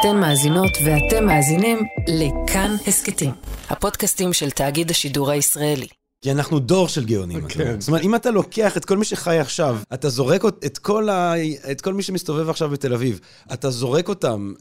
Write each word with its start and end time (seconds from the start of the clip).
אתן 0.00 0.16
מאזינות 0.16 0.70
ואתם 0.84 1.26
מאזינים 1.26 1.78
לכאן 2.08 2.76
הסכתים, 2.86 3.30
הפודקאסטים 3.70 4.32
של 4.32 4.50
תאגיד 4.50 4.90
השידור 4.90 5.30
הישראלי. 5.30 5.86
כי 6.22 6.30
אנחנו 6.32 6.58
דור 6.58 6.88
של 6.88 7.04
גאונים. 7.04 7.48
כן. 7.48 7.80
זאת 7.80 7.88
אומרת, 7.88 8.02
אם 8.02 8.14
אתה 8.14 8.30
לוקח 8.30 8.76
את 8.76 8.84
כל 8.84 8.96
מי 8.96 9.04
שחי 9.04 9.38
עכשיו, 9.38 9.78
אתה 9.94 10.08
זורק 10.08 10.44
את 10.66 10.78
כל, 10.78 11.08
ה... 11.08 11.32
את 11.70 11.80
כל 11.80 11.94
מי 11.94 12.02
שמסתובב 12.02 12.50
עכשיו 12.50 12.68
בתל 12.70 12.94
אביב, 12.94 13.20
אתה 13.52 13.70
זורק 13.70 14.08
אותם 14.08 14.52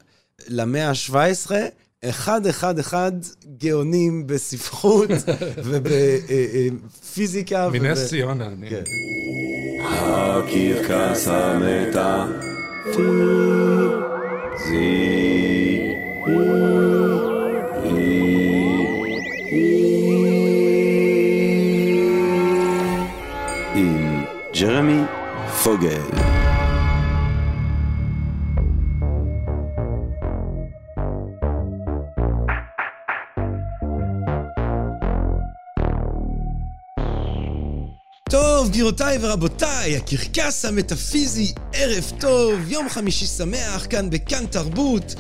למאה 0.48 0.90
ה-17, 0.90 1.52
אחד, 2.10 2.46
אחד, 2.48 2.80
אחד 2.80 3.12
גאונים 3.58 4.28
בספרות 4.28 5.10
ובפיזיקה. 5.66 7.70
מנס 7.70 8.10
ציונה. 8.10 8.46
אני- 8.46 8.70
כן. 8.70 8.84
הקרקס 9.90 11.28
המתה 11.28 12.26
עם 23.76 24.24
ג'רמי 24.60 25.02
פוגל. 25.64 26.27
גבירותיי 38.78 39.18
ורבותיי, 39.22 39.98
הקרקס 39.98 40.66
המטאפיזי, 40.66 41.54
ערב 41.74 42.12
טוב, 42.20 42.72
יום 42.72 42.90
חמישי 42.90 43.26
שמח, 43.26 43.88
כאן 43.90 44.10
בכאן 44.10 44.46
תרבות. 44.46 45.16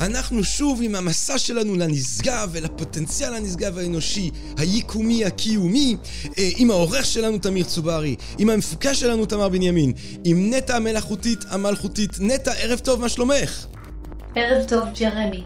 אנחנו 0.00 0.44
שוב 0.44 0.80
עם 0.82 0.94
המסע 0.94 1.38
שלנו 1.38 1.76
לנשגב 1.76 2.48
ולפוטנציאל 2.52 3.34
הנשגב 3.34 3.78
האנושי, 3.78 4.30
היקומי, 4.58 5.24
הקיומי, 5.24 5.96
אה, 6.38 6.48
עם 6.56 6.70
העורך 6.70 7.06
שלנו 7.06 7.38
תמיר 7.38 7.64
צוברי, 7.64 8.16
עם 8.38 8.50
המפוקש 8.50 9.00
שלנו 9.00 9.26
תמר 9.26 9.48
בנימין, 9.48 9.92
עם 10.24 10.50
נטע 10.54 10.76
המלאכותית 10.76 11.44
המלכותית. 11.48 12.10
נטע, 12.20 12.52
ערב 12.52 12.78
טוב, 12.78 13.00
מה 13.00 13.08
שלומך? 13.08 13.66
ערב 14.34 14.68
טוב, 14.68 14.84
ג'רמי. 15.00 15.42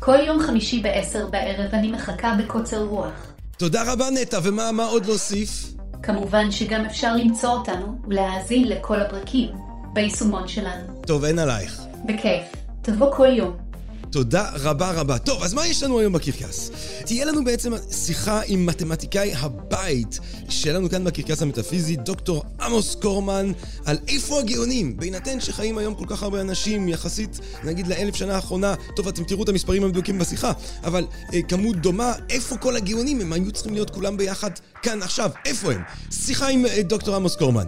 כל 0.00 0.18
יום 0.26 0.40
חמישי 0.40 0.80
בעשר 0.80 1.26
בערב 1.26 1.70
אני 1.72 1.92
מחכה 1.92 2.36
בקוצר 2.38 2.82
רוח. 2.84 3.32
תודה 3.58 3.92
רבה 3.92 4.10
נטע, 4.10 4.38
ומה 4.42 4.72
מה 4.72 4.84
עוד 4.84 5.06
להוסיף? 5.06 5.74
כמובן 6.04 6.50
שגם 6.50 6.84
אפשר 6.84 7.16
למצוא 7.16 7.50
אותנו 7.50 7.98
ולהאזין 8.08 8.68
לכל 8.68 9.00
הפרקים 9.00 9.48
ביישומון 9.92 10.48
שלנו. 10.48 11.02
טוב, 11.06 11.24
אין 11.24 11.38
עלייך. 11.38 11.82
בכיף. 12.04 12.52
תבוא 12.82 13.14
כל 13.14 13.26
יום. 13.26 13.56
תודה 14.14 14.50
רבה 14.54 14.90
רבה. 14.90 15.18
טוב, 15.18 15.42
אז 15.42 15.54
מה 15.54 15.66
יש 15.66 15.82
לנו 15.82 15.98
היום 15.98 16.12
בקרקס? 16.12 16.70
תהיה 17.04 17.24
לנו 17.24 17.44
בעצם 17.44 17.72
שיחה 17.90 18.40
עם 18.46 18.66
מתמטיקאי 18.66 19.34
הבית 19.34 20.18
שלנו 20.48 20.90
כאן 20.90 21.04
בקרקס 21.04 21.42
המטאפיזי, 21.42 21.96
דוקטור 21.96 22.44
עמוס 22.60 22.94
קורמן, 22.94 23.52
על 23.84 23.98
איפה 24.08 24.38
הגאונים, 24.38 24.96
בהינתן 24.96 25.40
שחיים 25.40 25.78
היום 25.78 25.94
כל 25.94 26.04
כך 26.08 26.22
הרבה 26.22 26.40
אנשים, 26.40 26.88
יחסית, 26.88 27.40
נגיד, 27.64 27.86
לאלף 27.86 28.14
שנה 28.14 28.34
האחרונה, 28.34 28.74
טוב, 28.96 29.08
אתם 29.08 29.24
תראו 29.24 29.42
את 29.42 29.48
המספרים 29.48 29.84
המדויקים 29.84 30.18
בשיחה, 30.18 30.52
אבל 30.84 31.06
אה, 31.32 31.42
כמות 31.42 31.76
דומה, 31.76 32.12
איפה 32.30 32.56
כל 32.56 32.76
הגאונים? 32.76 33.20
הם 33.20 33.32
היו 33.32 33.52
צריכים 33.52 33.74
להיות 33.74 33.90
כולם 33.90 34.16
ביחד 34.16 34.50
כאן 34.82 35.02
עכשיו, 35.02 35.30
איפה 35.44 35.72
הם? 35.72 35.82
שיחה 36.10 36.48
עם 36.48 36.66
אה, 36.66 36.82
דוקטור 36.82 37.14
עמוס 37.16 37.36
קורמן. 37.36 37.64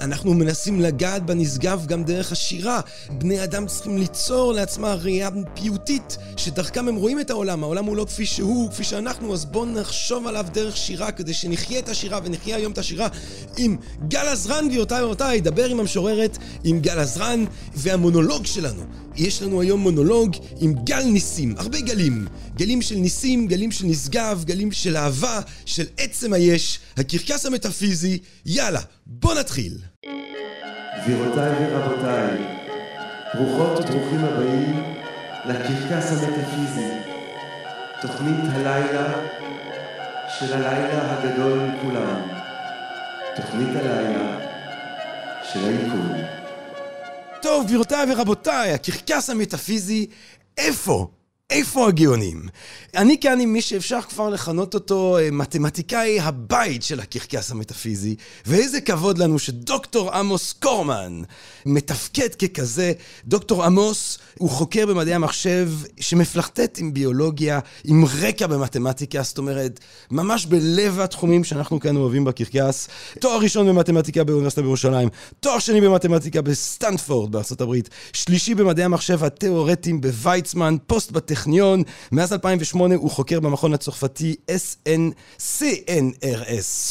אנחנו 0.00 0.34
מנסים 0.34 0.80
לגעת 0.80 1.26
בנשגב 1.26 1.86
גם 1.86 2.04
דרך 2.04 2.32
השירה. 2.32 2.80
בני 3.10 3.44
אדם 3.44 3.66
צריכים 3.66 3.98
ליצור 3.98 4.52
לעצמם 4.52 4.96
ראייה 5.00 5.28
פיוטית, 5.54 6.16
שדרכם 6.36 6.88
הם 6.88 6.96
רואים 6.96 7.20
את 7.20 7.30
העולם. 7.30 7.62
העולם 7.62 7.84
הוא 7.84 7.96
לא 7.96 8.04
כפי 8.04 8.26
שהוא, 8.26 8.70
כפי 8.70 8.84
שאנחנו, 8.84 9.34
אז 9.34 9.44
בואו 9.44 9.66
נחשוב 9.66 10.26
עליו 10.26 10.46
דרך 10.52 10.76
שירה, 10.76 11.12
כדי 11.12 11.34
שנחיה 11.34 11.78
את 11.78 11.88
השירה 11.88 12.20
ונחיה 12.24 12.56
היום 12.56 12.72
את 12.72 12.78
השירה 12.78 13.08
עם 13.56 13.76
גל 14.08 14.28
עזרן, 14.28 14.68
גבירותיי 14.68 15.02
ורבותיי, 15.02 15.40
דבר 15.40 15.64
עם 15.64 15.80
המשוררת, 15.80 16.38
עם 16.64 16.80
גל 16.80 16.98
עזרן, 16.98 17.44
והמונולוג 17.74 18.46
שלנו. 18.46 18.82
יש 19.16 19.42
לנו 19.42 19.60
היום 19.60 19.80
מונולוג 19.80 20.36
עם 20.60 20.74
גל 20.84 21.02
ניסים, 21.04 21.54
הרבה 21.58 21.80
גלים. 21.80 22.26
גלים 22.56 22.82
של 22.82 22.96
ניסים, 22.96 23.46
גלים 23.46 23.72
של 23.72 23.86
נשגב, 23.86 24.44
גלים 24.46 24.72
של 24.72 24.96
אהבה, 24.96 25.40
של 25.66 25.84
עצם 25.96 26.32
היש, 26.32 26.78
הקרקס 26.96 27.46
המטאפיזי. 27.46 28.18
יאללה, 28.46 28.80
בוא 29.06 29.34
נתחיל. 29.34 29.89
גבירותיי 31.02 31.52
ורבותיי, 31.60 32.36
ברוכות 33.34 33.78
וברוכים 33.78 34.24
הבאים 34.24 34.94
לקרקס 35.44 36.12
המטאפיזי, 36.12 36.90
תוכנית 38.00 38.40
הלילה 38.52 39.12
של 40.38 40.52
הלילה 40.52 41.12
הגדול 41.12 41.58
מכולם, 41.58 42.22
תוכנית 43.36 43.76
הלילה 43.76 44.38
של 45.52 45.64
היקום. 45.64 46.12
טוב, 47.42 47.66
גבירותיי 47.66 48.12
ורבותיי, 48.12 48.72
הקרקס 48.72 49.30
המטאפיזי, 49.30 50.06
איפה? 50.58 51.19
איפה 51.50 51.88
הגאונים? 51.88 52.42
אני 52.96 53.20
כאן 53.20 53.40
עם 53.40 53.52
מי 53.52 53.62
שאפשר 53.62 54.00
כבר 54.02 54.28
לכנות 54.28 54.74
אותו 54.74 55.18
אה, 55.18 55.28
מתמטיקאי 55.32 56.20
הבית 56.20 56.82
של 56.82 57.00
הקרקס 57.00 57.50
המטאפיזי, 57.50 58.16
ואיזה 58.46 58.80
כבוד 58.80 59.18
לנו 59.18 59.38
שדוקטור 59.38 60.10
עמוס 60.10 60.52
קורמן 60.52 61.22
מתפקד 61.66 62.28
ככזה. 62.34 62.92
דוקטור 63.24 63.64
עמוס 63.64 64.18
הוא 64.38 64.50
חוקר 64.50 64.86
במדעי 64.86 65.14
המחשב 65.14 65.70
שמפלרטט 66.00 66.78
עם 66.78 66.94
ביולוגיה, 66.94 67.60
עם 67.84 68.04
רקע 68.20 68.46
במתמטיקה, 68.46 69.22
זאת 69.22 69.38
אומרת, 69.38 69.80
ממש 70.10 70.46
בלב 70.46 71.00
התחומים 71.00 71.44
שאנחנו 71.44 71.80
כאן 71.80 71.96
אוהבים 71.96 72.24
בקרקס. 72.24 72.88
תואר 73.20 73.38
ראשון 73.38 73.68
במתמטיקה 73.68 74.24
באוניברסיטה 74.24 74.62
בירושלים, 74.62 75.08
תואר 75.40 75.58
שני 75.58 75.80
במתמטיקה 75.80 76.42
בסטנפורד 76.42 77.36
העברית, 77.60 77.88
שלישי 78.12 78.54
במדעי 78.54 78.84
המחשב 78.84 79.24
התיאורטיים 79.24 80.00
בוויצמן, 80.00 80.76
פוסט 80.86 81.12
בטכניון, 81.40 81.82
מאז 82.12 82.32
2008 82.32 82.94
הוא 82.94 83.10
חוקר 83.10 83.40
במכון 83.40 83.74
הצרפתי 83.74 84.36
CNRS, 84.50 85.02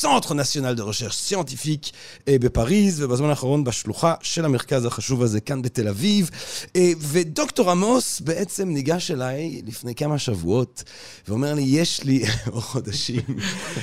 Centre 0.02 0.32
National 0.32 0.76
de 0.78 0.82
Recherche 0.82 1.30
Scientifique 1.30 1.92
אה, 2.28 2.36
בפריז, 2.40 3.02
ובזמן 3.02 3.30
האחרון 3.30 3.64
בשלוחה 3.64 4.14
של 4.22 4.46
המרכז 4.46 4.86
החשוב 4.86 5.24
הזה 5.24 5.42
כאן 5.42 5.62
בתל 5.62 5.88
אביב. 5.88 6.30
אה, 6.76 6.92
ודוקטור 7.00 7.72
עמוס 7.72 8.22
בעצם 8.22 8.70
ניגש 8.70 9.12
אליי 9.12 9.62
לפני 9.66 9.96
כמה 9.96 10.20
שבועות, 10.20 10.84
ואומר 11.28 11.54
לי, 11.54 11.62
יש 11.62 12.04
לי, 12.04 12.24
או 12.54 12.62
חודשים, 12.62 13.22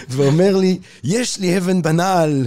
ואומר 0.08 0.56
לי, 0.56 0.78
יש 1.04 1.38
לי 1.38 1.58
אבן 1.58 1.82
בנעל. 1.82 2.46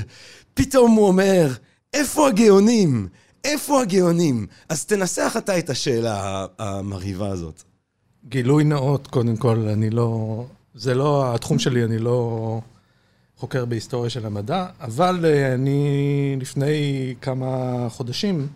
פתאום 0.54 0.92
הוא 0.92 1.08
אומר, 1.08 1.54
איפה 1.94 2.28
הגאונים? 2.28 3.08
איפה 3.44 3.82
הגאונים? 3.82 4.48
אז 4.70 4.86
תנסח 4.86 5.36
אתה 5.38 5.60
את 5.60 5.70
השאלה 5.70 6.46
המרהיבה 6.60 7.30
הזאת. 7.30 7.69
גילוי 8.28 8.64
נאות, 8.64 9.08
קודם 9.08 9.38
כל, 9.38 9.68
אני 9.68 9.90
לא... 9.90 10.46
זה 10.76 10.96
לא 10.96 11.36
התחום 11.36 11.60
שלי, 11.60 11.84
אני 11.84 12.00
לא 12.00 12.62
חוקר 13.38 13.66
בהיסטוריה 13.66 14.10
של 14.10 14.26
המדע, 14.26 14.66
אבל 14.82 15.26
אה, 15.26 15.54
אני 15.54 16.36
לפני 16.42 17.16
כמה 17.22 17.88
חודשים 17.90 18.48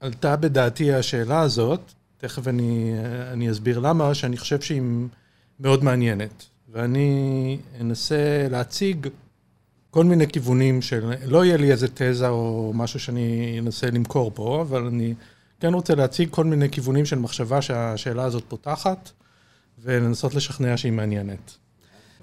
עלתה 0.00 0.36
בדעתי 0.36 0.92
השאלה 0.92 1.40
הזאת, 1.40 1.80
תכף 2.18 2.48
אני, 2.48 2.92
אה, 2.98 3.32
אני 3.32 3.50
אסביר 3.50 3.78
למה, 3.78 4.14
שאני 4.14 4.36
חושב 4.36 4.60
שהיא 4.60 4.82
מאוד 5.60 5.84
מעניינת. 5.84 6.44
ואני 6.72 7.58
אנסה 7.80 8.46
להציג 8.50 9.08
כל 9.90 10.04
מיני 10.04 10.28
כיוונים 10.28 10.82
של... 10.82 11.12
לא 11.26 11.44
יהיה 11.44 11.56
לי 11.56 11.72
איזה 11.72 11.88
תזה 11.94 12.28
או 12.28 12.72
משהו 12.74 13.00
שאני 13.00 13.56
אנסה 13.58 13.90
למכור 13.90 14.30
פה, 14.34 14.62
אבל 14.62 14.86
אני 14.86 15.14
כן 15.60 15.74
רוצה 15.74 15.94
להציג 15.94 16.28
כל 16.30 16.44
מיני 16.44 16.70
כיוונים 16.70 17.06
של 17.06 17.18
מחשבה 17.18 17.62
שהשאלה 17.62 18.24
הזאת 18.24 18.44
פותחת, 18.48 19.10
ולנסות 19.78 20.34
לשכנע 20.34 20.76
שהיא 20.76 20.92
מעניינת. 20.92 21.56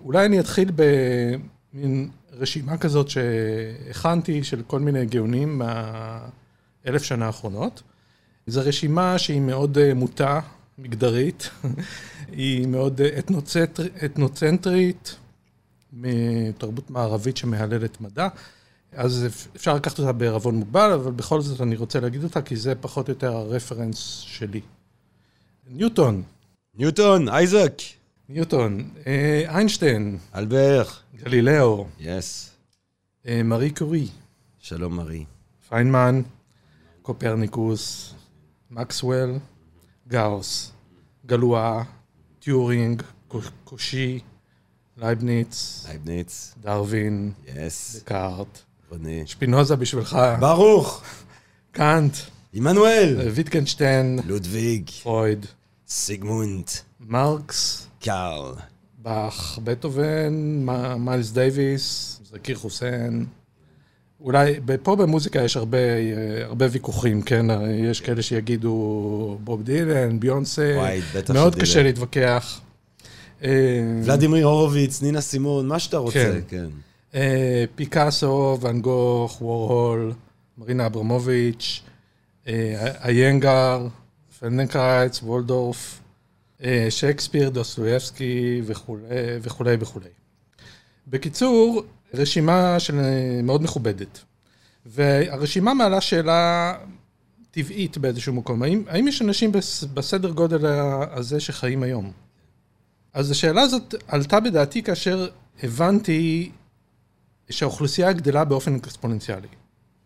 אולי 0.04 0.26
אני 0.26 0.40
אתחיל 0.40 0.72
במין 0.76 2.10
רשימה 2.32 2.78
כזאת 2.78 3.10
שהכנתי 3.10 4.44
של 4.44 4.62
כל 4.68 4.80
מיני 4.80 5.06
גאונים 5.06 5.58
מהאלף 5.58 7.04
שנה 7.04 7.26
האחרונות. 7.26 7.84
זו 8.48 8.62
רשימה 8.66 9.18
שהיא 9.18 9.42
מאוד 9.42 9.78
אה, 9.78 9.94
מוטה, 9.94 10.40
מגדרית, 10.78 11.50
היא 12.32 12.68
מאוד 12.68 13.02
אה, 13.02 13.20
אתנוצנטר, 13.20 13.84
אתנוצנטרית, 14.06 15.16
מתרבות 15.94 16.90
מערבית 16.90 17.38
שמהללת 17.38 18.02
מדע. 18.02 18.28
אז 18.92 19.26
אפשר 19.56 19.76
לקחת 19.76 20.00
אותה 20.00 20.12
בערבון 20.12 20.56
מוגבל, 20.56 20.92
אבל 20.92 21.12
בכל 21.12 21.42
זאת 21.42 21.62
אני 21.62 21.76
רוצה 21.76 22.00
להגיד 22.00 22.24
אותה, 22.24 22.42
כי 22.42 22.56
זה 22.56 22.76
פחות 22.76 23.08
או 23.08 23.14
יותר 23.14 23.34
הרפרנס 23.36 23.98
שלי. 24.26 24.62
ניוטון, 25.68 26.24
ניוטון, 26.76 27.30
אייזק, 27.30 27.74
ניוטון, 28.30 28.90
אה, 29.08 29.44
איינשטיין, 29.48 30.18
אלברט, 30.36 30.84
גלילאו, 31.16 31.88
yes. 32.00 32.52
אה, 33.28 33.44
מארי 33.44 33.70
קירי, 33.70 34.08
שלום 34.60 34.96
מרי. 34.96 35.26
פיינמן, 35.70 36.22
קופרניקוס, 37.02 38.14
מקסוול, 38.72 39.34
גאוס, 40.08 40.72
גלואה, 41.26 41.84
טיורינג, 42.40 43.04
קו- 43.28 43.40
קושי, 43.64 44.20
לייבניץ, 44.98 45.86
לייבניץ, 45.88 46.56
דרווין, 46.62 47.32
yes, 47.48 47.96
דקארט, 48.02 48.60
רוני. 48.92 49.24
שפינוזה 49.26 49.76
בשבילך, 49.76 50.18
ברוך! 50.40 51.04
קאנט, 51.72 52.16
עמנואל! 52.54 53.30
ויטגנשטיין, 53.34 54.20
לודוויג, 54.26 54.90
פרויד, 54.90 55.46
סיגמונד, 55.88 56.64
מרקס, 57.00 57.88
קארל. 58.02 58.54
באך, 58.98 59.60
בטהובן, 59.64 60.66
מיילס 61.00 61.32
דייוויס, 61.32 62.20
זקיר 62.32 62.56
חוסיין. 62.56 63.26
אולי, 64.22 64.60
פה 64.84 64.96
במוזיקה 64.96 65.42
יש 65.42 65.58
הרבה, 65.58 65.78
אה, 65.78 66.46
הרבה 66.46 66.66
ויכוחים, 66.72 67.22
כן? 67.22 67.50
הרי 67.50 67.74
יש 67.74 68.02
כאלה 68.02 68.22
שיגידו 68.22 69.38
בוב 69.44 69.64
דילן, 69.64 70.20
ביונסה, 70.20 70.74
וואי, 70.78 71.02
בטח 71.16 71.34
מאוד 71.34 71.52
שדילן. 71.54 71.66
קשה 71.66 71.84
להתווכח. 71.84 72.62
אה, 73.44 73.50
ולדימיר 74.04 74.46
הורוביץ, 74.46 75.02
נינה 75.02 75.22
סימון, 75.22 75.68
מה 75.68 75.80
שאתה 75.80 75.98
רוצה, 75.98 76.14
כן. 76.20 76.40
כן. 76.48 76.68
אה, 77.18 77.66
פיקאסו, 77.76 78.58
ואן 78.62 78.82
גוך, 78.82 79.42
וורהול, 79.42 80.14
מרינה 80.58 80.86
אברמוביץ', 80.86 81.82
אה, 82.48 82.92
איינגר, 83.04 83.88
פלדנקרייז, 84.40 85.24
וולדורף, 85.24 86.00
אה, 86.64 86.88
שייקספיר, 86.90 87.50
דוסטויבסקי 87.50 88.62
וכולי 89.42 89.76
וכולי. 89.80 90.10
בקיצור, 91.08 91.84
רשימה 92.14 92.80
של, 92.80 92.96
מאוד 93.44 93.64
מכובדת. 93.64 94.20
והרשימה 94.86 95.74
מעלה 95.74 96.02
שאלה 96.02 96.74
טבעית 97.52 97.98
באיזשהו 97.98 98.34
מקום. 98.34 98.64
האם, 98.64 98.84
האם 98.88 99.08
יש 99.08 99.22
אנשים 99.22 99.52
בס, 99.52 99.84
בסדר 99.84 100.32
גודל 100.32 100.66
הזה 101.12 101.40
שחיים 101.40 101.84
היום? 101.84 102.12
אז 103.14 103.32
השאלה 103.32 103.62
הזאת 103.62 103.96
עלתה 104.08 104.40
בדעתי 104.40 104.84
כאשר 104.84 105.28
הבנתי 105.64 106.52
שהאוכלוסייה 107.50 108.14
גדלה 108.14 108.46
באופן 108.46 108.76
אקספוננציאלי. 108.76 109.48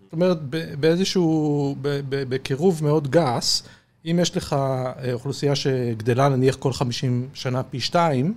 זאת 0.04 0.14
אומרת, 0.14 0.42
באיזשהו, 0.80 1.76
בקירוב 2.10 2.84
מאוד 2.84 3.12
גס, 3.12 3.64
אם 4.06 4.20
יש 4.22 4.38
לך 4.38 4.54
אה, 4.54 5.14
אוכלוסייה 5.14 5.56
שגדלה 5.56 6.30
נניח 6.30 6.56
כל 6.56 6.74
50 6.74 7.30
שנה 7.34 7.64
פי 7.64 7.80
שתיים, 7.80 8.34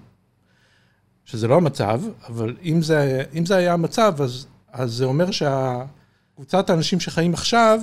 שזה 1.25 1.49
לא 1.49 1.57
המצב, 1.57 2.01
אבל 2.29 2.57
אם 2.65 2.83
זה, 2.83 3.25
אם 3.35 3.47
זה 3.47 3.57
היה 3.57 3.73
המצב, 3.73 4.15
אז, 4.23 4.47
אז 4.73 4.93
זה 4.93 5.05
אומר 5.05 5.31
שהקבוצת 5.31 6.71
האנשים 6.71 7.01
שחיים 7.01 7.35
עכשיו, 7.35 7.81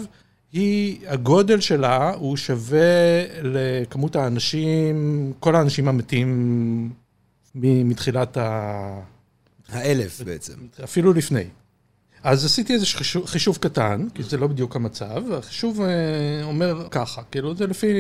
היא, 0.52 1.08
הגודל 1.08 1.60
שלה 1.60 2.14
הוא 2.14 2.38
שווה 2.38 3.24
לכמות 3.44 4.16
האנשים, 4.16 5.34
כל 5.40 5.56
האנשים 5.56 5.88
המתים 5.88 6.90
מתחילת 7.56 8.38
ה... 8.38 9.00
האלף 9.72 10.22
בעצם. 10.22 10.54
אפילו 10.84 11.14
לפני. 11.14 11.46
אז 12.24 12.46
עשיתי 12.46 12.74
איזה 12.74 12.86
חישוב, 12.86 13.26
חישוב 13.26 13.58
קטן, 13.58 14.08
כי 14.14 14.24
זה 14.24 14.38
לא 14.38 14.48
בדיוק 14.48 14.76
המצב, 14.76 15.24
והחישוב 15.30 15.82
אה, 15.82 16.44
אומר 16.44 16.88
ככה, 16.92 17.22
כאילו 17.32 17.56
זה 17.56 17.68
לפי 17.68 17.94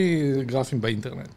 גרפים 0.45 0.81
באינטרנט. 0.81 1.29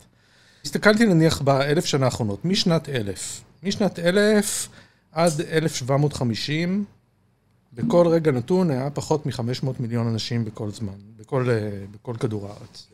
הסתכלתי 0.65 1.07
נניח 1.07 1.41
באלף 1.43 1.85
שנה 1.85 2.05
האחרונות, 2.05 2.45
משנת 2.45 2.89
אלף, 2.89 3.41
משנת 3.63 3.99
אלף 3.99 4.69
עד 5.13 5.41
1750, 5.41 6.85
בכל 7.73 8.07
רגע 8.07 8.33
נתון 8.33 8.71
היה 8.71 8.91
פחות 8.91 9.27
מ-500 9.27 9.67
מיליון 9.81 10.07
אנשים 10.07 10.45
בכל 10.45 10.71
זמן, 10.71 10.93
בכל, 11.17 11.51
אה, 11.51 11.85
בכל 11.91 12.15
כדור 12.21 12.47
הארץ. 12.47 12.87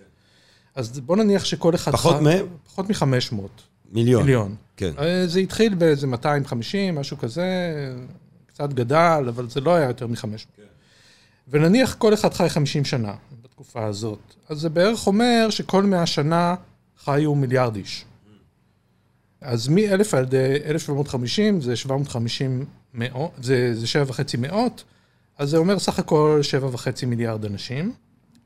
אז 0.74 1.00
בוא 1.00 1.16
נניח 1.16 1.44
שכל 1.44 1.74
אחד... 1.74 1.92
פחות 1.92 2.20
מהם? 2.20 2.46
פחות 2.66 2.90
מ-500 2.90 3.34
מיליון. 3.92 4.22
מיליון. 4.22 4.54
כן. 4.80 4.92
אה, 4.98 5.26
זה 5.26 5.40
התחיל 5.40 5.74
באיזה 5.74 6.06
250, 6.06 6.94
משהו 6.94 7.18
כזה, 7.18 7.44
קצת 8.46 8.72
גדל, 8.72 9.24
אבל 9.28 9.48
זה 9.48 9.60
לא 9.60 9.74
היה 9.74 9.86
יותר 9.86 10.06
מ-500. 10.06 10.60
ונניח 11.48 11.94
כל 11.94 12.14
אחד 12.14 12.34
חי 12.34 12.48
50 12.48 12.84
שנה 12.84 13.14
בתקופה 13.42 13.84
הזאת, 13.84 14.18
אז 14.48 14.60
זה 14.60 14.68
בערך 14.68 15.06
אומר 15.06 15.46
שכל 15.50 15.82
100 15.82 16.06
שנה 16.06 16.54
חיו 17.04 17.34
מיליארד 17.34 17.76
איש. 17.76 18.04
אז 19.40 19.68
מ-1000 19.68 20.16
עד 20.16 20.34
אה, 20.34 20.56
1750 20.64 21.60
זה 21.60 21.76
750 21.76 22.64
מאות, 22.94 23.32
זה, 23.42 23.74
זה 23.74 23.86
7.5 24.08 24.20
מאות, 24.38 24.84
אז 25.38 25.50
זה 25.50 25.56
אומר 25.56 25.78
סך 25.78 25.98
הכל 25.98 26.40
7.5 26.74 27.06
מיליארד 27.06 27.44
אנשים. 27.44 27.92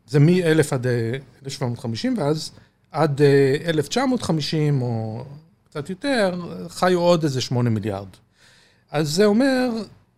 זה 0.07 0.21
מ-1000 0.21 0.67
עד 0.71 0.87
אה, 0.87 1.17
1750, 1.47 2.19
ואז 2.19 2.51
עד 2.91 3.23
אה, 3.23 3.57
1950 3.67 4.83
או 4.83 5.25
קצת 5.75 5.91
יותר, 5.91 6.41
חיו 6.69 7.01
עוד 7.01 7.25
איזה 7.25 7.41
8 7.41 7.71
מיליארד. 7.71 8.09
אז 8.91 9.11
זה 9.11 9.25
אומר 9.25 9.71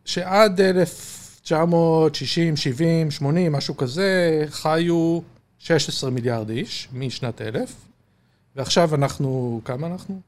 שעד 0.05 0.61
1960, 0.61 2.56
70, 2.56 3.11
80, 3.11 3.53
משהו 3.53 3.76
כזה, 3.76 4.44
חיו 4.50 5.20
16 5.58 6.11
מיליארד 6.11 6.50
איש 6.50 6.88
משנת 6.93 7.41
1000, 7.41 7.75
ועכשיו 8.56 8.94
אנחנו, 8.94 9.61
כמה 9.64 9.87
אנחנו? 9.87 10.20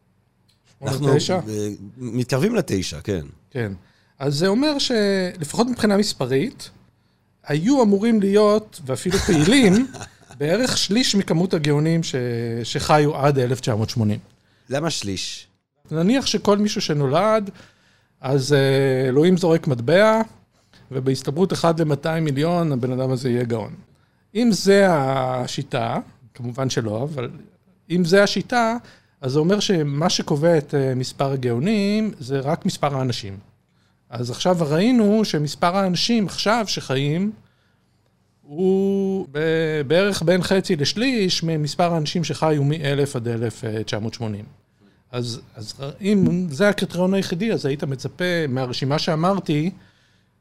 אנחנו 0.82 1.16
תשע? 1.16 1.40
מתקרבים 1.96 2.54
לתשע, 2.54 3.00
כן. 3.00 3.26
כן. 3.50 3.72
אז 4.18 4.34
זה 4.34 4.46
אומר 4.46 4.78
שלפחות 4.78 5.66
מבחינה 5.66 5.96
מספרית, 5.96 6.70
היו 7.44 7.82
אמורים 7.82 8.20
להיות, 8.20 8.80
ואפילו 8.86 9.18
פעילים, 9.18 9.86
בערך 10.38 10.78
שליש 10.78 11.14
מכמות 11.14 11.54
הגאונים 11.54 12.02
ש... 12.02 12.14
שחיו 12.64 13.16
עד 13.16 13.38
1980. 13.38 14.37
למה 14.68 14.90
שליש? 14.90 15.46
נניח 15.90 16.26
שכל 16.26 16.58
מישהו 16.58 16.80
שנולד, 16.80 17.50
אז 18.20 18.52
אה, 18.52 19.08
אלוהים 19.08 19.36
זורק 19.36 19.66
מטבע, 19.66 20.20
ובהסתברות 20.90 21.52
1 21.52 21.80
ל-200 21.80 22.20
מיליון, 22.20 22.72
הבן 22.72 22.92
אדם 22.92 23.10
הזה 23.10 23.30
יהיה 23.30 23.44
גאון. 23.44 23.74
אם 24.34 24.48
זה 24.52 24.86
השיטה, 24.90 25.96
כמובן 26.34 26.70
שלא, 26.70 27.02
אבל 27.02 27.30
אם 27.90 28.04
זה 28.04 28.22
השיטה, 28.22 28.76
אז 29.20 29.32
זה 29.32 29.38
אומר 29.38 29.60
שמה 29.60 30.10
שקובע 30.10 30.58
את 30.58 30.74
אה, 30.74 30.94
מספר 30.94 31.32
הגאונים 31.32 32.10
זה 32.18 32.40
רק 32.40 32.66
מספר 32.66 32.96
האנשים. 32.96 33.36
אז 34.10 34.30
עכשיו 34.30 34.56
ראינו 34.60 35.24
שמספר 35.24 35.76
האנשים 35.76 36.26
עכשיו 36.26 36.64
שחיים, 36.68 37.32
הוא 38.48 39.26
בערך 39.86 40.22
בין 40.22 40.42
חצי 40.42 40.76
לשליש 40.76 41.42
ממספר 41.42 41.94
האנשים 41.94 42.24
שחיו 42.24 42.64
מ-1000 42.64 43.10
עד 43.14 43.28
1980. 43.28 44.44
אז, 45.12 45.40
אז 45.56 45.74
אם 46.00 46.46
זה 46.50 46.68
הקריטריון 46.68 47.14
היחידי, 47.14 47.52
אז 47.52 47.66
היית 47.66 47.84
מצפה 47.84 48.46
מהרשימה 48.48 48.98
שאמרתי, 48.98 49.70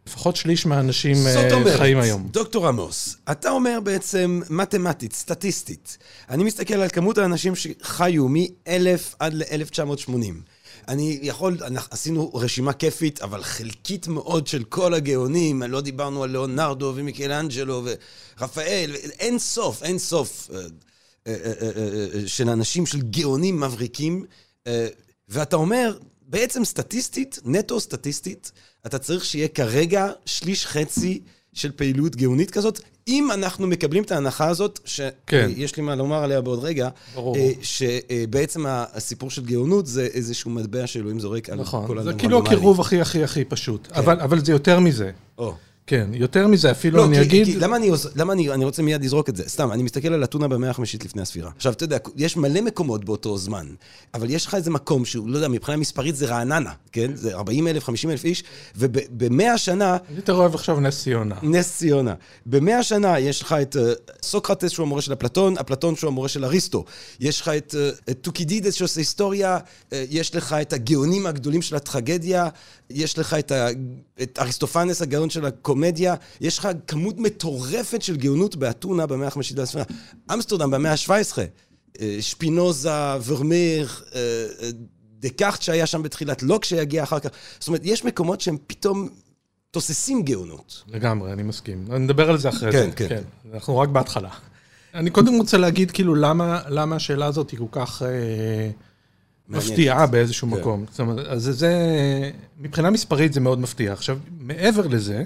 לפחות 0.08 0.36
שליש 0.36 0.66
מהאנשים 0.66 1.16
זאת 1.16 1.52
אה, 1.52 1.54
אומרת, 1.54 1.78
חיים 1.78 2.00
היום. 2.00 2.28
דוקטור 2.32 2.68
עמוס, 2.68 3.18
אתה 3.32 3.50
אומר 3.50 3.80
בעצם 3.84 4.42
מתמטית, 4.50 5.14
סטטיסטית, 5.14 5.98
אני 6.30 6.44
מסתכל 6.44 6.74
על 6.74 6.90
כמות 6.90 7.18
האנשים 7.18 7.54
שחיו 7.56 8.28
מ-1000 8.30 9.16
עד 9.20 9.34
ל-1980. 9.34 10.12
אני 10.88 11.20
יכול, 11.22 11.58
אנחנו 11.62 11.88
עשינו 11.92 12.32
רשימה 12.34 12.74
כיפית, 12.74 13.22
אבל 13.22 13.44
חלקית 13.44 14.08
מאוד 14.08 14.48
של 14.48 14.64
כל 14.64 14.94
הגאונים, 14.94 15.64
לא 15.64 15.82
דיברנו 15.82 16.24
על 16.24 16.30
ליאונרדו 16.30 16.94
ומיקלאנג'לו 16.96 17.86
ורפאל, 18.40 18.96
אין 18.96 19.40
סוף, 19.40 19.84
אין 19.84 20.00
סוף 20.00 20.50
אה, 20.52 20.62
אה, 21.28 21.54
אה, 21.62 22.28
של 22.28 22.50
אנשים, 22.50 22.86
של 22.86 23.02
גאונים 23.02 23.60
מבריקים, 23.60 24.26
ואתה 25.30 25.56
אומר, 25.56 25.98
בעצם 26.22 26.66
סטטיסטית, 26.66 27.40
נטו 27.46 27.80
סטטיסטית, 27.80 28.52
אתה 28.86 29.00
צריך 29.00 29.26
שיהיה 29.26 29.48
כרגע 29.48 30.12
שליש 30.26 30.66
חצי 30.66 31.22
של 31.54 31.72
פעילות 31.72 32.16
גאונית 32.16 32.52
כזאת, 32.52 32.80
אם 33.08 33.32
אנחנו 33.32 33.68
מקבלים 33.68 34.04
את 34.04 34.12
ההנחה 34.12 34.48
הזאת, 34.48 34.80
כן. 35.28 35.50
שיש 35.56 35.78
לי 35.78 35.84
מה 35.84 35.96
לומר 35.96 36.24
עליה 36.24 36.42
בעוד 36.42 36.64
רגע, 36.64 36.90
ברור. 37.16 37.36
אה, 37.36 37.52
שבעצם 37.62 38.66
הסיפור 38.68 39.32
של 39.32 39.46
גאונות 39.46 39.88
זה 39.88 40.08
איזשהו 40.14 40.52
מטבע 40.52 40.88
שאלוהים 40.88 41.20
זורק 41.20 41.50
על 41.50 41.60
נכון, 41.60 41.88
כל 41.88 42.02
זה 42.02 42.08
האדם 42.10 42.20
כאילו 42.20 42.38
רנדומלי. 42.38 42.56
הקירוב 42.56 42.82
הכי 42.82 43.02
הכי 43.02 43.24
הכי 43.24 43.46
פשוט. 43.46 43.88
אבל, 43.92 44.20
אבל 44.20 44.46
זה 44.46 44.52
יותר 44.52 44.80
מזה. 44.80 45.12
או. 45.38 45.54
כן, 45.88 46.10
יותר 46.14 46.48
מזה, 46.48 46.72
אפילו 46.72 46.98
לא, 46.98 47.06
אני 47.06 47.16
כי, 47.16 47.22
אגיד... 47.22 47.46
כי 47.46 47.56
למה, 47.56 47.76
אני, 47.76 47.92
למה 48.16 48.34
אני, 48.34 48.52
אני 48.52 48.66
רוצה 48.66 48.82
מיד 48.84 49.04
לזרוק 49.04 49.30
את 49.30 49.36
זה? 49.36 49.44
סתם, 49.50 49.72
אני 49.72 49.84
מסתכל 49.84 50.14
על 50.14 50.24
אתונה 50.24 50.48
במאה 50.48 50.70
החמישית 50.70 51.06
לפני 51.06 51.22
הספירה. 51.22 51.52
עכשיו, 51.56 51.74
אתה 51.74 51.84
יודע, 51.84 51.98
יש 52.16 52.38
מלא 52.38 52.62
מקומות 52.62 53.06
באותו 53.06 53.38
זמן, 53.38 53.68
אבל 54.14 54.30
יש 54.30 54.46
לך 54.46 54.56
איזה 54.56 54.72
מקום 54.72 55.06
שהוא, 55.06 55.30
לא 55.30 55.36
יודע, 55.36 55.48
מבחינה 55.48 55.78
מספרית 55.78 56.16
זה 56.16 56.26
רעננה, 56.26 56.72
כן? 56.92 57.16
זה 57.16 57.36
40 57.36 57.68
אלף, 57.68 57.84
50 57.84 58.10
אלף 58.10 58.26
איש, 58.26 58.44
ובמאה 58.76 59.58
שנה, 59.58 59.98
אני 60.10 60.18
יותר 60.18 60.34
אוהב 60.34 60.56
עכשיו 60.56 60.80
נס 60.80 61.04
ציונה. 61.04 61.36
נס 61.44 61.78
ציונה. 61.78 62.14
במאה 62.46 62.84
שנה 62.84 63.20
יש 63.20 63.42
לך 63.42 63.56
את 63.62 63.78
אה, 63.78 63.94
סוקרטס 64.24 64.72
שהוא 64.72 64.86
המורה 64.86 65.02
של 65.02 65.14
אפלטון, 65.14 65.58
אפלטון 65.58 65.96
שהוא 65.96 66.08
המורה 66.08 66.28
של 66.28 66.46
אריסטו. 66.46 66.86
יש 67.20 67.42
לך 67.42 67.48
את, 67.48 67.76
אה, 67.78 67.90
את 68.10 68.18
טוקידידס 68.22 68.74
שעושה 68.74 69.02
היסטוריה, 69.02 69.58
אה, 69.94 70.06
יש 70.10 70.36
לך 70.36 70.54
את 70.62 70.74
הגאונים 70.74 71.26
הגדולים 71.26 71.62
של 71.62 71.76
הטרגדיה, 71.76 72.50
יש 72.90 73.18
לך 73.18 73.34
את, 73.34 73.52
את 74.22 74.40
אריסטופנס 74.42 75.02
הגאון 75.02 75.30
של 75.30 75.46
הקומדיה, 75.78 76.16
יש 76.42 76.58
לך 76.58 76.68
כמות 76.88 77.18
מטורפת 77.18 78.02
של 78.02 78.18
גאונות 78.18 78.56
באתונה 78.56 79.06
במאה 79.06 79.28
החמישית 79.28 79.60
לספירה. 79.60 79.86
אמסטרדם 80.34 80.72
במאה 80.72 80.92
ה-17. 80.92 81.38
אה, 82.02 82.18
שפינוזה, 82.20 83.16
ורמיר, 83.26 83.90
אה, 84.16 84.20
אה, 84.62 84.70
דקארט 85.20 85.62
שהיה 85.62 85.86
שם 85.86 86.04
בתחילת, 86.04 86.44
לוק 86.44 86.66
שיגיע 86.66 87.04
אחר 87.04 87.20
כך. 87.20 87.30
זאת 87.60 87.68
אומרת, 87.68 87.82
יש 87.84 88.06
מקומות 88.06 88.42
שהם 88.42 88.58
פתאום 88.68 89.10
תוססים 89.72 90.24
גאונות. 90.24 90.84
לגמרי, 90.88 91.34
אני 91.34 91.44
מסכים. 91.44 91.86
נדבר 91.90 92.30
על 92.30 92.38
זה 92.38 92.50
אחרי 92.50 92.72
כן, 92.72 92.90
זה. 92.90 92.96
כן. 92.96 93.22
אנחנו 93.54 93.78
רק 93.78 93.90
בהתחלה. 93.90 94.30
אני 94.94 95.10
קודם 95.10 95.34
רוצה 95.34 95.58
להגיד, 95.58 95.92
כאילו, 95.92 96.16
למה, 96.16 96.62
למה 96.70 96.96
השאלה 96.96 97.26
הזאת 97.26 97.50
היא 97.50 97.60
כל 97.60 97.66
כך 97.72 98.02
אה. 98.02 98.70
מפתיעה 99.50 100.08
באיזשהו 100.08 100.48
כן. 100.52 100.60
מקום. 100.60 100.86
זאת 100.92 101.00
אומרת, 101.00 101.28
אז 101.28 101.44
זה, 101.44 101.52
זה, 101.52 101.72
מבחינה 102.60 102.90
מספרית 102.90 103.34
זה 103.34 103.40
מאוד 103.40 103.60
מפתיע. 103.60 103.94
עכשיו, 103.94 104.18
מעבר 104.40 104.88
לזה, 104.88 105.24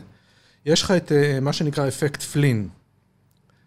יש 0.66 0.82
לך 0.82 0.92
את 0.92 1.12
אה, 1.12 1.40
מה 1.40 1.54
שנקרא 1.54 1.88
אפקט 1.88 2.22
פלין. 2.22 2.70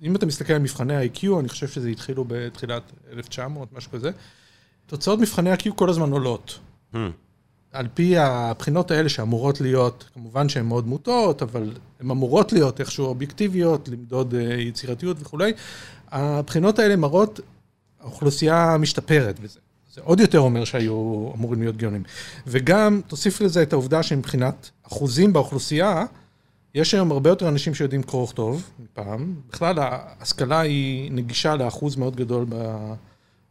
אם 0.03 0.17
אתה 0.17 0.27
מסתכל 0.27 0.53
על 0.53 0.59
מבחני 0.59 0.97
ה-IQ, 0.97 1.41
אני 1.41 1.49
חושב 1.49 1.69
שזה 1.69 1.89
התחילו 1.89 2.25
בתחילת 2.29 2.83
1900, 3.13 3.73
משהו 3.73 3.91
כזה, 3.91 4.11
תוצאות 4.87 5.19
מבחני 5.19 5.51
ה-IQ 5.51 5.73
כל 5.75 5.91
הזמן 5.91 6.11
עולות. 6.11 6.59
Hmm. 6.95 6.97
על 7.73 7.89
פי 7.95 8.19
הבחינות 8.19 8.91
האלה 8.91 9.09
שאמורות 9.09 9.61
להיות, 9.61 10.05
כמובן 10.15 10.49
שהן 10.49 10.67
מאוד 10.67 10.87
מוטות, 10.87 11.43
אבל 11.43 11.73
הן 12.01 12.11
אמורות 12.11 12.53
להיות 12.53 12.81
איכשהו 12.81 13.07
אובייקטיביות, 13.07 13.89
למדוד 13.89 14.35
אה, 14.35 14.55
יצירתיות 14.55 15.17
וכולי, 15.21 15.53
הבחינות 16.09 16.79
האלה 16.79 16.97
מראות, 16.97 17.41
האוכלוסייה 18.01 18.77
משתפרת 18.79 19.41
בזה. 19.41 19.59
זה 19.95 20.01
עוד 20.05 20.21
יותר 20.21 20.39
אומר 20.39 20.65
שהיו 20.65 21.31
אמורים 21.37 21.61
להיות 21.61 21.77
גאונים. 21.77 22.03
וגם, 22.47 23.01
תוסיף 23.07 23.41
לזה 23.41 23.63
את 23.63 23.73
העובדה 23.73 24.03
שמבחינת 24.03 24.71
אחוזים 24.87 25.33
באוכלוסייה, 25.33 26.05
יש 26.75 26.95
היום 26.95 27.13
הרבה 27.13 27.31
יותר 27.31 27.49
אנשים 27.49 27.75
שיודעים 27.75 28.03
קרוא 28.03 28.23
וכתוב 28.23 28.71
מפעם. 28.79 29.35
בכלל, 29.51 29.79
ההשכלה 29.79 30.61
היא 30.61 31.13
נגישה 31.13 31.55
לאחוז 31.57 31.97
מאוד 31.97 32.17
גדול 32.17 32.47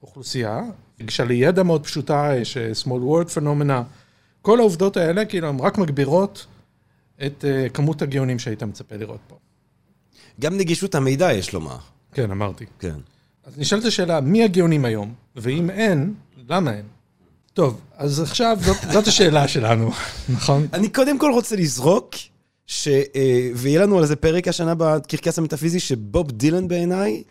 באוכלוסייה. 0.01 0.61
נגישה 0.99 1.23
לידע 1.23 1.63
מאוד 1.63 1.83
פשוטה, 1.83 2.31
יש 2.41 2.57
אה, 2.57 2.71
small 2.83 2.87
word 2.87 3.37
phenomena. 3.37 3.83
כל 4.41 4.59
העובדות 4.59 4.97
האלה, 4.97 5.25
כאילו, 5.25 5.47
הן 5.47 5.59
רק 5.59 5.77
מגבירות 5.77 6.45
את 7.25 7.45
אה, 7.47 7.69
כמות 7.69 8.01
הגאונים 8.01 8.39
שהיית 8.39 8.63
מצפה 8.63 8.95
לראות 8.95 9.19
פה. 9.27 9.37
גם 10.39 10.57
נגישות 10.57 10.95
המידע, 10.95 11.33
יש 11.33 11.53
לומר. 11.53 11.77
כן, 12.13 12.31
אמרתי. 12.31 12.65
כן. 12.79 12.95
אז 13.43 13.57
נשאלת 13.57 13.85
השאלה, 13.85 14.21
מי 14.21 14.43
הגאונים 14.43 14.85
היום? 14.85 15.13
ואם 15.35 15.69
אין, 15.69 16.13
למה 16.49 16.73
אין? 16.73 16.85
טוב, 17.53 17.81
אז 17.97 18.19
עכשיו 18.19 18.57
זאת, 18.61 18.77
זאת 18.91 19.07
השאלה 19.07 19.47
שלנו, 19.47 19.91
נכון? 20.35 20.67
אני 20.73 20.89
קודם 20.89 21.19
כל 21.19 21.31
רוצה 21.31 21.55
לזרוק, 21.55 22.15
ש... 22.67 22.88
אה, 22.88 23.50
ויהיה 23.55 23.82
לנו 23.82 23.98
על 24.00 24.05
זה 24.05 24.15
פרק 24.15 24.48
השנה 24.48 24.75
בקרקס 24.75 25.39
המטאפיזי, 25.39 25.79
שבוב 25.79 26.32
דילן 26.32 26.67
בעיניי 26.67 27.24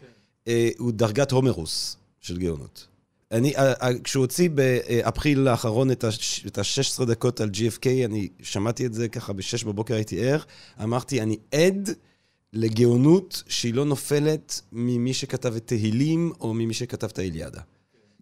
אה, 0.48 0.68
הוא 0.78 0.92
דרגת 0.92 1.30
הומרוס 1.30 1.96
של 2.20 2.38
גאונות. 2.38 2.86
אני, 3.32 3.56
אה, 3.56 3.88
כשהוא 4.04 4.20
הוציא 4.20 4.50
באפריל 4.50 5.48
האחרון 5.48 5.90
את 5.90 6.04
ה- 6.04 6.08
את 6.46 6.58
ה-16 6.58 7.04
דקות 7.04 7.40
על 7.40 7.50
GFK, 7.54 7.86
אני 8.04 8.28
שמעתי 8.42 8.86
את 8.86 8.94
זה 8.94 9.08
ככה 9.08 9.32
ב-6 9.32 9.66
בבוקר 9.66 9.94
הייתי 9.94 10.20
ער, 10.26 10.38
אמרתי, 10.82 11.20
אני 11.20 11.36
עד 11.54 11.90
לגאונות 12.52 13.42
שהיא 13.48 13.74
לא 13.74 13.84
נופלת 13.84 14.60
ממי 14.72 15.14
שכתב 15.14 15.56
את 15.56 15.66
תהילים 15.66 16.32
או 16.40 16.54
ממי 16.54 16.74
שכתב 16.74 17.06
את 17.06 17.18
האיליאדה. 17.18 17.60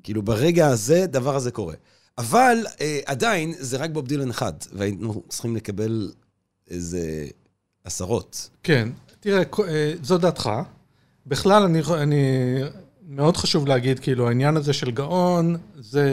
כאילו, 0.02 0.23
ברגע 0.23 0.67
הזה, 0.67 1.07
דבר 1.07 1.37
הזה 1.37 1.50
קורה. 1.50 1.75
אבל 2.19 2.59
אה, 2.81 3.00
עדיין, 3.07 3.55
זה 3.59 3.76
רק 3.76 3.90
בוב 3.90 4.07
דילן 4.07 4.31
אחד, 4.31 4.52
והיינו 4.73 5.23
צריכים 5.29 5.57
לקבל 5.57 6.12
איזה 6.70 7.26
עשרות. 7.84 8.50
כן, 8.62 8.88
תראה, 9.20 9.42
אה, 9.68 9.92
זו 10.02 10.18
דעתך. 10.18 10.50
בכלל, 11.26 11.62
אני, 11.62 11.80
אני, 12.02 12.24
מאוד 13.08 13.36
חשוב 13.36 13.66
להגיד, 13.66 13.98
כאילו, 13.98 14.28
העניין 14.28 14.56
הזה 14.56 14.72
של 14.72 14.90
גאון, 14.90 15.56
זה... 15.78 16.08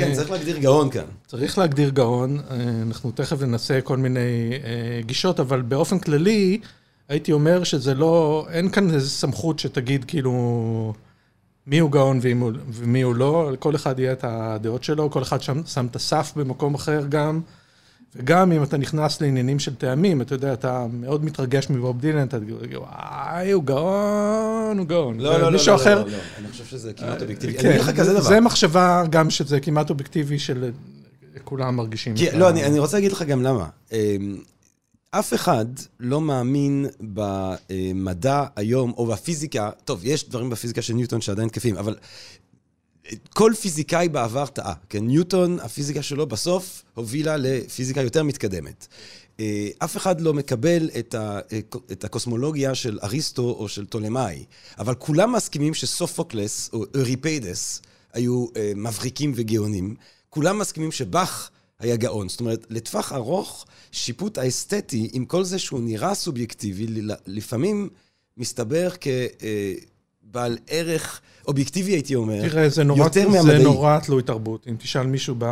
כן, 0.00 0.14
צריך 0.14 0.30
להגדיר 0.30 0.58
גאון 0.58 0.90
כאן. 0.90 1.04
צריך 1.26 1.58
להגדיר 1.58 1.90
גאון, 1.90 2.38
אה, 2.50 2.56
אנחנו 2.86 3.10
תכף 3.10 3.42
ננסה 3.42 3.80
כל 3.80 3.96
מיני 3.96 4.50
אה, 4.64 5.00
גישות, 5.02 5.40
אבל 5.40 5.62
באופן 5.62 5.98
כללי, 5.98 6.60
הייתי 7.08 7.32
אומר 7.32 7.64
שזה 7.64 7.94
לא, 7.94 8.46
אין 8.50 8.70
כאן 8.70 8.94
איזו 8.94 9.10
סמכות 9.10 9.58
שתגיד 9.58 10.04
כאילו 10.04 10.94
מי 11.66 11.78
הוא 11.78 11.90
גאון 11.90 12.20
ומי 12.72 13.02
הוא 13.02 13.14
לא, 13.14 13.50
כל 13.58 13.76
אחד 13.76 13.98
יהיה 13.98 14.12
את 14.12 14.24
הדעות 14.24 14.84
שלו, 14.84 15.10
כל 15.10 15.22
אחד 15.22 15.42
שם, 15.42 15.62
שם 15.66 15.86
את 15.86 15.96
הסף 15.96 16.32
במקום 16.36 16.74
אחר 16.74 17.06
גם, 17.08 17.40
וגם 18.16 18.52
אם 18.52 18.62
אתה 18.62 18.76
נכנס 18.76 19.20
לעניינים 19.20 19.58
של 19.58 19.74
טעמים, 19.74 20.22
אתה 20.22 20.34
יודע, 20.34 20.52
אתה 20.52 20.86
מאוד 20.92 21.24
מתרגש 21.24 21.70
מבוב 21.70 22.00
דילן, 22.00 22.26
אתה 22.26 22.40
תגיד, 22.40 22.54
וואי, 22.74 23.50
הוא 23.50 23.64
גאון, 23.64 24.78
הוא 24.78 24.86
גאון. 24.86 25.20
לא, 25.20 25.32
לא, 25.32 25.38
לא, 25.38 25.46
ומישהו 25.46 25.76
לא, 25.76 25.80
אחר, 25.80 26.04
לא, 26.04 26.10
לא, 26.10 26.16
אני 26.38 26.48
חושב 26.48 26.64
שזה 26.64 26.92
כמעט 26.92 27.22
אובייקטיבי. 27.22 27.52
אני 27.52 27.62
כן, 27.62 27.68
אגיד 27.68 27.80
לך 27.80 27.90
כזה 27.96 28.12
דבר. 28.12 28.22
זה 28.22 28.40
מחשבה 28.40 29.04
גם 29.10 29.30
שזה 29.30 29.60
כמעט 29.60 29.90
אובייקטיבי 29.90 30.38
של 30.38 30.70
כולם 31.44 31.76
מרגישים. 31.76 32.14
את 32.14 32.34
לא, 32.34 32.50
אני, 32.50 32.64
אני 32.64 32.78
רוצה 32.78 32.96
להגיד 32.96 33.12
לך 33.12 33.22
גם 33.22 33.42
למה. 33.42 33.68
אמ, 33.92 34.38
אף 35.10 35.34
אחד 35.34 35.66
לא 36.00 36.20
מאמין 36.20 36.86
במדע 37.00 38.44
היום, 38.56 38.92
או 38.96 39.06
בפיזיקה, 39.06 39.70
טוב, 39.84 40.00
יש 40.04 40.28
דברים 40.28 40.50
בפיזיקה 40.50 40.82
של 40.82 40.94
ניוטון 40.94 41.20
שעדיין 41.20 41.48
תקפים, 41.48 41.76
אבל 41.76 41.96
כל 43.30 43.52
פיזיקאי 43.60 44.08
בעבר 44.08 44.46
טעה. 44.46 44.74
כן, 44.88 45.06
ניוטון, 45.06 45.60
הפיזיקה 45.60 46.02
שלו 46.02 46.26
בסוף 46.26 46.82
הובילה 46.94 47.36
לפיזיקה 47.36 48.02
יותר 48.02 48.22
מתקדמת. 48.22 48.86
אה, 49.40 49.68
אף 49.78 49.96
אחד 49.96 50.20
לא 50.20 50.34
מקבל 50.34 50.90
את, 50.98 51.14
ה, 51.14 51.40
את 51.92 52.04
הקוסמולוגיה 52.04 52.74
של 52.74 52.98
אריסטו 53.02 53.56
או 53.58 53.68
של 53.68 53.86
תלמי, 53.86 54.44
אבל 54.78 54.94
כולם 54.94 55.32
מסכימים 55.32 55.74
שסופוקלס 55.74 56.70
או 56.72 56.84
אוריפיידס 56.96 57.82
היו 58.12 58.46
אה, 58.56 58.72
מבריקים 58.76 59.32
וגאונים. 59.36 59.94
כולם 60.30 60.58
מסכימים 60.58 60.92
שבאך 60.92 61.50
היה 61.78 61.96
גאון. 61.96 62.28
זאת 62.28 62.40
אומרת, 62.40 62.66
לטווח 62.70 63.12
ארוך, 63.12 63.66
שיפוט 63.92 64.38
האסתטי, 64.38 65.10
עם 65.12 65.24
כל 65.24 65.44
זה 65.44 65.58
שהוא 65.58 65.80
נראה 65.80 66.14
סובייקטיבי, 66.14 66.86
לפעמים 67.26 67.88
מסתבר 68.36 68.88
כבעל 70.30 70.58
ערך 70.68 71.20
אובייקטיבי, 71.48 71.92
הייתי 71.92 72.14
אומר, 72.14 72.48
תראה, 72.48 72.68
זה 72.68 72.84
נורא, 72.84 73.04
יותר 73.04 73.22
זה 73.22 73.28
מהמדעי. 73.28 73.62
נורא 73.64 73.98
תלוי 73.98 74.22
תרבות. 74.22 74.66
אם 74.68 74.76
תשאל 74.78 75.06
מישהו 75.06 75.34
ב, 75.38 75.44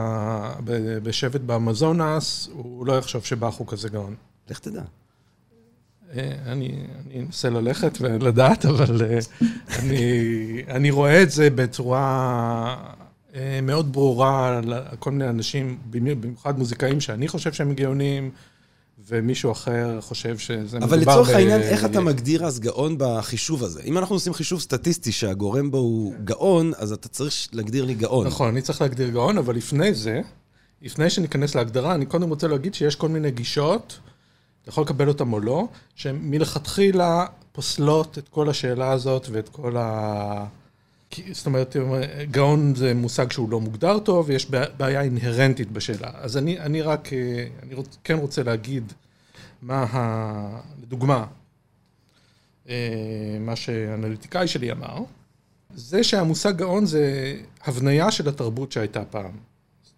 ב, 0.64 0.98
בשבט 1.02 1.40
באמזונס, 1.40 2.48
הוא 2.52 2.86
לא 2.86 2.98
יחשוב 2.98 3.24
שבאך 3.24 3.54
הוא 3.54 3.66
כזה 3.66 3.88
גאון. 3.88 4.14
לך 4.50 4.58
תדע. 4.58 4.82
אה, 6.16 6.32
אני, 6.46 6.72
אני 7.06 7.20
אנסה 7.26 7.50
ללכת 7.50 7.98
ולדעת, 8.00 8.66
אבל 8.66 9.02
אה, 9.04 9.18
אני, 9.78 10.02
אני 10.68 10.90
רואה 10.90 11.22
את 11.22 11.30
זה 11.30 11.50
בצורה 11.50 12.76
אה, 13.34 13.60
מאוד 13.62 13.92
ברורה 13.92 14.60
לכל 14.64 15.10
מיני 15.10 15.28
אנשים, 15.30 15.78
במי- 15.90 16.14
במיוחד 16.14 16.58
מוזיקאים 16.58 17.00
שאני 17.00 17.28
חושב 17.28 17.52
שהם 17.52 17.74
גאונים, 17.74 18.30
ומישהו 19.08 19.52
אחר 19.52 20.00
חושב 20.00 20.38
שזה 20.38 20.78
מדובר 20.78 20.94
אבל 20.94 20.98
לצורך 20.98 21.28
ב- 21.28 21.32
העניין, 21.32 21.60
איך 21.60 21.84
אתה 21.84 22.00
מגדיר 22.00 22.44
אז 22.44 22.60
גאון 22.60 22.94
בחישוב 22.98 23.64
הזה? 23.64 23.82
אם 23.82 23.98
אנחנו 23.98 24.14
עושים 24.14 24.34
חישוב 24.34 24.60
סטטיסטי 24.60 25.12
שהגורם 25.12 25.70
בו 25.70 25.78
הוא 25.78 26.14
גאון, 26.24 26.72
אז 26.76 26.92
אתה 26.92 27.08
צריך 27.08 27.34
להגדיר 27.52 27.84
לי 27.84 27.94
גאון. 27.94 28.26
נכון, 28.26 28.48
אני 28.48 28.62
צריך 28.62 28.80
להגדיר 28.80 29.10
גאון, 29.10 29.38
אבל 29.38 29.56
לפני 29.56 29.94
זה, 29.94 30.20
לפני 30.82 31.10
שניכנס 31.10 31.54
להגדרה, 31.54 31.94
אני 31.94 32.06
קודם 32.06 32.28
רוצה 32.28 32.48
להגיד 32.48 32.74
שיש 32.74 32.96
כל 32.96 33.08
מיני 33.08 33.30
גישות, 33.30 33.98
אתה 34.62 34.68
יכול 34.70 34.84
לקבל 34.84 35.08
אותן 35.08 35.32
או 35.32 35.40
לא, 35.40 35.68
שהן 35.94 36.18
מלכתחילה 36.22 37.26
פוסלות 37.52 38.18
את 38.18 38.28
כל 38.28 38.48
השאלה 38.48 38.92
הזאת 38.92 39.26
ואת 39.30 39.48
כל 39.48 39.76
ה... 39.76 40.46
זאת 41.32 41.46
אומרת, 41.46 41.76
גאון 42.30 42.74
זה 42.74 42.94
מושג 42.94 43.32
שהוא 43.32 43.50
לא 43.50 43.60
מוגדר 43.60 43.98
טוב, 43.98 44.28
ויש 44.28 44.50
בעיה 44.76 45.02
אינהרנטית 45.02 45.70
בשאלה. 45.70 46.10
אז 46.14 46.36
אני, 46.36 46.60
אני 46.60 46.82
רק, 46.82 47.12
אה, 47.12 47.46
אני 47.62 47.74
רוצ, 47.74 47.96
כן 48.04 48.18
רוצה 48.18 48.42
להגיד 48.42 48.92
מה 49.62 49.86
ה... 49.92 50.60
לדוגמה, 50.82 51.26
אה, 52.68 53.36
מה 53.40 53.56
שהאנליטיקאי 53.56 54.48
שלי 54.48 54.72
אמר, 54.72 54.98
זה 55.74 56.04
שהמושג 56.04 56.56
גאון 56.56 56.86
זה 56.86 57.34
הבניה 57.64 58.10
של 58.10 58.28
התרבות 58.28 58.72
שהייתה 58.72 59.04
פעם. 59.04 59.32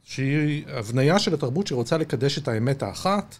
שהיא 0.05 0.65
הבניה 0.69 1.19
של 1.19 1.35
התרבות 1.35 1.67
שרוצה 1.67 1.99
לקדש 1.99 2.39
את 2.39 2.49
האמת 2.49 2.83
האחת 2.83 3.37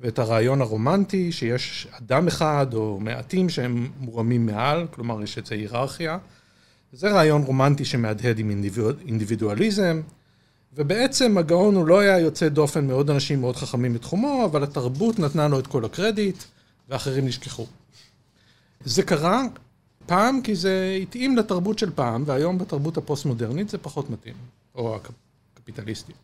ואת 0.00 0.18
הרעיון 0.18 0.60
הרומנטי, 0.60 1.32
שיש 1.32 1.88
אדם 1.90 2.26
אחד 2.26 2.66
או 2.74 2.98
מעטים 3.00 3.48
שהם 3.48 3.90
מורמים 3.98 4.46
מעל, 4.46 4.86
כלומר 4.90 5.22
יש 5.22 5.38
איזו 5.38 5.54
היררכיה. 5.54 6.18
זה 6.92 7.10
רעיון 7.10 7.42
רומנטי 7.42 7.84
שמהדהד 7.84 8.38
עם 8.38 8.50
אינדיבידואל, 8.50 8.94
אינדיבידואליזם, 9.06 10.00
ובעצם 10.74 11.38
הגאון 11.38 11.74
הוא 11.74 11.86
לא 11.86 11.98
היה 11.98 12.18
יוצא 12.18 12.48
דופן 12.48 12.86
מאוד 12.86 13.10
אנשים 13.10 13.40
מאוד 13.40 13.56
חכמים 13.56 13.94
בתחומו, 13.94 14.44
אבל 14.44 14.62
התרבות 14.62 15.18
נתנה 15.18 15.48
לו 15.48 15.58
את 15.58 15.66
כל 15.66 15.84
הקרדיט, 15.84 16.36
ואחרים 16.88 17.26
נשכחו. 17.26 17.66
זה 18.84 19.02
קרה 19.02 19.42
פעם 20.06 20.40
כי 20.42 20.54
זה 20.54 20.98
התאים 21.02 21.36
לתרבות 21.36 21.78
של 21.78 21.90
פעם, 21.94 22.22
והיום 22.26 22.58
בתרבות 22.58 22.96
הפוסט-מודרנית 22.96 23.68
זה 23.68 23.78
פחות 23.78 24.10
מתאים, 24.10 24.34
או 24.74 24.98
הקפיטליסטית. 25.56 26.16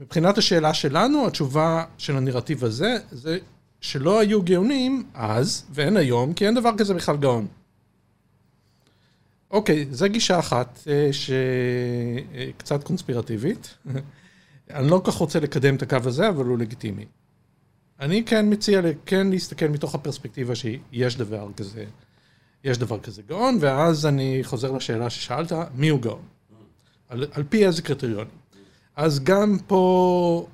מבחינת 0.00 0.38
השאלה 0.38 0.74
שלנו, 0.74 1.26
התשובה 1.26 1.84
של 1.98 2.16
הנרטיב 2.16 2.64
הזה, 2.64 2.96
זה 3.10 3.38
שלא 3.80 4.20
היו 4.20 4.42
גאונים 4.42 5.06
אז, 5.14 5.64
ואין 5.70 5.96
היום, 5.96 6.32
כי 6.32 6.46
אין 6.46 6.54
דבר 6.54 6.70
כזה 6.78 6.94
בכלל 6.94 7.16
גאון. 7.16 7.46
אוקיי, 9.50 9.86
זו 9.90 10.06
גישה 10.08 10.38
אחת 10.38 10.78
אה, 10.86 11.10
שקצת 11.12 12.84
קונספירטיבית. 12.84 13.74
אני 14.70 14.90
לא 14.90 15.00
כל 15.04 15.10
כך 15.10 15.16
רוצה 15.16 15.40
לקדם 15.40 15.76
את 15.76 15.82
הקו 15.82 15.96
הזה, 16.04 16.28
אבל 16.28 16.44
הוא 16.44 16.58
לגיטימי. 16.58 17.04
אני 18.00 18.24
כן 18.24 18.52
מציע 18.52 18.80
כן 19.06 19.26
להסתכל 19.26 19.68
מתוך 19.68 19.94
הפרספקטיבה 19.94 20.54
שיש 20.54 21.16
דבר 21.16 21.48
כזה, 21.56 21.84
יש 22.64 22.78
דבר 22.78 23.00
כזה 23.00 23.22
גאון, 23.22 23.58
ואז 23.60 24.06
אני 24.06 24.40
חוזר 24.42 24.72
לשאלה 24.72 25.10
ששאלת, 25.10 25.52
מי 25.74 25.88
הוא 25.88 26.00
גאון? 26.00 26.22
על, 27.08 27.26
על 27.32 27.42
פי 27.48 27.66
איזה 27.66 27.82
קריטריונים. 27.82 28.38
אז 28.96 29.24
גם 29.24 29.58
פה 29.66 30.46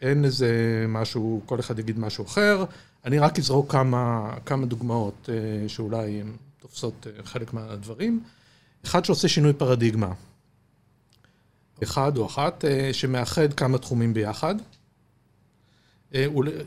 אין 0.00 0.24
איזה 0.24 0.84
משהו, 0.88 1.40
כל 1.46 1.60
אחד 1.60 1.78
יגיד 1.78 1.98
משהו 1.98 2.24
אחר. 2.24 2.64
אני 3.04 3.18
רק 3.18 3.38
אזרוק 3.38 3.72
כמה, 3.72 4.34
כמה 4.46 4.66
דוגמאות 4.66 5.28
אה, 5.32 5.68
שאולי 5.68 6.20
הן 6.20 6.32
תופסות 6.58 7.06
אה, 7.06 7.22
חלק 7.24 7.54
מהדברים. 7.54 8.20
אחד 8.84 9.04
שעושה 9.04 9.28
שינוי 9.28 9.52
פרדיגמה. 9.52 10.12
אחד 11.82 12.16
או 12.16 12.26
אחת 12.26 12.64
אה, 12.64 12.92
שמאחד 12.92 13.52
כמה 13.52 13.78
תחומים 13.78 14.14
ביחד. 14.14 14.54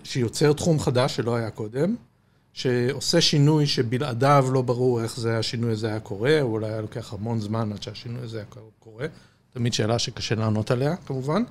שיוצר 0.03 0.53
תחום 0.53 0.79
חדש 0.79 1.15
שלא 1.15 1.36
היה 1.36 1.50
קודם. 1.50 1.95
שעושה 2.53 3.22
שינוי 3.22 3.67
שבלעדיו 3.67 4.48
לא 4.53 4.62
ברור 4.62 5.03
איך 5.03 5.19
זה 5.19 5.38
השינוי 5.38 5.72
הזה 5.72 5.88
היה 5.88 6.00
קורה, 6.00 6.41
או 6.41 6.48
אולי 6.48 6.67
היה 6.67 6.81
לוקח 6.81 7.13
המון 7.13 7.39
זמן 7.39 7.72
עד 7.72 7.84
שהשינוי 7.84 8.24
הזה 8.24 8.38
היה 8.38 8.45
קורה. 8.79 9.05
תמיד 9.53 9.74
שאלה 9.74 10.00
שקשה 10.00 10.36
לענות 10.36 10.72
עליה, 10.72 10.95
כמובן. 10.95 11.43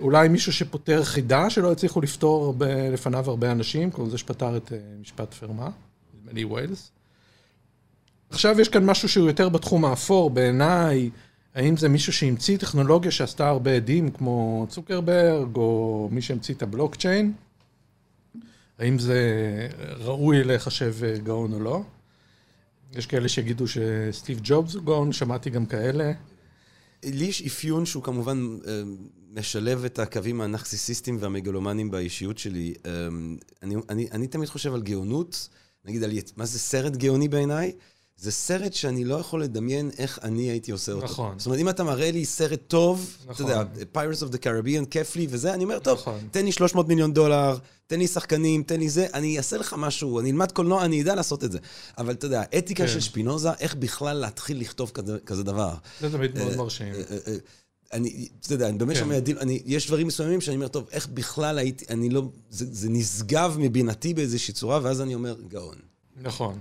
אולי 0.00 0.28
מישהו 0.28 0.52
שפותר 0.52 1.04
חידה 1.04 1.50
שלא 1.50 1.72
הצליחו 1.72 2.00
לפתור 2.00 2.54
לפניו 2.92 3.30
הרבה 3.30 3.52
אנשים, 3.52 3.90
כמו 3.90 4.10
זה 4.10 4.18
שפתר 4.18 4.56
את 4.56 4.72
אה, 4.72 4.78
משפט 5.00 5.34
פרמה, 5.34 5.68
נדמה 6.14 6.32
לי 6.32 6.44
ווילס. 6.44 6.90
עכשיו 8.34 8.60
יש 8.60 8.68
כאן 8.68 8.84
משהו 8.84 9.08
שהוא 9.08 9.26
יותר 9.26 9.48
בתחום 9.48 9.84
האפור, 9.84 10.30
בעיניי, 10.30 11.10
האם 11.54 11.76
זה 11.76 11.88
מישהו 11.88 12.12
שהמציא 12.12 12.56
טכנולוגיה 12.56 13.10
שעשתה 13.10 13.48
הרבה 13.48 13.76
עדים, 13.76 14.10
כמו 14.10 14.66
צוקרברג, 14.68 15.56
או 15.56 16.08
מי 16.12 16.22
שהמציא 16.22 16.54
את 16.54 16.62
הבלוקצ'יין? 16.62 17.32
האם 18.78 18.98
זה 18.98 19.20
ראוי 19.98 20.44
להיחשב 20.44 20.94
אה, 21.04 21.18
גאון 21.18 21.52
או 21.52 21.60
לא? 21.60 21.82
יש 22.92 23.06
כאלה 23.06 23.28
שיגידו 23.28 23.64
שסטיב 23.68 24.40
ג'ובס 24.42 24.74
הוא 24.74 24.82
גאון, 24.82 25.12
שמעתי 25.12 25.50
גם 25.50 25.66
כאלה. 25.66 26.12
לי 27.04 27.24
יש 27.24 27.42
אפיון 27.42 27.86
שהוא 27.86 28.02
כמובן 28.02 28.58
אה, 28.66 28.82
משלב 29.32 29.84
את 29.84 29.98
הקווים 29.98 30.40
הנרקסיסיסטיים 30.40 31.16
והמגלומנים 31.20 31.90
באישיות 31.90 32.38
שלי. 32.38 32.74
אה, 32.86 32.90
אני, 33.62 33.74
אני, 33.88 34.08
אני 34.12 34.26
תמיד 34.26 34.48
חושב 34.48 34.74
על 34.74 34.82
גאונות, 34.82 35.48
נגיד 35.84 36.04
על 36.04 36.10
מה 36.36 36.46
זה 36.46 36.58
סרט 36.58 36.96
גאוני 36.96 37.28
בעיניי? 37.28 37.72
זה 38.16 38.32
סרט 38.32 38.72
שאני 38.72 39.04
לא 39.04 39.14
יכול 39.14 39.42
לדמיין 39.42 39.90
איך 39.98 40.18
אני 40.22 40.42
הייתי 40.42 40.72
עושה 40.72 40.92
אותו. 40.92 41.04
נכון. 41.04 41.38
זאת 41.38 41.46
אומרת, 41.46 41.60
אם 41.60 41.68
אתה 41.68 41.84
מראה 41.84 42.10
לי 42.10 42.24
סרט 42.24 42.60
טוב, 42.68 43.16
נכון. 43.26 43.32
אתה 43.32 43.42
יודע, 43.42 43.62
Pirates 43.94 44.22
of 44.22 44.34
the 44.34 44.38
Caribbean, 44.38 44.86
כיף 44.90 45.16
לי 45.16 45.26
וזה, 45.30 45.54
אני 45.54 45.64
אומר, 45.64 45.78
טוב, 45.78 45.98
נכון. 45.98 46.28
תן 46.30 46.44
לי 46.44 46.52
300 46.52 46.88
מיליון 46.88 47.12
דולר, 47.12 47.56
תן 47.86 47.98
לי 47.98 48.06
שחקנים, 48.06 48.62
תן 48.62 48.80
לי 48.80 48.88
זה, 48.88 49.06
אני 49.14 49.38
אעשה 49.38 49.56
לך 49.56 49.74
משהו, 49.78 50.20
אני 50.20 50.30
אלמד 50.30 50.52
קולנוע, 50.52 50.84
אני 50.84 51.02
אדע 51.02 51.14
לעשות 51.14 51.44
את 51.44 51.52
זה. 51.52 51.58
אבל 51.98 52.12
אתה 52.12 52.26
יודע, 52.26 52.42
אתיקה 52.58 52.86
כן. 52.86 52.92
של 52.92 53.00
שפינוזה, 53.00 53.52
איך 53.60 53.74
בכלל 53.74 54.16
להתחיל 54.16 54.60
לכתוב 54.60 54.90
כזה, 54.94 55.18
כזה 55.26 55.42
דבר. 55.42 55.74
זה 56.00 56.12
תמיד 56.12 56.38
מאוד 56.38 56.52
אה, 56.52 56.56
מרשים. 56.56 56.94
אה, 56.94 57.00
אה, 57.26 57.36
אני, 57.92 58.28
אתה 58.40 58.54
יודע, 58.54 58.68
אני 58.68 58.78
באמת 58.78 58.96
כן. 58.96 59.00
שומע 59.02 59.18
דילן, 59.18 59.38
אני, 59.38 59.62
יש 59.66 59.86
דברים 59.86 60.06
מסוימים 60.06 60.40
שאני 60.40 60.56
אומר, 60.56 60.68
טוב, 60.68 60.88
איך 60.92 61.06
בכלל 61.06 61.58
הייתי, 61.58 61.84
אני 61.90 62.10
לא, 62.10 62.22
זה, 62.50 62.66
זה 62.70 62.88
נשגב 62.90 63.56
מבינתי 63.58 64.14
באיזושהי 64.14 64.54
צורה, 64.54 64.80
ואז 64.82 65.00
אני 65.00 65.14
אומר, 65.14 65.36
גאון. 65.48 65.76
נכון. 66.22 66.58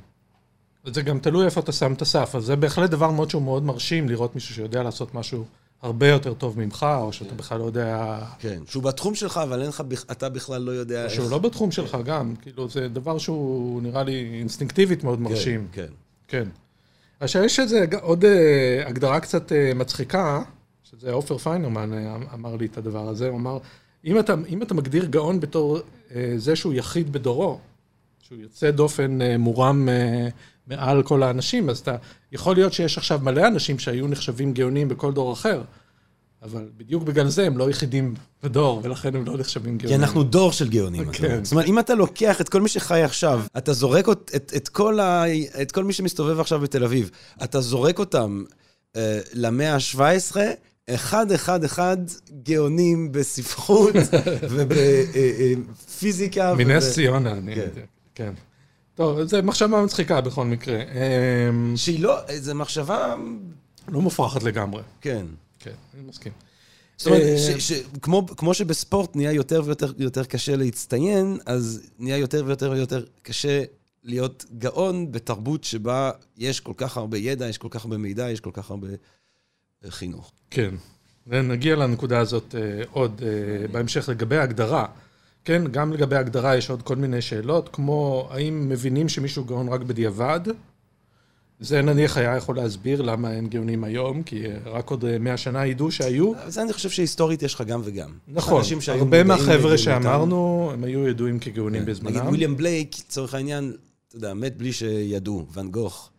זה 0.85 1.01
גם 1.01 1.19
תלוי 1.19 1.45
איפה 1.45 1.59
אתה 1.59 1.71
שם 1.71 1.93
את 1.93 2.01
הסף, 2.01 2.35
אז 2.35 2.43
זה 2.43 2.55
בהחלט 2.55 2.89
דבר 2.89 3.11
מאוד 3.11 3.29
שהוא 3.29 3.41
מאוד 3.41 3.63
מרשים 3.63 4.09
לראות 4.09 4.35
מישהו 4.35 4.55
שיודע 4.55 4.83
לעשות 4.83 5.15
משהו 5.15 5.45
הרבה 5.81 6.07
יותר 6.07 6.33
טוב 6.33 6.59
ממך, 6.59 6.85
או 7.01 7.13
שאתה 7.13 7.35
בכלל 7.35 7.59
לא 7.59 7.63
יודע... 7.63 8.19
כן. 8.39 8.61
שהוא 8.67 8.83
בתחום 8.83 9.15
שלך, 9.15 9.37
אבל 9.37 9.61
אין 9.61 9.69
לך, 9.69 9.83
אתה 10.11 10.29
בכלל 10.29 10.61
לא 10.61 10.71
יודע 10.71 11.03
איך... 11.03 11.13
שהוא 11.13 11.31
לא 11.31 11.37
בתחום 11.37 11.71
שלך 11.71 11.97
גם, 12.05 12.35
כאילו 12.41 12.69
זה 12.69 12.87
דבר 12.87 13.17
שהוא 13.17 13.81
נראה 13.81 14.03
לי 14.03 14.39
אינסטינקטיבית 14.39 15.03
מאוד 15.03 15.21
מרשים. 15.21 15.67
כן, 15.71 15.87
כן. 16.27 16.47
עכשיו 17.19 17.43
יש 17.43 17.59
איזה 17.59 17.85
עוד 18.01 18.25
אה, 18.25 18.83
הגדרה 18.87 19.19
קצת 19.19 19.51
אה, 19.51 19.71
מצחיקה, 19.75 20.41
שזה 20.83 21.11
עופר 21.11 21.37
פיינרמן 21.37 21.93
אה, 21.93 22.15
אמר 22.33 22.55
לי 22.55 22.65
את 22.65 22.77
הדבר 22.77 23.09
הזה, 23.09 23.29
הוא 23.29 23.37
אמר, 23.37 23.57
אם 24.05 24.19
אתה, 24.19 24.35
אם 24.49 24.61
אתה 24.61 24.73
מגדיר 24.73 25.05
גאון 25.05 25.39
בתור 25.39 25.79
אה, 26.15 26.33
זה 26.37 26.55
שהוא 26.55 26.73
יחיד 26.73 27.13
בדורו, 27.13 27.59
שהוא 28.21 28.37
יוצא 28.41 28.71
דופן 28.71 29.21
אה, 29.21 29.37
מורם 29.37 29.89
אה, 29.89 30.27
מעל 30.67 31.03
כל 31.03 31.23
האנשים, 31.23 31.69
אז 31.69 31.79
אתה, 31.79 31.95
יכול 32.31 32.55
להיות 32.55 32.73
שיש 32.73 32.97
עכשיו 32.97 33.19
מלא 33.23 33.47
אנשים 33.47 33.79
שהיו 33.79 34.07
נחשבים 34.07 34.53
גאונים 34.53 34.87
בכל 34.87 35.13
דור 35.13 35.33
אחר, 35.33 35.61
אבל 36.43 36.69
בדיוק 36.77 37.03
בגלל 37.03 37.27
זה 37.27 37.45
הם 37.45 37.57
לא 37.57 37.69
יחידים 37.69 38.13
בדור, 38.43 38.81
ולכן 38.83 39.15
הם 39.15 39.25
לא 39.25 39.37
נחשבים 39.37 39.77
כי 39.77 39.87
גאונים. 39.87 40.03
אנחנו 40.03 40.23
דור 40.23 40.51
של 40.51 40.69
גאונים. 40.69 41.09
אתה 41.09 41.17
כן. 41.17 41.43
זאת 41.43 41.51
אומרת, 41.51 41.65
אם 41.65 41.79
אתה 41.79 41.95
לוקח 41.95 42.41
את 42.41 42.49
כל 42.49 42.61
מי 42.61 42.69
שחי 42.69 43.03
עכשיו, 43.03 43.41
אתה 43.57 43.73
זורק 43.73 44.09
את, 44.09 44.31
את, 44.35 44.53
את, 44.55 44.69
כל, 44.69 44.99
ה, 44.99 45.23
את 45.61 45.71
כל 45.71 45.83
מי 45.83 45.93
שמסתובב 45.93 46.39
עכשיו 46.39 46.59
בתל 46.59 46.83
אביב, 46.83 47.09
אתה 47.43 47.61
זורק 47.61 47.99
אותם 47.99 48.43
אה, 48.95 49.19
למאה 49.33 49.75
ה-17, 49.75 50.35
אחד, 50.89 51.31
אחד, 51.31 51.63
אחד, 51.63 51.97
גאונים 52.43 53.11
בספרות 53.11 53.95
ובפיזיקה. 54.51 56.55
מנס 56.55 56.93
ציונה, 56.93 57.31
אני 57.31 57.55
כן. 58.15 58.33
טוב, 58.95 59.23
זו 59.23 59.37
מחשבה 59.43 59.83
מצחיקה 59.83 60.21
בכל 60.21 60.45
מקרה. 60.45 60.79
אמ, 60.81 61.77
שהיא 61.77 61.99
לא, 61.99 62.17
זו 62.37 62.55
מחשבה, 62.55 63.15
לא 63.87 64.01
מופרכת 64.01 64.43
לגמרי. 64.43 64.81
כן. 65.01 65.25
כן, 65.59 65.71
אני 65.93 66.03
מסכים. 66.09 66.31
זאת 66.97 67.07
אומרת, 67.07 67.21
אה, 67.21 67.99
כמו, 68.01 68.27
כמו 68.27 68.53
שבספורט 68.53 69.15
נהיה 69.15 69.31
יותר 69.31 69.61
ויותר 69.65 69.91
יותר 69.97 70.23
קשה 70.23 70.55
להצטיין, 70.55 71.37
אז 71.45 71.81
נהיה 71.99 72.17
יותר 72.17 72.43
ויותר 72.45 72.71
ויותר 72.71 73.03
קשה 73.21 73.63
להיות 74.03 74.45
גאון 74.57 75.11
בתרבות 75.11 75.63
שבה 75.63 76.11
יש 76.37 76.59
כל 76.59 76.73
כך 76.77 76.97
הרבה 76.97 77.17
ידע, 77.17 77.49
יש 77.49 77.57
כל 77.57 77.67
כך 77.71 77.85
הרבה 77.85 77.97
מידע, 77.97 78.29
יש 78.29 78.39
כל 78.39 78.51
כך 78.53 78.69
הרבה 78.69 78.87
אה, 79.85 79.91
חינוך. 79.91 80.31
כן. 80.49 80.75
ונגיע 81.27 81.75
לנקודה 81.75 82.19
הזאת 82.19 82.55
אה, 82.55 82.83
עוד 82.91 83.21
בהמשך 83.71 84.09
לגבי 84.09 84.37
ההגדרה. 84.37 84.85
כן, 85.45 85.63
גם 85.71 85.93
לגבי 85.93 86.15
ההגדרה 86.15 86.57
יש 86.57 86.69
עוד 86.69 86.81
כל 86.81 86.95
מיני 86.95 87.21
שאלות, 87.21 87.69
כמו 87.73 88.27
האם 88.31 88.69
מבינים 88.69 89.09
שמישהו 89.09 89.45
גאון 89.45 89.67
רק 89.67 89.81
בדיעבד? 89.81 90.39
זה 91.59 91.81
נניח 91.81 92.17
היה 92.17 92.37
יכול 92.37 92.55
להסביר 92.55 93.01
למה 93.01 93.31
אין 93.31 93.47
גאונים 93.47 93.83
היום, 93.83 94.23
כי 94.23 94.43
רק 94.65 94.89
עוד 94.89 95.05
אה, 95.05 95.19
100 95.19 95.37
שנה 95.37 95.65
ידעו 95.65 95.91
שהיו. 95.91 96.31
זה 96.47 96.61
אני 96.61 96.73
חושב 96.73 96.89
שהיסטורית 96.89 97.43
יש 97.43 97.53
לך 97.53 97.61
גם 97.61 97.81
וגם. 97.83 98.11
נכון, 98.27 98.63
הרבה 98.87 99.23
מהחבר'ה. 99.23 99.77
שאמרנו, 99.77 100.69
הם 100.73 100.83
היו 100.83 101.07
ידועים 101.07 101.39
כגאונים 101.39 101.81
כן. 101.81 101.91
בזמנם. 101.91 102.15
נגיד 102.15 102.27
וויליאם 102.27 102.57
בלייק, 102.57 102.95
לצורך 102.99 103.33
העניין, 103.33 103.73
אתה 104.07 104.17
יודע, 104.17 104.33
מת 104.33 104.57
בלי 104.57 104.73
שידעו, 104.73 105.45
ואן 105.53 105.71
גוך. 105.71 106.09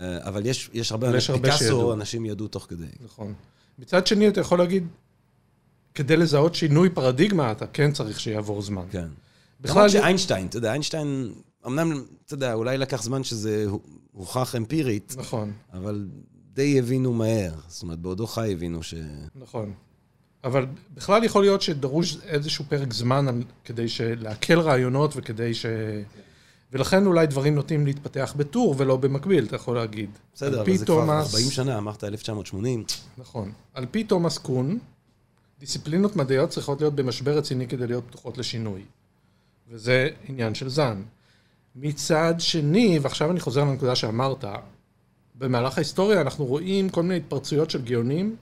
אה, 0.00 0.28
אבל 0.28 0.46
יש, 0.46 0.70
יש 0.72 0.92
הרבה, 0.92 1.16
יש 1.16 1.30
הרבה 1.30 1.42
פיקאסו, 1.42 1.64
שידעו. 1.64 1.92
אנשים 1.92 2.26
ידעו 2.26 2.48
תוך 2.48 2.66
כדי. 2.68 2.86
נכון. 3.04 3.32
מצד 3.78 4.06
שני, 4.06 4.28
אתה 4.28 4.40
יכול 4.40 4.58
להגיד, 4.58 4.86
כדי 5.96 6.16
לזהות 6.16 6.54
שינוי 6.54 6.90
פרדיגמה, 6.90 7.52
אתה 7.52 7.66
כן 7.66 7.92
צריך 7.92 8.20
שיעבור 8.20 8.62
זמן. 8.62 8.82
כן. 8.90 9.08
בכלל, 9.60 9.76
למרות 9.76 9.90
שאיינשטיין, 9.90 10.46
אתה 10.46 10.56
יודע, 10.56 10.70
איינשטיין, 10.70 11.32
אמנם, 11.66 12.02
אתה 12.26 12.34
יודע, 12.34 12.54
אולי 12.54 12.78
לקח 12.78 13.02
זמן 13.02 13.24
שזה 13.24 13.66
הוכח 14.12 14.54
אמפירית, 14.56 15.14
נכון, 15.18 15.52
אבל 15.72 16.08
די 16.52 16.78
הבינו 16.78 17.12
מהר. 17.12 17.52
זאת 17.68 17.82
אומרת, 17.82 17.98
בעודו 17.98 18.26
חי 18.26 18.52
הבינו 18.52 18.82
ש... 18.82 18.94
נכון. 19.34 19.72
אבל 20.44 20.66
בכלל 20.94 21.24
יכול 21.24 21.42
להיות 21.42 21.62
שדרוש 21.62 22.16
איזשהו 22.22 22.64
פרק 22.68 22.92
זמן 22.92 23.28
על- 23.28 23.42
כדי 23.64 23.86
לעכל 24.16 24.60
רעיונות 24.60 25.12
וכדי 25.16 25.54
ש... 25.54 25.66
ולכן 26.72 27.06
אולי 27.06 27.26
דברים 27.26 27.54
נוטים 27.54 27.86
להתפתח 27.86 28.34
בטור 28.36 28.74
ולא 28.78 28.96
במקביל, 28.96 29.44
אתה 29.44 29.56
יכול 29.56 29.76
להגיד. 29.76 30.10
בסדר, 30.34 30.62
אבל 30.62 30.76
זה 30.76 30.84
כבר 30.86 30.94
תומאס- 30.94 31.34
40 31.34 31.50
שנה, 31.50 31.78
אמרת 31.78 32.04
1980. 32.04 32.84
נכון. 33.18 33.52
על 33.74 33.86
פי 33.90 34.04
תומאס 34.04 34.38
קון, 34.38 34.78
דיסציפלינות 35.58 36.16
מדעיות 36.16 36.50
צריכות 36.50 36.80
להיות 36.80 36.94
במשבר 36.94 37.38
רציני 37.38 37.68
כדי 37.68 37.86
להיות 37.86 38.04
פתוחות 38.08 38.38
לשינוי. 38.38 38.82
וזה 39.70 40.08
עניין 40.28 40.54
של 40.54 40.68
זן. 40.68 41.02
מצד 41.76 42.34
שני, 42.38 42.98
ועכשיו 43.02 43.30
אני 43.30 43.40
חוזר 43.40 43.64
לנקודה 43.64 43.96
שאמרת, 43.96 44.44
במהלך 45.34 45.78
ההיסטוריה 45.78 46.20
אנחנו 46.20 46.44
רואים 46.44 46.88
כל 46.88 47.02
מיני 47.02 47.16
התפרצויות 47.16 47.70
של 47.70 47.82
גאונים 47.82 48.36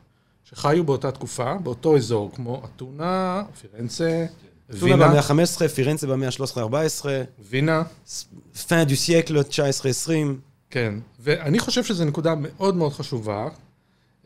שחיו 0.45 0.85
באותה 0.85 1.11
תקופה, 1.13 1.55
באותו 1.55 1.97
אזור, 1.97 2.31
כמו 2.35 2.63
אתונה, 2.65 3.43
פירנצה, 3.61 4.27
אתונה 4.71 4.85
וינה, 4.85 5.09
במאה 5.09 5.19
ה-15, 5.19 5.69
פירנצה 5.69 6.07
במאה 6.07 6.29
ה-13-14, 6.29 7.07
וינה, 7.39 7.83
fin 8.55 8.89
du 8.89 8.95
siècle 9.07 9.51
19-20. 9.51 10.11
כן. 10.71 10.95
ואני 11.21 11.59
חושב 11.59 11.85
שזו 11.85 12.05
נקודה 12.05 12.35
מאוד 12.35 12.77
מאוד 12.77 12.93
חשובה. 12.93 13.49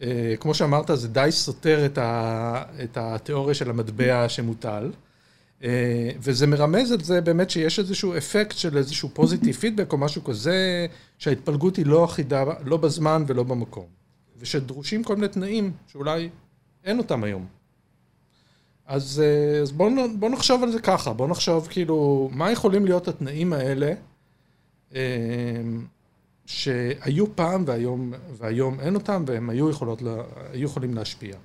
אה, 0.03 0.35
כמו 0.41 0.55
שאמרת, 0.55 0.91
זה 0.95 1.09
די 1.09 1.29
סותר 1.31 1.87
את, 1.87 1.99
ה, 1.99 2.63
את 2.85 2.97
התיאוריה 2.97 3.55
של 3.55 3.71
המטבע 3.71 4.29
שמוטל. 4.29 4.91
אה, 5.65 6.11
וזה 6.21 6.47
מרמז 6.47 6.93
על 6.93 7.01
זה 7.01 7.21
באמת 7.21 7.51
שיש 7.51 7.79
איזשהו 7.79 8.17
אפקט 8.17 8.57
של 8.57 8.77
איזשהו 8.77 9.09
פוזיטיב 9.13 9.55
פידבק 9.55 9.93
או 9.93 9.99
משהו 9.99 10.25
כזה, 10.25 10.87
שההתפלגות 11.19 11.77
היא 11.77 11.87
לא 11.87 12.05
אחידה, 12.05 12.45
לא 12.65 12.77
בזמן 12.77 13.25
ולא 13.27 13.43
במקום. 13.43 13.87
ושדרושים 14.39 15.05
כל 15.05 15.15
מיני 15.15 15.29
תנאים 15.29 15.73
שאולי 15.87 16.29
אין 16.85 16.99
אותם 16.99 17.25
היום. 17.25 17.47
אז, 18.87 19.23
אה, 19.25 19.61
אז 19.61 19.73
בואו 19.73 19.91
בוא 20.19 20.31
נחשוב 20.31 20.63
על 20.63 20.73
זה 20.73 20.81
ככה, 20.81 21.13
בואו 21.13 21.29
נחשוב 21.29 21.69
כאילו, 21.71 22.29
מה 22.33 22.51
יכולים 22.51 22.85
להיות 22.85 23.09
התנאים 23.09 23.53
האלה 23.53 23.93
אה, 24.95 25.01
שהיו 26.49 27.37
פעם 27.37 27.65
והיום, 27.67 28.13
והיום 28.37 28.81
אין 28.81 28.95
אותם, 28.95 29.25
והם 29.27 29.51
היו, 29.51 29.71
יכולות, 29.71 30.03
היו 30.53 30.65
יכולים 30.69 30.95
להשפיע. 30.95 31.37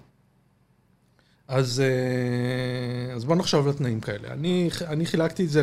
אז, 1.48 1.80
אה, 1.80 3.14
אז 3.14 3.26
בואו 3.26 3.38
נחשוב 3.38 3.68
על 3.68 3.74
תנאים 3.74 4.00
כאלה. 4.00 4.34
אני, 4.34 4.70
אני 4.88 5.06
חילקתי 5.06 5.46
את 5.46 5.50
זה 5.50 5.62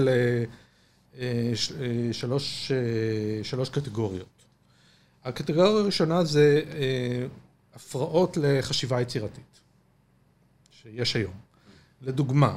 לשלוש 1.19 2.73
שלוש 3.43 3.69
קטגוריות. 3.69 4.45
הקטגוריה 5.25 5.71
הראשונה 5.71 6.25
זה 6.25 6.63
אה, 6.73 7.27
הפרעות 7.75 8.37
לחשיבה 8.37 9.01
יצירתית, 9.01 9.61
שיש 10.71 11.17
היום. 11.17 11.35
לדוגמה, 12.03 12.57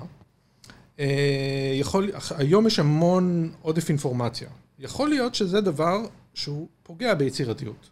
אה, 1.00 1.74
יכול, 1.80 2.12
היום 2.38 2.68
יש 2.68 2.80
המון 2.80 3.52
עודף 3.62 3.90
אינפורמציה. 3.90 4.50
יכול 4.80 5.10
להיות 5.10 5.36
שזה 5.36 5.62
דבר 5.62 6.06
שהוא 6.34 6.68
פוגע 6.84 7.14
ביצירתיות. 7.14 7.90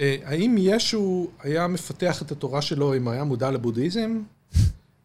אה, 0.00 0.16
האם 0.24 0.56
ישו 0.58 1.28
היה 1.42 1.66
מפתח 1.66 2.22
את 2.22 2.32
התורה 2.32 2.62
שלו 2.62 2.96
אם 2.96 3.08
היה 3.08 3.24
מודע 3.24 3.50
לבודהיזם? 3.50 4.20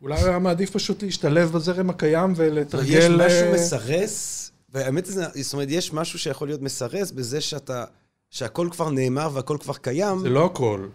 אולי 0.02 0.19
הוא 0.21 0.30
היה 0.30 0.39
מעדיף 0.39 0.69
פשוט 0.69 1.04
להשתלב 1.04 1.52
בזרם 1.52 1.89
הקיים 1.89 2.34
ולתרגל... 2.36 2.97
יש 2.97 3.06
משהו 3.06 3.47
אה, 3.47 3.54
מסרס, 3.54 4.52
והאמת 4.69 5.06
זה, 5.06 5.26
זאת 5.41 5.54
אומרת, 5.54 5.67
יש 5.71 5.93
משהו 5.93 6.19
שיכול 6.19 6.47
להיות 6.47 6.62
מסרס 6.62 7.12
בזה 7.12 7.41
שאתה, 7.41 7.86
שהכל 8.30 8.67
כבר 8.71 8.89
נאמר 8.89 9.30
והכל 9.34 9.58
כבר 9.62 9.73
קיים. 9.73 10.19
זה 10.19 10.30
לא 10.30 10.45
הכל, 10.45 10.88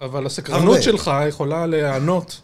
אבל 0.00 0.26
הסקרנות 0.26 0.62
הרבה. 0.62 0.82
שלך 0.82 1.10
יכולה 1.28 1.66
להיענות 1.66 2.40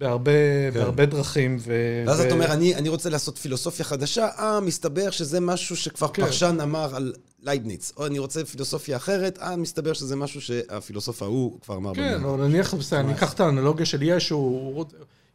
בהרבה, 0.00 0.30
בהרבה 0.74 1.06
דרכים. 1.06 1.56
ו... 1.60 1.64
כן. 1.64 2.08
ואז 2.08 2.20
ו- 2.20 2.22
אתה 2.22 2.34
אומר, 2.34 2.52
אני, 2.52 2.74
אני 2.74 2.88
רוצה 2.88 3.10
לעשות 3.10 3.38
פילוסופיה 3.38 3.84
חדשה, 3.84 4.28
אה, 4.38 4.60
מסתבר 4.60 5.10
שזה 5.10 5.40
משהו 5.40 5.76
שכבר 5.76 6.08
כן. 6.08 6.22
פרשן 6.24 6.58
אמר 6.62 6.96
על 6.96 7.12
לייבניץ. 7.42 7.92
או 7.96 8.06
אני 8.06 8.18
רוצה 8.18 8.44
פילוסופיה 8.44 8.96
אחרת, 8.96 9.38
אה, 9.38 9.56
מסתבר 9.56 9.92
שזה 9.92 10.16
משהו 10.16 10.40
שהפילוסוף 10.40 11.22
ההוא 11.22 11.58
כבר 11.60 11.76
אמר. 11.76 11.94
כן. 11.94 12.24
או 12.24 12.36
נניח, 12.36 12.74
בסדר, 12.74 13.00
אני 13.00 13.12
אקח 13.12 13.32
את 13.32 13.40
האנלוגיה 13.40 13.86
של 13.86 14.02
ישו, 14.02 14.84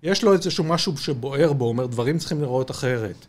יש 0.03 0.23
לו 0.23 0.33
איזשהו 0.33 0.63
משהו 0.63 0.97
שבוער 0.97 1.53
בו, 1.53 1.65
אומר, 1.65 1.85
דברים 1.85 2.17
צריכים 2.17 2.41
לראות 2.41 2.71
אחרת. 2.71 3.25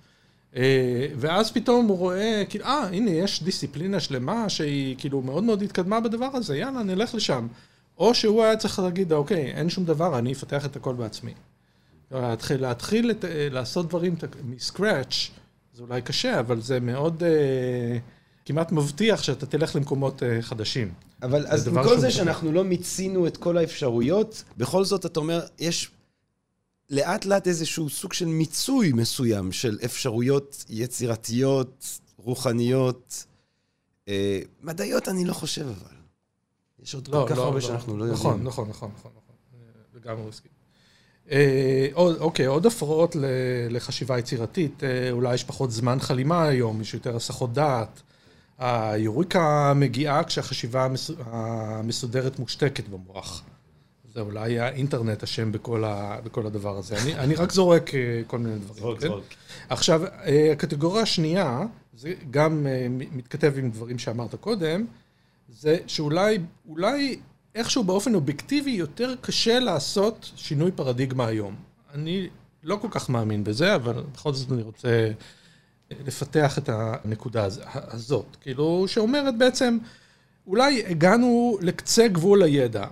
אה, 0.57 1.07
ואז 1.17 1.53
פתאום 1.53 1.87
הוא 1.87 1.99
רואה, 1.99 2.43
כאילו, 2.49 2.65
אה, 2.65 2.89
הנה, 2.93 3.11
יש 3.11 3.43
דיסציפלינה 3.43 4.01
שלמה 4.01 4.49
שהיא 4.49 4.97
כאילו 4.99 5.23
מאוד 5.23 5.45
מאוד 5.45 5.63
התקדמה 5.63 6.01
בדבר 6.01 6.29
הזה, 6.35 6.57
יאללה, 6.57 6.83
נלך 6.83 7.15
לשם. 7.15 7.47
או 7.99 8.15
שהוא 8.15 8.43
היה 8.43 8.57
צריך 8.57 8.79
להגיד, 8.79 9.13
אוקיי, 9.13 9.53
אין 9.53 9.71
שום 9.71 9.85
דבר, 9.85 10.19
אני 10.19 10.33
אפתח 10.33 10.67
את 10.67 10.77
הכל 10.77 10.95
בעצמי. 10.95 11.35
להתחיל, 12.11 12.61
להתחיל 12.61 13.11
את, 13.11 13.25
אה, 13.25 13.49
לעשות 13.51 13.89
דברים 13.89 14.17
מסקראץ', 14.45 15.31
זה 15.75 15.83
אולי 15.83 16.03
קשה, 16.03 16.41
אבל 16.41 16.61
זה 16.61 16.81
מאוד 16.81 17.23
אה, 17.23 17.99
כמעט 18.45 18.73
מבטיח 18.73 19.23
שאתה 19.23 19.47
תלך 19.47 19.77
למקומות 19.77 20.23
אה, 20.23 20.43
חדשים. 20.43 20.93
אבל 21.23 21.47
אז 21.47 21.69
עם 21.69 21.75
כל 21.75 21.99
זה. 21.99 22.11
שאנחנו 22.11 22.53
לא 22.53 22.65
מיצינו 22.65 23.27
את 23.27 23.37
כל 23.37 23.59
האפשרויות, 23.59 24.45
בכל 24.57 24.85
זאת 24.85 25.07
אתה 25.07 25.21
אומר, 25.21 25.41
יש 25.59 25.91
לאט 26.91 27.25
לאט 27.25 27.47
איזשהו 27.47 27.91
סוג 27.91 28.13
של 28.13 28.27
מיצוי 28.27 28.93
מסוים 28.93 29.53
של 29.53 29.79
אפשרויות 29.85 30.65
יצירתיות, 30.69 32.01
רוחניות. 32.17 33.25
אה, 34.09 34.41
מדעיות 34.63 35.09
אני 35.09 35.25
לא 35.25 35.33
חושב 35.33 35.67
אבל. 35.67 35.96
יש 36.87 36.95
עוד 36.95 37.09
כל 37.09 37.27
כך 37.29 37.39
הרבה 37.39 37.61
שאנחנו 37.61 37.97
לא 37.97 38.05
יודעים. 38.05 38.21
נכון, 38.21 38.43
נכון, 38.45 38.69
נכון, 38.69 38.91
נכון, 38.99 39.11
נכון. 39.17 39.35
לגמרי 39.95 40.29
מסכים. 40.29 40.51
אה, 41.31 41.89
אוקיי, 41.95 42.47
עוד 42.47 42.67
הפרעות 42.67 43.17
לחשיבה 43.71 44.19
יצירתית, 44.19 44.85
אה, 44.85 45.11
אולי 45.11 45.35
יש 45.35 45.45
פחות 45.45 45.71
זמן 45.71 46.01
חלימה 46.01 46.43
היום, 46.45 46.81
יש 46.81 46.95
יותר 46.95 47.17
הסחות 47.17 47.53
דעת. 47.53 48.03
היוריקה 48.59 49.73
מגיעה 49.77 50.25
כשהחשיבה 50.25 50.85
המס- 50.85 51.11
המסודרת 51.27 52.39
מושתקת 52.39 52.89
במוח. 52.89 53.43
זה 54.15 54.21
אולי 54.21 54.59
האינטרנט 54.61 55.23
אשם 55.23 55.53
בכל, 55.53 55.85
ה, 55.85 56.19
בכל 56.25 56.47
הדבר 56.47 56.77
הזה. 56.79 56.97
אני, 57.03 57.15
אני 57.15 57.35
רק 57.35 57.53
זורק 57.53 57.95
אה, 57.95 58.01
כל 58.27 58.39
מיני 58.39 58.59
דברים. 58.59 58.81
זרוק, 58.83 59.01
כן? 59.01 59.07
זרוק. 59.09 59.25
עכשיו, 59.69 60.03
הקטגוריה 60.53 61.03
השנייה, 61.03 61.61
זה 61.97 62.13
גם 62.31 62.67
מתכתב 63.13 63.53
עם 63.59 63.71
דברים 63.71 63.99
שאמרת 63.99 64.35
קודם, 64.35 64.87
זה 65.49 65.77
שאולי 65.87 66.39
אולי 66.69 67.19
איכשהו 67.55 67.85
באופן 67.85 68.15
אובייקטיבי 68.15 68.71
יותר 68.71 69.15
קשה 69.21 69.59
לעשות 69.61 70.31
שינוי 70.37 70.71
פרדיגמה 70.73 71.27
היום. 71.27 71.55
אני 71.95 72.29
לא 72.63 72.77
כל 72.77 72.89
כך 72.91 73.11
מאמין 73.11 73.45
בזה, 73.45 73.75
אבל 73.75 74.03
בכל 74.15 74.33
זאת 74.33 74.53
אני 74.53 74.63
רוצה 74.63 75.11
לפתח 76.07 76.59
את 76.59 76.69
הנקודה 76.73 77.45
הז- 77.45 77.61
הזאת. 77.65 78.37
כאילו, 78.41 78.85
שאומרת 78.89 79.39
בעצם, 79.39 79.79
אולי 80.47 80.83
הגענו 80.87 81.59
לקצה 81.61 82.09
גבול 82.09 82.43
הידע, 82.43 82.87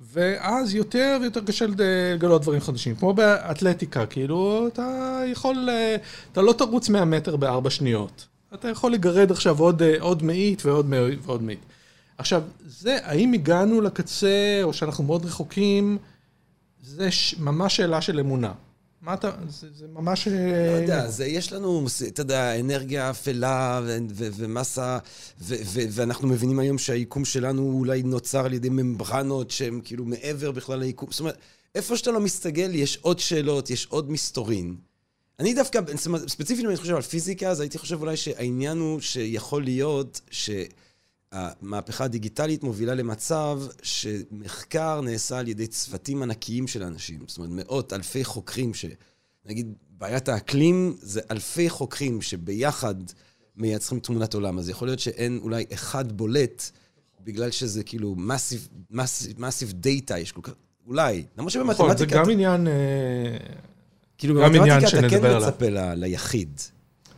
ואז 0.00 0.74
יותר 0.74 1.18
ויותר 1.20 1.44
קשה 1.44 1.66
לגלות 1.66 2.42
דברים 2.42 2.60
חדשים. 2.60 2.94
כמו 2.96 3.14
באתלטיקה, 3.14 4.06
כאילו, 4.06 4.66
אתה 4.72 5.20
יכול, 5.26 5.68
אה, 5.70 5.96
אתה 6.32 6.42
לא 6.42 6.52
תרוץ 6.52 6.88
100 6.88 7.04
מטר 7.04 7.36
בארבע 7.36 7.70
שניות. 7.70 8.26
אתה 8.54 8.68
יכול 8.68 8.92
לגרד 8.92 9.30
עכשיו 9.30 9.58
עוד, 9.58 9.82
אה, 9.82 9.96
עוד 10.00 10.22
מאית 10.22 10.66
ועוד 10.66 10.86
ועוד 11.22 11.42
מאית. 11.42 11.60
עכשיו, 12.18 12.42
זה, 12.66 12.98
האם 13.02 13.32
הגענו 13.32 13.80
לקצה, 13.80 14.60
או 14.62 14.72
שאנחנו 14.72 15.04
מאוד 15.04 15.24
רחוקים, 15.24 15.98
זה 16.82 17.10
ש, 17.10 17.34
ממש 17.38 17.76
שאלה 17.76 18.00
של 18.00 18.20
אמונה. 18.20 18.52
מה 19.02 19.14
אתה, 19.14 19.30
זה, 19.48 19.68
זה 19.74 19.86
ממש... 19.88 20.28
לא 20.28 20.80
יודע, 20.80 21.08
זה, 21.08 21.26
יש 21.26 21.52
לנו, 21.52 21.86
אתה 22.08 22.20
יודע, 22.20 22.60
אנרגיה 22.60 23.10
אפלה 23.10 23.80
ו- 23.84 23.98
ו- 24.10 24.28
ומסה, 24.36 24.98
ו- 25.40 25.54
ו- 25.64 25.84
ואנחנו 25.90 26.28
מבינים 26.28 26.58
היום 26.58 26.78
שהיקום 26.78 27.24
שלנו 27.24 27.62
אולי 27.62 28.02
נוצר 28.02 28.44
על 28.44 28.52
ידי 28.52 28.68
ממברנות 28.68 29.50
שהן 29.50 29.80
כאילו 29.84 30.04
מעבר 30.04 30.50
בכלל 30.50 30.78
ליקום. 30.78 31.10
זאת 31.10 31.20
אומרת, 31.20 31.38
איפה 31.74 31.96
שאתה 31.96 32.10
לא 32.10 32.20
מסתגל, 32.20 32.74
יש 32.74 32.98
עוד 33.02 33.18
שאלות, 33.18 33.70
יש 33.70 33.86
עוד 33.86 34.10
מסתורין. 34.10 34.76
אני 35.40 35.54
דווקא, 35.54 35.80
ספציפית 36.26 36.64
אם 36.64 36.68
אני 36.68 36.76
חושב 36.76 36.94
על 36.94 37.02
פיזיקה, 37.02 37.48
אז 37.48 37.60
הייתי 37.60 37.78
חושב 37.78 38.00
אולי 38.00 38.16
שהעניין 38.16 38.78
הוא 38.78 39.00
שיכול 39.00 39.64
להיות 39.64 40.20
שהמהפכה 40.30 42.04
הדיגיטלית 42.04 42.62
מובילה 42.62 42.94
למצב 42.94 43.60
שמחקר 43.82 45.00
נעשה 45.00 45.38
על 45.38 45.48
ידי 45.48 45.66
צוותים 45.66 46.22
ענקיים 46.22 46.66
של 46.66 46.82
אנשים. 46.82 47.20
זאת 47.26 47.38
אומרת, 47.38 47.50
מאות, 47.52 47.92
אלפי 47.92 48.24
חוקרים 48.24 48.74
ש... 48.74 48.84
נגיד, 49.46 49.72
בעיית 49.90 50.28
האקלים 50.28 50.96
זה 51.02 51.20
אלפי 51.30 51.70
חוקרים 51.70 52.22
שביחד 52.22 52.94
מייצרים 53.56 54.00
תמונת 54.00 54.34
עולם. 54.34 54.58
אז 54.58 54.68
יכול 54.68 54.88
להיות 54.88 55.00
שאין 55.00 55.38
אולי 55.42 55.64
אחד 55.72 56.12
בולט, 56.12 56.70
בגלל 57.24 57.50
שזה 57.50 57.84
כאילו 57.84 58.14
מאסיב, 58.90 59.72
דאטה, 59.72 60.18
יש 60.18 60.32
כל 60.32 60.40
כך... 60.42 60.52
אולי. 60.86 61.24
למרות 61.38 61.56
נכון, 61.56 61.74
זה 61.74 61.74
שבמתמטיקה... 61.74 62.16
גם 62.16 62.30
עניין... 62.30 62.66
כאילו, 64.20 64.34
במתמטיקה 64.34 64.98
אתה 64.98 65.08
כן. 65.08 65.36
מצפה 65.36 65.68
ל- 65.68 65.94
ליחיד. 65.94 66.60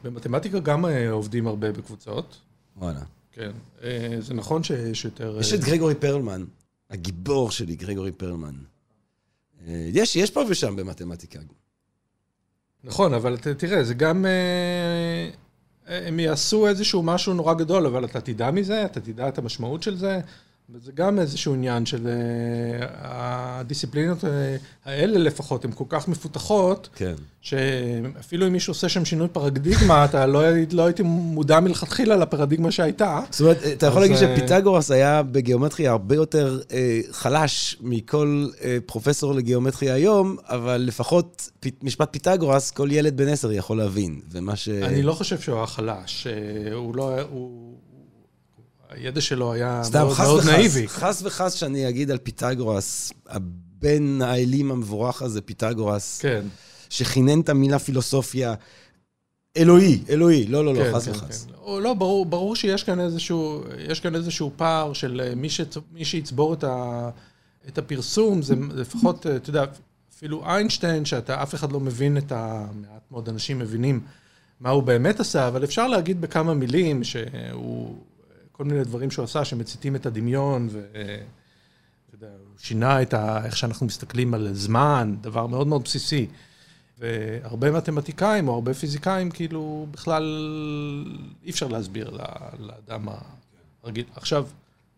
במתמטיקה 0.04 0.58
גם 0.58 0.86
אה, 0.86 1.10
עובדים 1.10 1.46
הרבה 1.46 1.72
בקבוצות. 1.72 2.36
וואלה. 2.76 3.00
כן. 3.32 3.50
אה, 3.82 4.16
זה 4.20 4.34
נכון 4.34 4.62
שיש 4.62 5.04
יותר... 5.04 5.36
יש 5.40 5.52
אה, 5.52 5.58
את 5.58 5.64
גרגורי 5.64 5.94
פרלמן, 5.94 6.44
הגיבור 6.90 7.50
שלי, 7.50 7.76
גרגורי 7.76 8.12
פרלמן. 8.12 8.54
יש, 9.68 10.16
יש 10.16 10.30
פה 10.30 10.42
ושם 10.48 10.76
במתמטיקה. 10.76 11.38
נכון, 12.84 13.14
אבל 13.14 13.36
תראה, 13.36 13.84
זה 13.84 13.94
גם... 13.94 14.26
הם 15.86 16.20
יעשו 16.20 16.68
איזשהו 16.68 17.02
משהו 17.02 17.34
נורא 17.34 17.54
גדול, 17.54 17.86
אבל 17.86 18.04
אתה 18.04 18.20
תדע 18.20 18.50
מזה, 18.50 18.84
אתה 18.84 19.00
תדע 19.00 19.28
את 19.28 19.38
המשמעות 19.38 19.82
של 19.82 19.96
זה, 19.96 20.20
וזה 20.70 20.92
גם 20.94 21.18
איזשהו 21.18 21.54
עניין 21.54 21.86
של... 21.86 22.06
אה, 22.08 23.22
הדיסציפלינות 23.62 24.24
אה, 24.24 24.56
האלה 24.84 25.18
לפחות, 25.18 25.64
הן 25.64 25.70
כל 25.74 25.84
כך 25.88 26.08
מפותחות, 26.08 26.88
כן. 26.94 27.14
שאפילו 27.40 28.46
אם 28.46 28.52
מישהו 28.52 28.70
עושה 28.70 28.88
שם 28.88 29.04
שינוי 29.04 29.28
פרדיגמה, 29.28 30.04
אתה 30.04 30.26
לא, 30.26 30.42
לא 30.72 30.86
הייתי 30.86 31.02
מודע 31.02 31.60
מלכתחילה 31.60 32.16
לפרדיגמה 32.16 32.70
שהייתה. 32.70 33.20
זאת 33.30 33.40
אומרת, 33.40 33.58
אתה 33.72 33.86
יכול 33.86 34.00
להגיד 34.00 34.16
אה, 34.16 34.36
שפיתגורס 34.36 34.90
היה 34.90 35.22
בגיאומטריה 35.22 35.90
הרבה 35.90 36.14
יותר 36.14 36.60
אה, 36.72 37.00
חלש 37.10 37.76
מכל 37.80 38.46
אה, 38.64 38.78
פרופסור 38.86 39.34
לגיאומטריה 39.34 39.94
היום, 39.94 40.36
אבל 40.48 40.76
לפחות 40.76 41.50
פ, 41.60 41.66
משפט 41.82 42.08
פיתגורס, 42.12 42.70
כל 42.70 42.88
ילד 42.92 43.16
בן 43.16 43.28
עשר 43.28 43.52
יכול 43.52 43.78
להבין. 43.78 44.20
ומה 44.30 44.56
ש... 44.56 44.68
אני 44.68 45.02
לא 45.02 45.12
חושב 45.12 45.40
שהוא 45.40 45.56
היה 45.56 45.66
חלש, 45.66 46.26
הוא 46.72 46.96
לא... 46.96 47.20
הוא... 47.20 47.72
הידע 48.94 49.20
שלו 49.20 49.52
היה 49.52 49.80
סתם, 49.84 49.98
מאוד, 49.98 50.12
חס 50.12 50.26
מאוד 50.26 50.38
וחס, 50.38 50.48
נאיבי. 50.48 50.88
חס 50.88 51.22
וחס 51.24 51.54
שאני 51.54 51.88
אגיד 51.88 52.10
על 52.10 52.18
פיתגורס, 52.18 53.12
הבן 53.26 54.22
האלים 54.22 54.70
המבורך 54.70 55.22
הזה, 55.22 55.40
פיתגורס, 55.40 56.20
כן. 56.20 56.44
שכינן 56.88 57.40
את 57.40 57.48
המילה 57.48 57.78
פילוסופיה. 57.78 58.54
אלוהי, 59.56 60.02
אלוהי, 60.08 60.46
לא, 60.46 60.64
לא, 60.64 60.74
לא, 60.74 60.84
כן, 60.84 60.92
חס 60.94 61.04
כן, 61.04 61.10
וחס. 61.10 61.44
כן. 61.44 61.52
או, 61.62 61.80
לא, 61.80 61.94
ברור, 61.94 62.26
ברור 62.26 62.56
שיש 62.56 62.82
כאן 62.82 63.00
איזשהו, 63.00 63.64
יש 63.78 64.00
כאן 64.00 64.14
איזשהו 64.14 64.50
פער 64.56 64.92
של 64.92 65.20
אה, 65.24 65.34
מי, 65.34 65.50
שצ, 65.50 65.76
מי 65.92 66.04
שיצבור 66.04 66.54
את, 66.54 66.64
ה, 66.64 67.10
את 67.68 67.78
הפרסום, 67.78 68.42
זה 68.42 68.54
לפחות, 68.74 69.26
אה, 69.26 69.36
אתה 69.36 69.50
יודע, 69.50 69.64
אפילו 70.14 70.46
איינשטיין, 70.46 71.04
שאתה, 71.04 71.42
אף 71.42 71.54
אחד 71.54 71.72
לא 71.72 71.80
מבין 71.80 72.16
את 72.16 72.32
ה... 72.32 72.66
מעט 72.74 73.02
מאוד 73.10 73.28
אנשים 73.28 73.58
מבינים 73.58 74.00
מה 74.60 74.70
הוא 74.70 74.82
באמת 74.82 75.20
עשה, 75.20 75.48
אבל 75.48 75.64
אפשר 75.64 75.88
להגיד 75.88 76.20
בכמה 76.20 76.54
מילים 76.54 77.04
שהוא, 77.04 77.96
כל 78.62 78.68
מיני 78.68 78.84
דברים 78.84 79.10
שהוא 79.10 79.24
עשה 79.24 79.44
שמציתים 79.44 79.96
את 79.96 80.06
הדמיון, 80.06 80.68
ו... 80.70 80.80
אתה 80.92 82.14
יודע, 82.14 82.26
הוא 82.26 82.58
שינה 82.58 83.02
את 83.02 83.14
ה... 83.14 83.44
איך 83.44 83.56
שאנחנו 83.56 83.86
מסתכלים 83.86 84.34
על 84.34 84.54
זמן, 84.54 85.16
דבר 85.20 85.46
מאוד 85.46 85.66
מאוד 85.66 85.82
בסיסי. 85.82 86.26
והרבה 86.98 87.70
מתמטיקאים 87.70 88.48
או 88.48 88.54
הרבה 88.54 88.74
פיזיקאים, 88.74 89.30
כאילו, 89.30 89.86
בכלל 89.90 90.24
אי 91.44 91.50
אפשר 91.50 91.68
להסביר 91.68 92.18
לאדם 92.58 93.08
הרגיל. 93.82 94.04
עכשיו, 94.16 94.46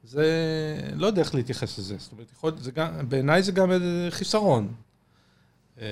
זה, 0.03 0.27
לא 0.95 1.07
יודע 1.07 1.23
איך 1.23 1.35
להתייחס 1.35 1.79
לזה. 1.79 1.97
זאת 1.99 2.13
אומרת, 2.13 2.27
יכול, 2.33 2.53
זה 2.61 2.71
גם, 2.71 3.09
בעיניי 3.09 3.43
זה 3.43 3.53
גם 3.53 3.71
חיסרון. 4.11 4.73
אה, 5.81 5.87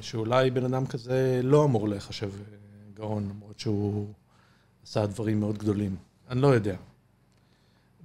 שאולי 0.00 0.50
בן 0.50 0.64
אדם 0.64 0.86
כזה 0.86 1.40
לא 1.42 1.64
אמור 1.64 1.88
להיחשב 1.88 2.30
אה, 2.34 2.56
גאון, 2.94 3.28
למרות 3.30 3.60
שהוא 3.60 4.06
עשה 4.86 5.06
דברים 5.06 5.40
מאוד 5.40 5.58
גדולים. 5.58 5.96
אני 6.30 6.40
לא 6.40 6.48
יודע. 6.48 6.76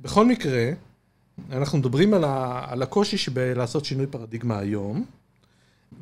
בכל 0.02 0.26
מקרה, 0.26 0.72
אנחנו 1.52 1.78
מדברים 1.78 2.14
על, 2.14 2.24
ה, 2.24 2.66
על 2.68 2.82
הקושי 2.82 3.18
שבלעשות 3.18 3.86
שינוי 3.86 4.08
פרדיגמה 4.08 4.60
היום, 4.60 5.06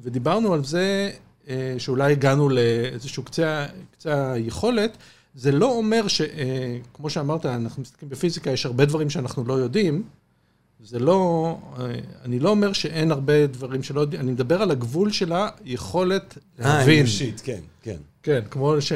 ודיברנו 0.01 0.53
על 0.53 0.63
זה 0.63 1.12
אה, 1.49 1.75
שאולי 1.77 2.12
הגענו 2.12 2.49
לאיזשהו 2.49 3.23
קצה, 3.23 3.65
קצה 3.91 4.31
היכולת. 4.31 4.97
זה 5.35 5.51
לא 5.51 5.71
אומר 5.71 6.07
שכמו 6.07 7.09
שאמרת, 7.09 7.45
אנחנו 7.45 7.81
מסתכלים 7.81 8.09
בפיזיקה, 8.09 8.51
יש 8.51 8.65
הרבה 8.65 8.85
דברים 8.85 9.09
שאנחנו 9.09 9.43
לא 9.45 9.53
יודעים. 9.53 10.03
זה 10.83 10.99
לא, 10.99 11.57
אה, 11.79 11.85
אני 12.25 12.39
לא 12.39 12.49
אומר 12.49 12.73
שאין 12.73 13.12
הרבה 13.12 13.47
דברים 13.47 13.83
שלא 13.83 14.01
יודעים, 14.01 14.21
אני 14.21 14.31
מדבר 14.31 14.62
על 14.62 14.71
הגבול 14.71 15.12
של 15.12 15.33
היכולת 15.33 16.38
אה, 16.59 16.77
להבין. 16.77 16.99
אנושית, 16.99 17.41
כן, 17.43 17.59
כן. 17.81 17.97
כן, 18.23 18.41
כמו 18.51 18.81
ש... 18.81 18.91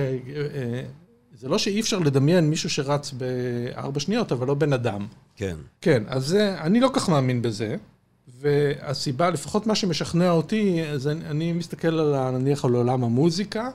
זה 1.44 1.50
לא 1.50 1.58
שאי 1.58 1.80
אפשר 1.80 2.00
לדמיין 2.00 2.50
מישהו 2.50 2.70
שרץ 2.70 3.14
בארבע 3.14 4.00
שניות, 4.00 4.32
אבל 4.32 4.48
לא 4.48 4.54
בן 4.54 4.74
אדם. 4.74 5.08
כן. 5.36 5.56
כן, 5.82 6.04
אז 6.08 6.28
זה, 6.28 6.62
אני 6.62 6.80
לא 6.80 6.90
כך 6.94 7.10
מאמין 7.10 7.42
בזה, 7.42 7.76
והסיבה, 8.40 9.30
לפחות 9.30 9.68
מה 9.68 9.76
שמשכנע 9.76 10.32
אותי, 10.32 10.84
אז 10.84 11.08
אני, 11.08 11.26
אני 11.26 11.54
מסתכל 11.54 12.00
על, 12.00 12.32
נניח 12.32 12.66
על 12.66 12.74
עולם 12.74 13.04
המוזיקה, 13.04 13.70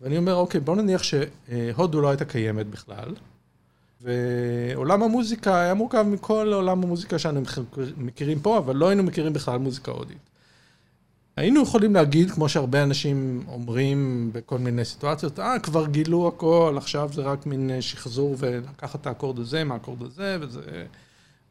ואני 0.00 0.18
אומר, 0.18 0.34
אוקיי, 0.34 0.60
בוא 0.60 0.76
נניח 0.76 1.02
שהודו 1.02 2.00
לא 2.00 2.08
הייתה 2.08 2.24
קיימת 2.24 2.66
בכלל, 2.66 3.14
ועולם 4.00 5.02
המוזיקה 5.02 5.60
היה 5.60 5.74
מורכב 5.74 6.02
מכל 6.02 6.52
עולם 6.52 6.82
המוזיקה 6.82 7.18
שאנו 7.18 7.40
מכירים 7.96 8.40
פה, 8.40 8.58
אבל 8.58 8.76
לא 8.76 8.88
היינו 8.88 9.02
מכירים 9.02 9.32
בכלל 9.32 9.58
מוזיקה 9.58 9.90
הודית. 9.90 10.31
היינו 11.36 11.62
יכולים 11.62 11.94
להגיד, 11.94 12.30
כמו 12.30 12.48
שהרבה 12.48 12.82
אנשים 12.82 13.44
אומרים 13.48 14.30
בכל 14.32 14.58
מיני 14.58 14.84
סיטואציות, 14.84 15.38
אה, 15.38 15.58
כבר 15.58 15.86
גילו 15.86 16.28
הכל, 16.28 16.74
עכשיו 16.76 17.10
זה 17.12 17.22
רק 17.22 17.46
מין 17.46 17.70
אה, 17.70 17.82
שחזור 17.82 18.36
ולקחת 18.38 19.00
את 19.00 19.06
האקורד 19.06 19.38
הזה 19.38 19.64
מהאקורד 19.64 20.02
הזה, 20.02 20.36
וזה, 20.40 20.84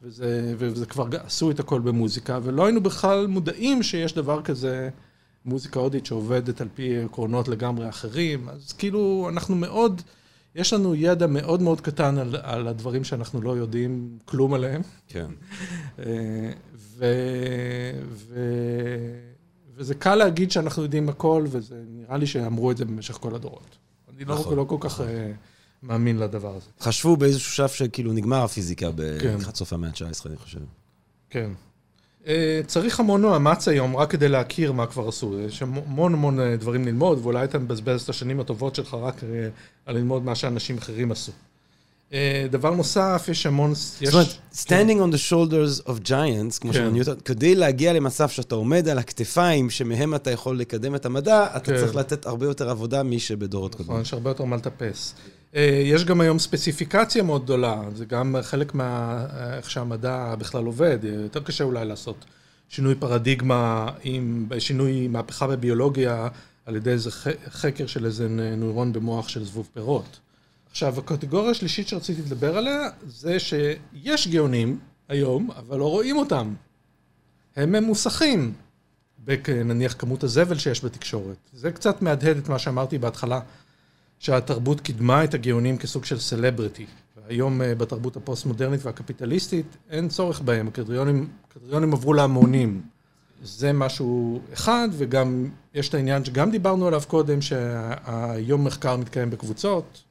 וזה, 0.02 0.54
וזה 0.58 0.86
כבר 0.86 1.06
עשו 1.24 1.50
את 1.50 1.60
הכל 1.60 1.80
במוזיקה, 1.80 2.38
ולא 2.42 2.66
היינו 2.66 2.80
בכלל 2.80 3.26
מודעים 3.26 3.82
שיש 3.82 4.14
דבר 4.14 4.42
כזה, 4.42 4.88
מוזיקה 5.44 5.80
הודית 5.80 6.06
שעובדת 6.06 6.60
על 6.60 6.68
פי 6.74 6.98
עקרונות 7.04 7.48
לגמרי 7.48 7.88
אחרים, 7.88 8.48
אז 8.48 8.72
כאילו 8.72 9.28
אנחנו 9.32 9.56
מאוד, 9.56 10.02
יש 10.54 10.72
לנו 10.72 10.94
ידע 10.94 11.26
מאוד 11.26 11.62
מאוד 11.62 11.80
קטן 11.80 12.18
על, 12.18 12.36
על 12.42 12.68
הדברים 12.68 13.04
שאנחנו 13.04 13.42
לא 13.42 13.56
יודעים 13.56 14.18
כלום 14.24 14.54
עליהם. 14.54 14.82
כן. 15.08 15.26
אה, 15.98 16.52
ו... 16.74 17.04
ו... 18.08 18.38
וזה 19.82 19.94
קל 19.94 20.14
להגיד 20.14 20.50
שאנחנו 20.50 20.82
יודעים 20.82 21.08
הכל, 21.08 21.44
וזה 21.50 21.74
נראה 21.88 22.16
לי 22.16 22.26
שאמרו 22.26 22.70
את 22.70 22.76
זה 22.76 22.84
במשך 22.84 23.14
כל 23.14 23.34
הדורות. 23.34 23.76
אני 24.16 24.24
לא, 24.24 24.34
נכון. 24.34 24.56
לא 24.56 24.64
כל 24.64 24.76
כך 24.80 25.00
אה, 25.00 25.32
מאמין 25.82 26.18
לדבר 26.18 26.54
הזה. 26.56 26.66
חשבו 26.80 27.16
באיזשהו 27.16 27.52
שלב 27.52 27.68
שכאילו 27.68 28.12
נגמר 28.12 28.44
הפיזיקה 28.44 28.90
כן. 29.20 29.36
לקראת 29.40 29.56
סוף 29.56 29.72
המאה 29.72 29.88
ה-19, 29.88 30.26
אני 30.26 30.36
חושב. 30.36 30.58
כן. 31.30 31.50
אה, 32.26 32.60
צריך 32.66 33.00
המון 33.00 33.22
מאמץ 33.22 33.68
היום 33.68 33.96
רק 33.96 34.10
כדי 34.10 34.28
להכיר 34.28 34.72
מה 34.72 34.86
כבר 34.86 35.08
עשו. 35.08 35.40
יש 35.40 35.62
המון 35.62 36.14
המון 36.14 36.40
אה, 36.40 36.56
דברים 36.56 36.84
ללמוד, 36.84 37.18
ואולי 37.22 37.44
אתה 37.44 37.58
מבזבז 37.58 38.02
את 38.02 38.08
השנים 38.08 38.40
הטובות 38.40 38.74
שלך 38.74 38.94
רק 38.94 39.24
אה, 39.24 39.48
על 39.86 39.96
ללמוד 39.96 40.24
מה 40.24 40.34
שאנשים 40.34 40.78
אחרים 40.78 41.12
עשו. 41.12 41.32
אה, 42.12 42.46
דבר 42.50 42.70
נוסף, 42.70 43.26
יש 43.30 43.46
המון... 43.46 43.74
זאת 43.74 44.14
אומרת, 44.14 44.26
standing 44.54 44.98
on 44.98 45.14
the 45.14 45.30
shoulders 45.30 45.86
of 45.86 46.08
giants, 46.08 46.60
כמו 46.60 46.72
כן. 46.72 46.78
שאומר 46.78 46.90
ניוטון, 46.90 47.16
כדי 47.24 47.54
להגיע 47.54 47.92
למצב 47.92 48.28
שאתה 48.28 48.54
עומד 48.54 48.88
על 48.88 48.98
הכתפיים 48.98 49.70
שמהם 49.70 50.14
אתה 50.14 50.30
יכול 50.30 50.58
לקדם 50.58 50.94
את 50.94 51.06
המדע, 51.06 51.46
אתה 51.56 51.72
כן. 51.72 51.76
צריך 51.76 51.96
לתת 51.96 52.26
הרבה 52.26 52.46
יותר 52.46 52.70
עבודה 52.70 53.02
משבדורות 53.02 53.74
נכון, 53.74 53.86
קודמים. 53.86 54.02
יש 54.02 54.12
הרבה 54.12 54.30
יותר 54.30 54.44
מה 54.44 54.56
לטפס. 54.56 55.14
אה, 55.56 55.82
יש 55.84 56.04
גם 56.04 56.20
היום 56.20 56.38
ספציפיקציה 56.38 57.22
מאוד 57.22 57.44
גדולה, 57.44 57.82
זה 57.94 58.04
גם 58.04 58.36
חלק 58.42 58.74
מה... 58.74 59.24
איך 59.56 59.70
שהמדע 59.70 60.34
בכלל 60.38 60.64
עובד, 60.64 60.98
יותר 61.04 61.40
קשה 61.40 61.64
אולי 61.64 61.84
לעשות 61.84 62.24
שינוי 62.68 62.94
פרדיגמה 62.94 63.88
עם 64.02 64.48
שינוי 64.58 65.08
מהפכה 65.08 65.46
בביולוגיה 65.46 66.28
על 66.66 66.76
ידי 66.76 66.90
איזה 66.90 67.10
חקר 67.50 67.86
של 67.86 68.06
איזה 68.06 68.28
נוירון 68.56 68.92
במוח 68.92 69.28
של 69.28 69.44
זבוב 69.44 69.68
פירות. 69.74 70.18
עכשיו, 70.72 70.98
הקטגוריה 70.98 71.50
השלישית 71.50 71.88
שרציתי 71.88 72.22
לדבר 72.22 72.56
עליה, 72.56 72.88
זה 73.06 73.38
שיש 73.40 74.28
גאונים 74.28 74.78
היום, 75.08 75.50
אבל 75.50 75.78
לא 75.78 75.90
רואים 75.90 76.16
אותם. 76.16 76.54
הם 77.56 77.72
ממוסכים, 77.72 78.52
נניח 79.64 79.94
כמות 79.98 80.24
הזבל 80.24 80.58
שיש 80.58 80.84
בתקשורת. 80.84 81.36
זה 81.52 81.72
קצת 81.72 82.02
מהדהד 82.02 82.36
את 82.36 82.48
מה 82.48 82.58
שאמרתי 82.58 82.98
בהתחלה, 82.98 83.40
שהתרבות 84.18 84.80
קידמה 84.80 85.24
את 85.24 85.34
הגאונים 85.34 85.78
כסוג 85.78 86.04
של 86.04 86.18
סלבריטי. 86.18 86.86
והיום 87.16 87.62
אה, 87.62 87.74
בתרבות 87.74 88.16
הפוסט-מודרנית 88.16 88.80
והקפיטליסטית 88.84 89.66
אין 89.90 90.08
צורך 90.08 90.40
בהם, 90.40 90.68
הקריטריונים 90.68 91.92
עברו 91.92 92.14
להמונים. 92.14 92.82
זה 93.42 93.72
משהו 93.72 94.40
אחד, 94.52 94.88
וגם 94.92 95.48
יש 95.74 95.88
את 95.88 95.94
העניין 95.94 96.24
שגם 96.24 96.50
דיברנו 96.50 96.86
עליו 96.86 97.02
קודם, 97.08 97.40
שהיום 97.40 98.64
מחקר 98.64 98.96
מתקיים 98.96 99.30
בקבוצות. 99.30 100.02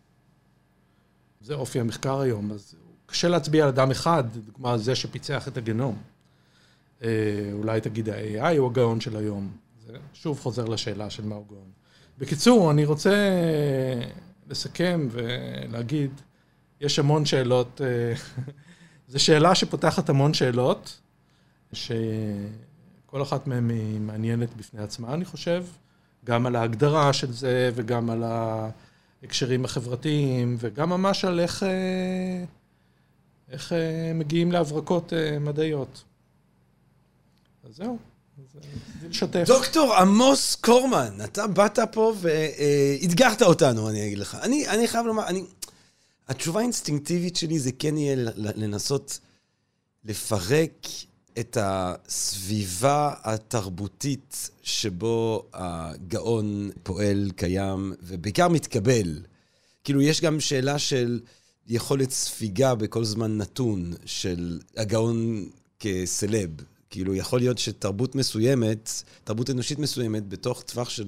זה 1.42 1.54
אופי 1.54 1.80
המחקר 1.80 2.20
היום, 2.20 2.52
אז 2.52 2.76
קשה 3.06 3.28
להצביע 3.28 3.64
על 3.64 3.70
אדם 3.70 3.92
אחד, 3.92 4.24
דוגמה 4.46 4.78
זה 4.78 4.96
שפיצח 4.96 5.48
את 5.48 5.58
הגנום. 5.58 5.98
אה, 7.04 7.10
אולי 7.54 7.82
תגיד 7.82 8.10
ה-AI 8.10 8.58
הוא 8.58 8.70
הגאון 8.70 9.02
של 9.02 9.18
היום. 9.18 9.52
זה 9.86 9.94
שוב 10.14 10.40
חוזר 10.40 10.66
לשאלה 10.66 11.10
של 11.10 11.26
מהו 11.26 11.46
גאון. 11.50 11.72
בקיצור, 12.18 12.72
אני 12.72 12.86
רוצה 12.86 13.16
לסכם 14.50 15.08
ולהגיד, 15.12 16.12
יש 16.82 17.00
המון 17.00 17.26
שאלות, 17.26 17.82
אה, 17.84 18.14
זו 19.12 19.24
שאלה 19.24 19.56
שפותחת 19.56 20.10
המון 20.10 20.34
שאלות, 20.34 21.00
שכל 21.74 23.22
אחת 23.22 23.48
מהן 23.48 23.70
היא 23.70 24.00
מעניינת 24.00 24.56
בפני 24.58 24.82
עצמה, 24.82 25.14
אני 25.14 25.26
חושב, 25.26 25.66
גם 26.26 26.46
על 26.46 26.56
ההגדרה 26.56 27.14
של 27.14 27.32
זה 27.32 27.72
וגם 27.76 28.10
על 28.10 28.24
ההקשרים 29.22 29.66
החברתיים, 29.66 30.56
וגם 30.60 30.90
ממש 30.90 31.26
על 31.26 31.40
איך, 31.40 31.64
אה, 31.64 32.44
איך 33.50 33.74
אה, 33.74 34.12
מגיעים 34.14 34.52
להברקות 34.52 35.14
אה, 35.14 35.40
מדעיות. 35.40 36.04
אז 37.64 37.76
זהו, 37.76 37.98
לשתף. 39.10 39.44
דוקטור 39.48 39.96
עמוס 39.96 40.56
קורמן, 40.56 41.18
אתה 41.24 41.48
באת 41.48 41.80
פה 41.92 42.14
ואתגרת 42.22 43.42
אותנו, 43.42 43.90
אני 43.90 44.08
אגיד 44.08 44.18
לך. 44.18 44.38
אני, 44.42 44.68
אני 44.68 44.88
חייב 44.88 45.06
לומר, 45.06 45.28
אני... 45.28 45.44
התשובה 46.28 46.60
האינסטינקטיבית 46.60 47.36
שלי 47.36 47.60
זה 47.60 47.72
כן 47.80 47.98
יהיה 47.98 48.16
לנסות 48.36 49.20
לפרק 50.06 50.88
את 51.40 51.58
הסביבה 51.62 53.14
התרבותית 53.24 54.50
שבו 54.64 55.46
הגאון 55.54 56.70
פועל, 56.84 57.32
קיים, 57.36 57.94
ובעיקר 58.04 58.48
מתקבל. 58.48 59.20
כאילו, 59.84 60.02
יש 60.02 60.22
גם 60.22 60.40
שאלה 60.40 60.80
של 60.80 61.20
יכולת 61.68 62.12
ספיגה 62.12 62.76
בכל 62.76 63.04
זמן 63.04 63.38
נתון 63.38 63.94
של 64.06 64.60
הגאון 64.78 65.50
כסלב. 65.80 66.50
כאילו, 66.90 67.16
יכול 67.16 67.40
להיות 67.40 67.58
שתרבות 67.58 68.16
מסוימת, 68.16 69.04
תרבות 69.24 69.50
אנושית 69.50 69.80
מסוימת, 69.80 70.28
בתוך 70.30 70.62
טווח 70.62 70.90
של 70.90 71.08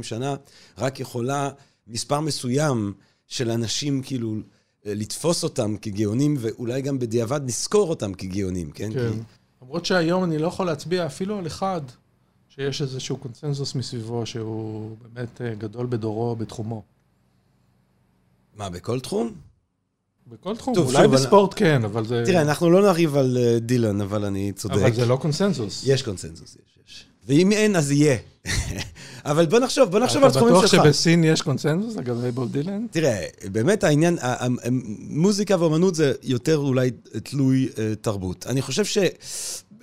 30-40 0.00 0.02
שנה, 0.02 0.36
רק 0.78 1.00
יכולה 1.00 1.50
מספר 1.86 2.20
מסוים 2.20 2.92
של 3.26 3.50
אנשים, 3.50 4.02
כאילו, 4.02 4.36
לתפוס 4.84 5.44
אותם 5.44 5.76
כגאונים, 5.76 6.36
ואולי 6.40 6.82
גם 6.82 6.98
בדיעבד 6.98 7.40
לזכור 7.46 7.90
אותם 7.90 8.14
כגאונים, 8.14 8.70
כן? 8.70 8.92
כן. 8.92 9.12
כי... 9.12 9.18
למרות 9.62 9.86
שהיום 9.86 10.24
אני 10.24 10.38
לא 10.38 10.46
יכול 10.46 10.66
להצביע 10.66 11.06
אפילו 11.06 11.38
על 11.38 11.46
אחד 11.46 11.80
שיש 12.48 12.82
איזשהו 12.82 13.16
קונצנזוס 13.16 13.74
מסביבו 13.74 14.26
שהוא 14.26 14.96
באמת 15.02 15.40
אה, 15.40 15.54
גדול 15.54 15.86
בדורו 15.86 16.36
בתחומו. 16.36 16.82
מה, 18.56 18.68
בכל 18.68 19.00
תחום? 19.00 19.34
בכל 20.26 20.56
תחום, 20.56 20.74
טוב, 20.74 20.86
אולי 20.86 21.04
שוב, 21.04 21.14
בספורט 21.14 21.54
כן, 21.56 21.84
אבל 21.84 22.06
זה... 22.06 22.22
תראה, 22.26 22.42
אנחנו 22.42 22.70
לא 22.70 22.82
נריב 22.82 23.16
על 23.16 23.38
אה, 23.40 23.58
דילן, 23.58 24.00
אבל 24.00 24.24
אני 24.24 24.52
צודק. 24.52 24.74
אבל 24.74 24.92
זה 24.92 25.06
לא 25.06 25.16
קונצנזוס. 25.16 25.84
יש 25.86 26.02
קונצנזוס, 26.02 26.56
יש, 26.56 26.78
יש. 26.86 27.06
ואם 27.26 27.52
אין, 27.52 27.76
אז 27.76 27.90
יהיה. 27.90 28.16
אבל 29.24 29.46
בוא 29.46 29.58
נחשוב, 29.58 29.90
בוא 29.90 29.98
נחשוב 29.98 30.24
על 30.24 30.30
תחומים 30.30 30.54
שלך. 30.54 30.64
אתה 30.64 30.76
בטוח 30.76 30.84
שבסין 30.84 31.24
יש 31.24 31.42
קונצנזוס 31.42 31.96
לגבי 31.96 32.30
בוב 32.30 32.52
דילן? 32.52 32.86
תראה, 32.90 33.26
באמת 33.52 33.84
העניין, 33.84 34.18
מוזיקה 35.00 35.60
ואומנות 35.60 35.94
זה 35.94 36.12
יותר 36.22 36.56
אולי 36.56 36.90
תלוי 37.22 37.68
אה, 37.78 37.94
תרבות. 38.00 38.46
אני 38.46 38.62
חושב 38.62 39.02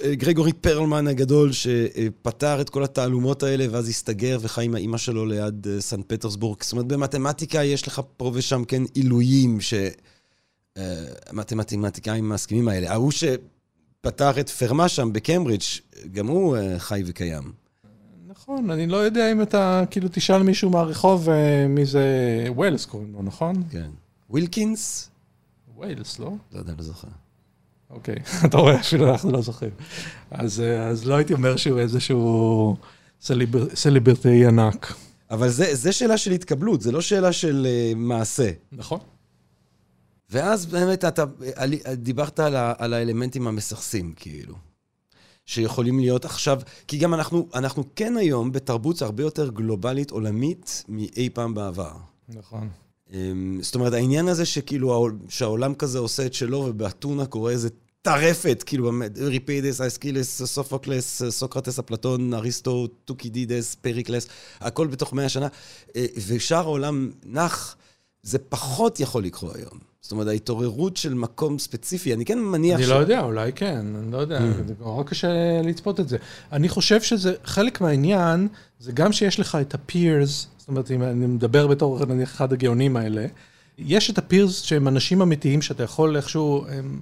שגרגורי 0.01 0.53
פרלמן 0.53 1.07
הגדול, 1.07 1.51
שפתר 1.51 2.61
את 2.61 2.69
כל 2.69 2.83
התעלומות 2.83 3.43
האלה, 3.43 3.65
ואז 3.71 3.89
הסתגר 3.89 4.37
וחי 4.41 4.65
עם 4.65 4.75
האימא 4.75 4.97
שלו 4.97 5.25
ליד 5.25 5.67
אה, 5.67 5.81
סן 5.81 6.01
פטרסבורג. 6.07 6.63
זאת 6.63 6.71
אומרת, 6.71 6.85
במתמטיקה 6.85 7.63
יש 7.63 7.87
לך 7.87 8.01
פה 8.17 8.31
ושם 8.33 8.63
כן 8.67 8.83
עילויים, 8.93 9.57
שהמתמטיקאים 10.77 12.29
מסכימים 12.29 12.67
האלה. 12.67 12.91
ההוא 12.91 13.11
שפתר 14.03 14.39
את 14.39 14.49
פרמה 14.49 14.89
שם 14.89 15.13
בקיימברידג', 15.13 15.63
גם 16.11 16.27
הוא 16.27 16.57
אה, 16.57 16.79
חי 16.79 17.03
וקיים. 17.05 17.51
נכון, 18.27 18.71
אני 18.71 18.87
לא 18.87 18.97
יודע 18.97 19.31
אם 19.31 19.41
אתה, 19.41 19.83
כאילו, 19.91 20.07
תשאל 20.11 20.43
מישהו 20.43 20.69
מהרחוב 20.69 21.29
אה, 21.29 21.67
מי 21.67 21.85
זה 21.85 22.05
ויילס 22.47 22.85
קוראים 22.85 23.13
לו, 23.13 23.21
נכון? 23.21 23.63
כן. 23.69 23.89
ווילקינס? 24.29 25.09
ויילס, 25.75 26.19
לא? 26.19 26.33
לא 26.51 26.59
יודע, 26.59 26.73
לא 26.77 26.83
זוכר. 26.83 27.07
אוקיי, 27.89 28.15
אתה 28.45 28.57
רואה, 28.57 28.79
אפילו 28.79 29.11
אנחנו 29.11 29.31
לא 29.31 29.41
זוכרים. 29.41 29.71
אז, 30.31 30.61
אה, 30.61 30.87
אז 30.87 31.05
לא 31.05 31.15
הייתי 31.15 31.33
אומר 31.33 31.55
שהוא 31.55 31.79
איזשהו 31.79 32.75
celebr, 33.21 33.75
celebrity 33.75 34.45
ענק. 34.45 34.93
אבל 35.31 35.49
זה, 35.49 35.75
זה 35.75 35.91
שאלה 35.91 36.17
של 36.17 36.31
התקבלות, 36.31 36.81
זה 36.81 36.91
לא 36.91 37.01
שאלה 37.01 37.31
של 37.31 37.67
אה, 37.69 37.95
מעשה. 37.95 38.51
נכון. 38.71 38.99
ואז 40.33 40.65
באמת 40.65 41.05
אתה 41.05 41.23
דיברת 41.93 42.39
על, 42.39 42.55
ה, 42.55 42.73
על 42.77 42.93
האלמנטים 42.93 43.47
המסרסים, 43.47 44.13
כאילו. 44.15 44.55
שיכולים 45.45 45.99
להיות 45.99 46.25
עכשיו, 46.25 46.61
כי 46.87 46.97
גם 46.97 47.13
אנחנו, 47.13 47.47
אנחנו 47.53 47.83
כן 47.95 48.17
היום 48.17 48.51
בתרבות 48.51 49.01
הרבה 49.01 49.23
יותר 49.23 49.49
גלובלית, 49.49 50.11
עולמית, 50.11 50.83
מאי 50.89 51.29
פעם 51.33 51.53
בעבר. 51.53 51.91
נכון. 52.29 52.69
אמ, 53.13 53.59
זאת 53.61 53.75
אומרת, 53.75 53.93
העניין 53.93 54.27
הזה 54.27 54.45
שכאילו, 54.45 54.93
העול- 54.93 55.17
שהעולם 55.29 55.73
כזה 55.73 55.99
עושה 55.99 56.25
את 56.25 56.33
שלו, 56.33 56.57
ובאתונה 56.57 57.25
קורה 57.25 57.51
איזה 57.51 57.69
טרפת, 58.01 58.63
כאילו, 58.65 58.83
באמת, 58.85 59.19
אוריפידס, 59.21 59.81
אייסכילוס, 59.81 60.43
סופוקלס, 60.43 61.21
סוקרטס, 61.29 61.79
אפלטון, 61.79 62.33
אריסטו, 62.33 62.87
טוקידידס, 62.87 63.75
פריקלס, 63.75 64.27
הכל 64.59 64.87
בתוך 64.87 65.13
מאה 65.13 65.29
שנה, 65.29 65.47
אה, 65.95 66.05
ושאר 66.27 66.57
העולם 66.59 67.11
נח, 67.25 67.75
זה 68.23 68.39
פחות 68.39 68.99
יכול 68.99 69.23
לקרות 69.23 69.55
היום. 69.55 69.92
זאת 70.03 70.11
אומרת, 70.11 70.27
ההתעוררות 70.27 70.97
של 70.97 71.13
מקום 71.13 71.59
ספציפי, 71.59 72.13
אני 72.13 72.25
כן 72.25 72.39
מניח 72.39 72.79
אני 72.79 72.87
לא 72.87 72.95
יודע, 72.95 73.21
אולי 73.21 73.53
כן, 73.53 73.85
אני 74.03 74.11
לא 74.11 74.17
יודע, 74.17 74.39
זה 74.67 74.73
נורא 74.79 75.03
קשה 75.03 75.61
לצפות 75.63 75.99
את 75.99 76.09
זה. 76.09 76.17
אני 76.51 76.69
חושב 76.69 77.01
שזה, 77.01 77.33
חלק 77.43 77.81
מהעניין, 77.81 78.47
זה 78.79 78.91
גם 78.91 79.11
שיש 79.11 79.39
לך 79.39 79.57
את 79.61 79.73
הפירס, 79.73 80.47
זאת 80.57 80.67
אומרת, 80.67 80.91
אם 80.91 81.03
אני 81.03 81.25
מדבר 81.25 81.67
בתור 81.67 82.05
נניח 82.05 82.31
אחד 82.31 82.53
הגאונים 82.53 82.97
האלה, 82.97 83.25
יש 83.77 84.09
את 84.09 84.17
הפירס 84.17 84.61
שהם 84.61 84.87
אנשים 84.87 85.21
אמיתיים 85.21 85.61
שאתה 85.61 85.83
יכול 85.83 86.17
איכשהו 86.17 86.65
הם, 86.69 86.99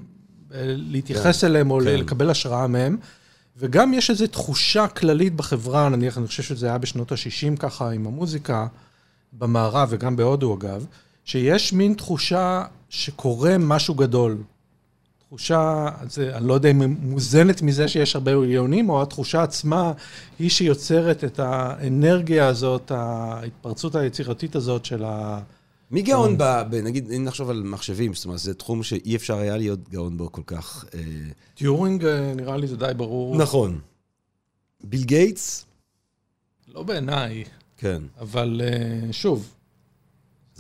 אה, 0.54 0.62
להתייחס 0.66 1.44
אליהם 1.44 1.72
או 1.72 1.80
כן. 1.80 1.86
לקבל 1.86 2.30
השראה 2.30 2.68
מהם, 2.68 2.98
וגם 3.58 3.94
יש 3.94 4.10
איזו 4.10 4.28
תחושה 4.28 4.88
כללית 4.88 5.36
בחברה, 5.36 5.90
נניח, 5.90 6.18
אני 6.18 6.28
חושב 6.28 6.44
שזה 6.44 6.68
היה 6.68 6.78
בשנות 6.78 7.12
ה-60 7.12 7.58
ככה 7.60 7.92
עם 7.92 8.08
המוזיקה, 8.08 8.68
במערב 9.34 9.88
וגם 9.92 10.16
בהודו 10.16 10.56
אגב, 10.56 10.86
שיש 11.26 11.74
מין 11.74 11.94
תחושה 11.94 12.64
שקורה 12.92 13.58
משהו 13.58 13.96
גדול. 13.96 14.38
תחושה, 15.28 15.90
זה, 16.10 16.38
אני 16.38 16.48
לא 16.48 16.54
יודע 16.54 16.72
אם 16.72 16.82
היא 16.82 16.90
מוזנת 17.02 17.62
מזה 17.62 17.88
שיש 17.88 18.16
הרבה 18.16 18.32
גאונים, 18.32 18.90
או 18.90 19.02
התחושה 19.02 19.44
עצמה 19.44 19.94
היא 20.40 20.50
שיוצרת 20.50 21.24
את 21.24 21.40
האנרגיה 21.40 22.48
הזאת, 22.48 22.92
ההתפרצות 22.92 23.96
היצירתית 23.96 24.56
הזאת 24.56 24.86
של 24.86 25.04
ה... 25.04 25.42
מי 25.92 26.02
גאון 26.02 26.38
ב... 26.38 26.44
ב- 26.70 26.76
נגיד, 26.76 27.12
אם 27.12 27.24
נחשוב 27.24 27.50
על 27.50 27.64
מחשבים, 27.64 28.14
זאת 28.14 28.26
אומרת, 28.26 28.40
זה 28.40 28.54
תחום 28.54 28.84
שאי 28.84 29.16
אפשר 29.16 29.38
היה 29.38 29.58
להיות 29.58 29.90
גאון 29.90 30.18
בו 30.18 30.32
כל 30.32 30.42
כך. 30.46 30.86
אה, 30.94 31.00
טיורינג, 31.56 32.06
אה, 32.06 32.34
נראה 32.36 32.58
לי 32.58 32.68
זה 32.68 32.78
די 32.78 32.92
ברור. 32.98 33.38
נכון. 33.38 33.80
ביל 34.84 35.04
גייטס? 35.04 35.66
לא 36.74 36.84
בעיניי, 36.84 37.44
כן, 37.78 38.04
אבל 38.20 38.62
אה, 38.64 39.14
שוב, 39.14 39.54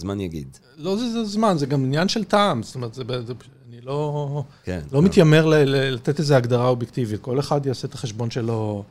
זמן 0.01 0.19
יגיד. 0.19 0.57
לא 0.77 0.95
זה, 0.97 1.11
זה 1.11 1.23
זמן, 1.25 1.57
זה 1.57 1.65
גם 1.65 1.85
עניין 1.85 2.07
של 2.07 2.23
טעם, 2.23 2.63
זאת 2.63 2.75
אומרת, 2.75 2.93
זה, 2.93 3.03
זה, 3.27 3.33
אני 3.69 3.81
לא, 3.81 4.43
כן. 4.63 4.79
לא 4.91 5.01
מתיימר 5.01 5.45
ל, 5.45 5.55
ל, 5.55 5.93
לתת 5.93 6.19
איזו 6.19 6.35
הגדרה 6.35 6.67
אובייקטיבית, 6.67 7.21
כל 7.21 7.39
אחד 7.39 7.65
יעשה 7.65 7.87
את 7.87 7.93
החשבון 7.93 8.31
שלו 8.31 8.83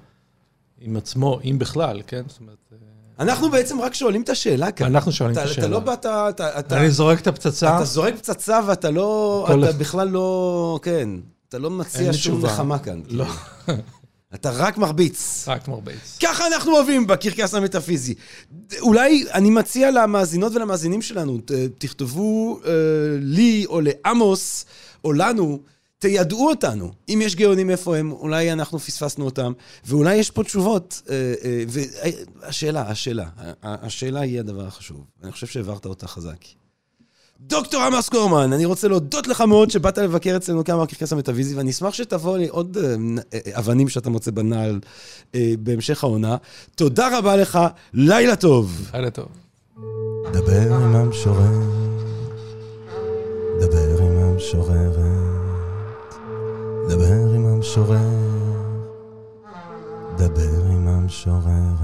עם 0.81 0.96
עצמו, 0.96 1.38
אם 1.44 1.59
בכלל, 1.59 2.03
כן? 2.07 2.23
זאת 2.29 2.40
אומרת, 2.40 2.57
אה, 2.73 2.77
אנחנו 3.25 3.51
בעצם 3.51 3.81
רק 3.81 3.94
שואלים 3.94 4.23
את 4.23 4.29
השאלה 4.29 4.73
כאן. 4.73 4.87
אנחנו 4.87 5.12
שואלים 5.12 5.37
את 5.37 5.42
אתה- 5.42 5.51
השאלה. 5.51 5.66
אתה 5.66 5.73
לא 5.75 5.81
באת, 5.81 5.99
אתה... 5.99 6.29
אתה- 6.59 6.77
אני 6.81 6.90
זורק 6.90 7.20
את 7.20 7.27
הפצצה, 7.27 7.77
אתה 7.77 7.85
זורק 7.85 8.14
פצצה 8.16 8.61
ואתה 8.66 8.90
לא... 8.90 9.46
אתה 9.49 9.73
בכלל 9.79 10.09
לא... 10.09 10.79
כן. 10.83 11.09
אתה 11.49 11.59
לא 11.59 11.70
מציע 11.70 12.12
שום. 12.12 12.44
נחמה 12.44 12.79
כאן. 12.79 13.01
לא, 13.09 13.25
כאילו. 13.66 13.79
אתה 14.35 14.51
רק 14.51 14.79
מרביץ. 14.79 15.45
רק 15.49 15.69
מרביץ. 15.69 16.19
ככה 16.23 16.47
אנחנו 16.47 16.73
אוהבים 16.77 17.07
בקרקס 17.07 17.55
המטאפיזי. 17.55 18.14
אולי 18.81 19.25
אני 19.35 19.51
מציע 19.51 19.90
למאזינות 19.90 20.53
ולמאזינים 20.55 21.03
שלנו, 21.03 21.38
ת- 21.38 21.51
תכתבו 21.79 22.61
אה, 22.64 22.71
לי 23.21 23.64
או 23.66 23.81
לעמוס 23.81 24.64
או 25.05 25.12
לנו, 25.12 25.61
תיידעו 25.99 26.49
אותנו. 26.49 26.93
אם 27.09 27.21
יש 27.25 27.37
גאונים 27.37 27.71
איפה 27.71 27.97
הם, 27.97 28.12
אולי 28.12 28.53
אנחנו 28.53 28.79
פספסנו 28.79 29.25
אותם, 29.25 29.53
ואולי 29.85 30.14
יש 30.16 30.31
פה 30.31 30.45
תשובות. 30.45 31.03
אה, 31.11 31.35
אה, 31.45 31.64
והשאלה, 31.69 32.83
השאלה, 32.90 33.25
השאלה 33.62 34.21
היא 34.21 34.40
הדבר 34.40 34.66
החשוב. 34.66 35.05
אני 35.23 35.33
חושב 35.33 35.47
שהעברת 35.47 35.87
אותה 35.87 36.07
חזק. 36.09 36.37
דוקטור 37.46 37.83
עמוס 37.83 38.09
קורמן, 38.09 38.53
אני 38.53 38.64
רוצה 38.64 38.88
להודות 38.88 39.26
לך 39.26 39.40
מאוד 39.40 39.70
שבאת 39.70 39.98
לבקר 39.98 40.37
אצלנו 40.37 40.64
כאן 40.64 40.83
בקרקס 40.83 41.12
המטאביזי, 41.12 41.55
ואני 41.57 41.70
אשמח 41.70 41.94
שתבוא 41.94 42.38
לי 42.38 42.48
עוד 42.48 42.76
אה, 42.76 42.96
נ- 42.96 43.18
אה, 43.18 43.38
אבנים 43.59 43.88
שאתה 43.88 44.11
מוצא 44.11 44.31
בנעל 44.31 44.81
אה, 45.35 45.53
בהמשך 45.59 46.05
העונה. 46.05 46.37
תודה 46.74 47.18
רבה 47.18 47.37
לך, 47.37 47.59
לילה 47.94 48.37
טוב. 48.37 48.90
לילה 48.94 49.11
טוב. 49.11 49.26
דבר 50.33 50.74
עם 50.74 50.96
המשורר, 50.96 51.61
דבר 53.61 54.03
עם 54.03 54.18
המשוררת, 54.18 54.96
דבר 56.88 57.35
עם 57.35 57.46
המשורר, 57.46 57.98
דבר 60.18 60.64
עם 60.70 60.88
המשוררת. 60.88 61.81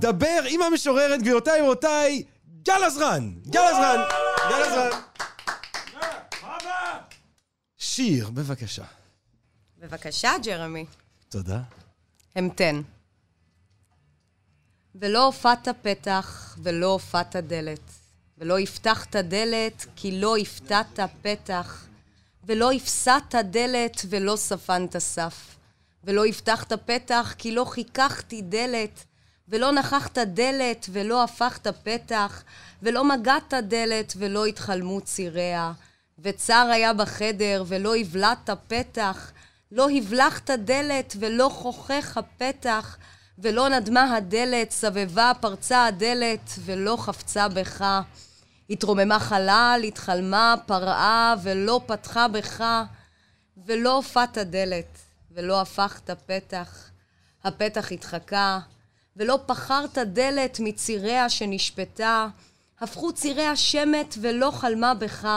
דבר 0.00 0.26
עם 0.50 0.60
המשוררת, 0.62 1.20
גבירותיי 1.22 1.60
ורבותיי, 1.62 2.22
גל 2.68 2.84
עזרן! 2.84 3.32
גל 3.46 3.60
עזרן! 3.60 4.00
גל 4.50 4.62
עזרן! 4.62 5.00
שיר, 7.78 8.30
בבקשה. 8.30 8.84
בבקשה, 9.78 10.32
ג'רמי. 10.42 10.86
תודה. 11.28 11.60
המתן. 12.34 12.82
ולא 14.94 15.24
הופעת 15.24 15.68
פתח 15.82 16.56
ולא 16.62 16.86
הופעת 16.86 17.36
דלת, 17.36 17.90
ולא 18.38 18.58
הבטחת 18.58 19.16
דלת 19.16 19.86
כי 19.96 20.20
לא 20.20 20.36
הפתעת 20.36 21.00
פתח, 21.22 21.86
ולא 22.44 22.72
הפסדת 22.72 23.34
דלת 23.34 24.00
ולא 24.08 24.36
ספנת 24.36 24.98
סף, 24.98 25.56
ולא 26.04 26.26
הבטחת 26.26 26.72
פתח 26.72 27.34
כי 27.38 27.52
לא 27.52 27.64
חיככתי 27.64 28.42
דלת, 28.42 29.04
ולא 29.48 29.72
נכחת 29.72 30.18
דלת 30.18 30.86
ולא 30.92 31.24
הפכת 31.24 31.66
פתח, 31.66 32.42
ולא 32.82 33.04
מגעת 33.04 33.54
דלת 33.62 34.12
ולא 34.16 34.46
התחלמו 34.46 35.00
ציריה, 35.00 35.72
וצר 36.18 36.68
היה 36.72 36.92
בחדר 36.92 37.64
ולא 37.66 37.96
הבלעת 37.96 38.50
פתח, 38.68 39.32
לא 39.72 39.88
הבלחת 39.90 40.50
דלת 40.50 41.16
ולא 41.18 41.48
חוכך 41.52 42.16
הפתח, 42.16 42.96
ולא 43.38 43.68
נדמה 43.68 44.16
הדלת, 44.16 44.70
סבבה 44.70 45.32
פרצה 45.40 45.84
הדלת, 45.86 46.50
ולא 46.64 46.96
חפצה 47.00 47.48
בך. 47.48 48.00
התרוממה 48.70 49.18
חלל, 49.18 49.80
התחלמה, 49.88 50.54
פרעה, 50.66 51.34
ולא 51.42 51.80
פתחה 51.86 52.28
בך, 52.28 52.64
ולא 53.66 53.94
הופעת 53.94 54.38
דלת, 54.38 54.98
ולא 55.30 55.60
הפכת 55.60 56.10
פתח. 56.26 56.90
הפתח 57.44 57.92
התחקה, 57.92 58.58
ולא 59.18 59.38
פחרת 59.46 59.98
דלת 59.98 60.60
מציריה 60.60 61.28
שנשפטה, 61.28 62.28
הפכו 62.80 63.12
ציריה 63.12 63.56
שמת 63.56 64.14
ולא 64.20 64.50
חלמה 64.50 64.94
בך, 64.94 65.28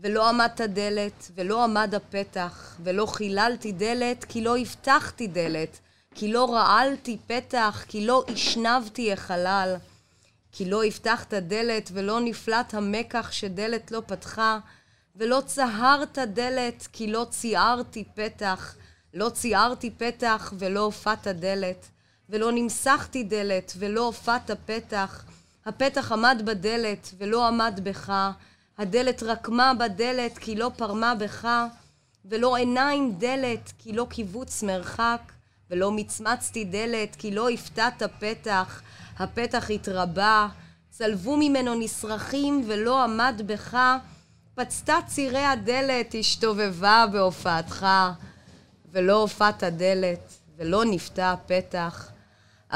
ולא 0.00 0.28
עמדת 0.28 0.60
דלת, 0.60 1.30
ולא 1.34 1.64
עמד 1.64 1.94
הפתח, 1.94 2.76
ולא 2.84 3.06
חיללתי 3.06 3.72
דלת, 3.72 4.24
כי 4.24 4.40
לא 4.40 4.56
הבטחתי 4.58 5.26
דלת, 5.26 5.78
כי 6.14 6.32
לא 6.32 6.54
רעלתי 6.54 7.18
פתח, 7.26 7.84
כי 7.88 8.06
לא 8.06 8.24
השנבתי 8.28 9.12
החלל, 9.12 9.76
כי 10.52 10.64
לא 10.64 10.84
הבטחת 10.84 11.34
דלת 11.34 11.90
ולא 11.92 12.20
נפלט 12.20 12.74
המקח 12.74 13.32
שדלת 13.32 13.90
לא 13.90 14.02
פתחה, 14.06 14.58
ולא 15.16 15.42
צהרת 15.46 16.18
דלת, 16.18 16.88
כי 16.92 17.06
לא 17.06 17.26
ציערתי 17.30 18.04
פתח, 18.14 18.74
לא 19.14 19.28
ציערתי 19.28 19.90
פתח 19.90 20.52
ולא 20.58 20.80
הופעת 20.80 21.26
דלת, 21.26 21.86
ולא 22.30 22.52
נמסכתי 22.52 23.22
דלת 23.22 23.72
ולא 23.78 24.00
הופעת 24.00 24.50
פתח, 24.66 25.24
הפתח 25.66 26.12
עמד 26.12 26.42
בדלת 26.44 27.14
ולא 27.18 27.46
עמד 27.46 27.80
בך, 27.82 28.30
הדלת 28.78 29.22
רקמה 29.22 29.74
בדלת 29.74 30.38
כי 30.38 30.56
לא 30.56 30.70
פרמה 30.76 31.14
בך, 31.14 31.48
ולא 32.24 32.56
עיניים 32.56 33.14
דלת 33.18 33.72
כי 33.78 33.92
לא 33.92 34.06
קיבוץ 34.10 34.62
מרחק, 34.62 35.20
ולא 35.70 35.92
מצמצתי 35.92 36.64
דלת 36.64 37.16
כי 37.16 37.30
לא 37.30 37.48
הפתעת 37.48 38.02
פתח, 38.18 38.82
הפתח 39.18 39.70
התרבה, 39.70 40.48
צלבו 40.90 41.36
ממנו 41.36 41.74
נשרכים 41.74 42.64
ולא 42.66 43.04
עמד 43.04 43.42
בך, 43.46 43.76
פצתה 44.54 44.98
צירי 45.06 45.44
הדלת, 45.44 46.14
השתובבה 46.18 47.04
בהופעתך, 47.12 47.86
ולא 48.92 49.12
הופעת 49.12 49.64
דלת, 49.64 50.32
ולא 50.56 50.84
נפתע 50.84 51.34
פתח. 51.46 52.15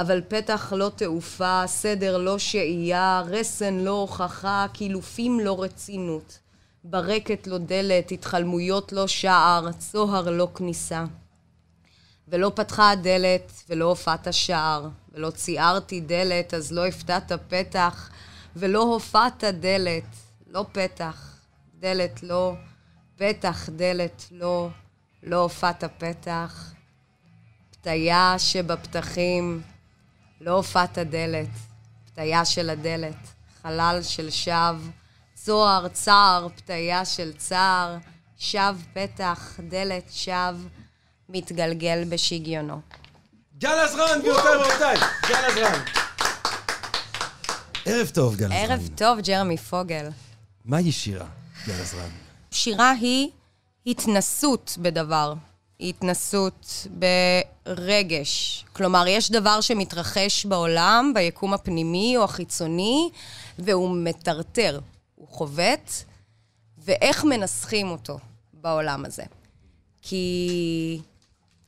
אבל 0.00 0.20
פתח 0.28 0.72
לא 0.76 0.90
תעופה, 0.96 1.62
סדר 1.66 2.18
לא 2.18 2.38
שהייה, 2.38 3.22
רסן 3.26 3.74
לא 3.74 3.90
הוכחה, 3.90 4.66
קילופים 4.72 5.40
לא 5.40 5.62
רצינות. 5.62 6.38
ברקת 6.84 7.46
לא 7.46 7.58
דלת, 7.58 8.12
התחלמויות 8.12 8.92
לא 8.92 9.06
שער, 9.06 9.72
צוהר 9.72 10.30
לא 10.30 10.48
כניסה. 10.54 11.04
ולא 12.28 12.52
פתחה 12.54 12.90
הדלת, 12.90 13.52
ולא 13.68 13.84
הופעת 13.84 14.28
שער, 14.30 14.88
ולא 15.12 15.30
ציערתי 15.30 16.00
דלת, 16.00 16.54
אז 16.54 16.72
לא 16.72 16.86
הפתעת 16.86 17.32
פתח, 17.48 18.10
ולא 18.56 18.82
הופעת 18.82 19.44
דלת, 19.44 20.16
לא 20.46 20.64
פתח, 20.72 21.38
דלת 21.80 22.22
לא, 22.22 22.54
פתח 23.16 23.68
דלת 23.76 24.24
לא, 24.30 24.68
לא 25.22 25.36
הופעת 25.36 25.84
פתח. 25.98 26.72
פתיה 27.70 28.34
שבפתחים, 28.38 29.62
לא 30.40 30.50
הופעת 30.50 30.98
דלת, 30.98 31.48
פתיה 32.06 32.44
של 32.44 32.70
הדלת, 32.70 33.16
חלל 33.62 33.98
של 34.02 34.30
שווא, 34.30 34.90
צוהר, 35.34 35.88
צער, 35.88 36.48
פתיה 36.56 37.04
של 37.04 37.32
צער, 37.36 37.96
שב 38.38 38.76
פתח, 38.92 39.60
דלת 39.68 40.04
שב, 40.10 40.56
מתגלגל 41.28 42.04
בשיגיונו. 42.08 42.80
גל 43.58 43.78
עזרן, 43.78 44.18
גבירותיי 44.20 44.56
ורבותיי, 44.56 44.96
גל 45.28 45.44
עזרן. 45.44 45.80
ערב 47.84 48.08
טוב, 48.08 48.36
גל 48.36 48.52
עזרן. 48.52 48.70
ערב 48.70 48.88
טוב, 48.96 49.20
ג'רמי 49.20 49.56
פוגל. 49.56 50.08
מהי 50.64 50.92
שירה, 50.92 51.26
גל 51.66 51.80
עזרן? 51.80 52.10
שירה 52.50 52.90
היא 52.90 53.30
התנסות 53.86 54.76
בדבר. 54.82 55.34
היא 55.80 55.88
התנסות 55.88 56.86
ברגש. 57.66 58.64
כלומר, 58.72 59.04
יש 59.06 59.30
דבר 59.30 59.60
שמתרחש 59.60 60.46
בעולם, 60.46 61.12
ביקום 61.14 61.54
הפנימי 61.54 62.16
או 62.16 62.24
החיצוני, 62.24 63.10
והוא 63.58 63.96
מטרטר, 63.96 64.80
הוא 65.14 65.28
חובט, 65.28 65.92
ואיך 66.78 67.24
מנסחים 67.24 67.90
אותו 67.90 68.18
בעולם 68.52 69.04
הזה. 69.04 69.22
כי 70.02 71.00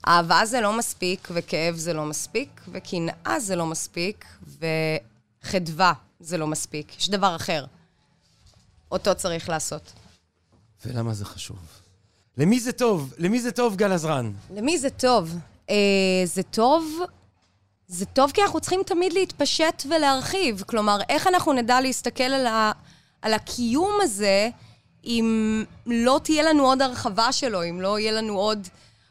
אהבה 0.06 0.46
זה 0.46 0.60
לא 0.60 0.72
מספיק, 0.78 1.28
וכאב 1.30 1.76
זה 1.76 1.92
לא 1.92 2.04
מספיק, 2.04 2.60
וקנאה 2.68 3.40
זה 3.40 3.56
לא 3.56 3.66
מספיק, 3.66 4.26
וחדווה 5.44 5.92
זה 6.20 6.38
לא 6.38 6.46
מספיק. 6.46 6.98
יש 6.98 7.10
דבר 7.10 7.36
אחר. 7.36 7.64
אותו 8.90 9.14
צריך 9.14 9.48
לעשות. 9.48 9.92
ולמה 10.86 11.14
זה 11.14 11.24
חשוב? 11.24 11.81
למי 12.38 12.60
זה 12.60 12.72
טוב? 12.72 13.14
למי 13.18 13.40
זה 13.40 13.52
טוב, 13.52 13.76
גל 13.76 13.92
עזרן? 13.92 14.32
למי 14.54 14.78
זה 14.78 14.90
טוב? 14.90 15.36
אה, 15.70 15.76
זה 16.24 16.42
טוב... 16.42 17.00
זה 17.88 18.06
טוב 18.06 18.30
כי 18.30 18.42
אנחנו 18.42 18.60
צריכים 18.60 18.82
תמיד 18.86 19.12
להתפשט 19.12 19.82
ולהרחיב. 19.88 20.62
כלומר, 20.66 20.98
איך 21.08 21.26
אנחנו 21.26 21.52
נדע 21.52 21.80
להסתכל 21.80 22.22
על, 22.22 22.46
ה, 22.46 22.72
על 23.22 23.34
הקיום 23.34 23.92
הזה 24.02 24.48
אם 25.04 25.64
לא 25.86 26.20
תהיה 26.24 26.42
לנו 26.42 26.66
עוד 26.66 26.82
הרחבה 26.82 27.32
שלו, 27.32 27.64
אם 27.64 27.80
לא 27.80 27.98
יהיה 27.98 28.12
לנו 28.12 28.38
עוד, 28.38 28.68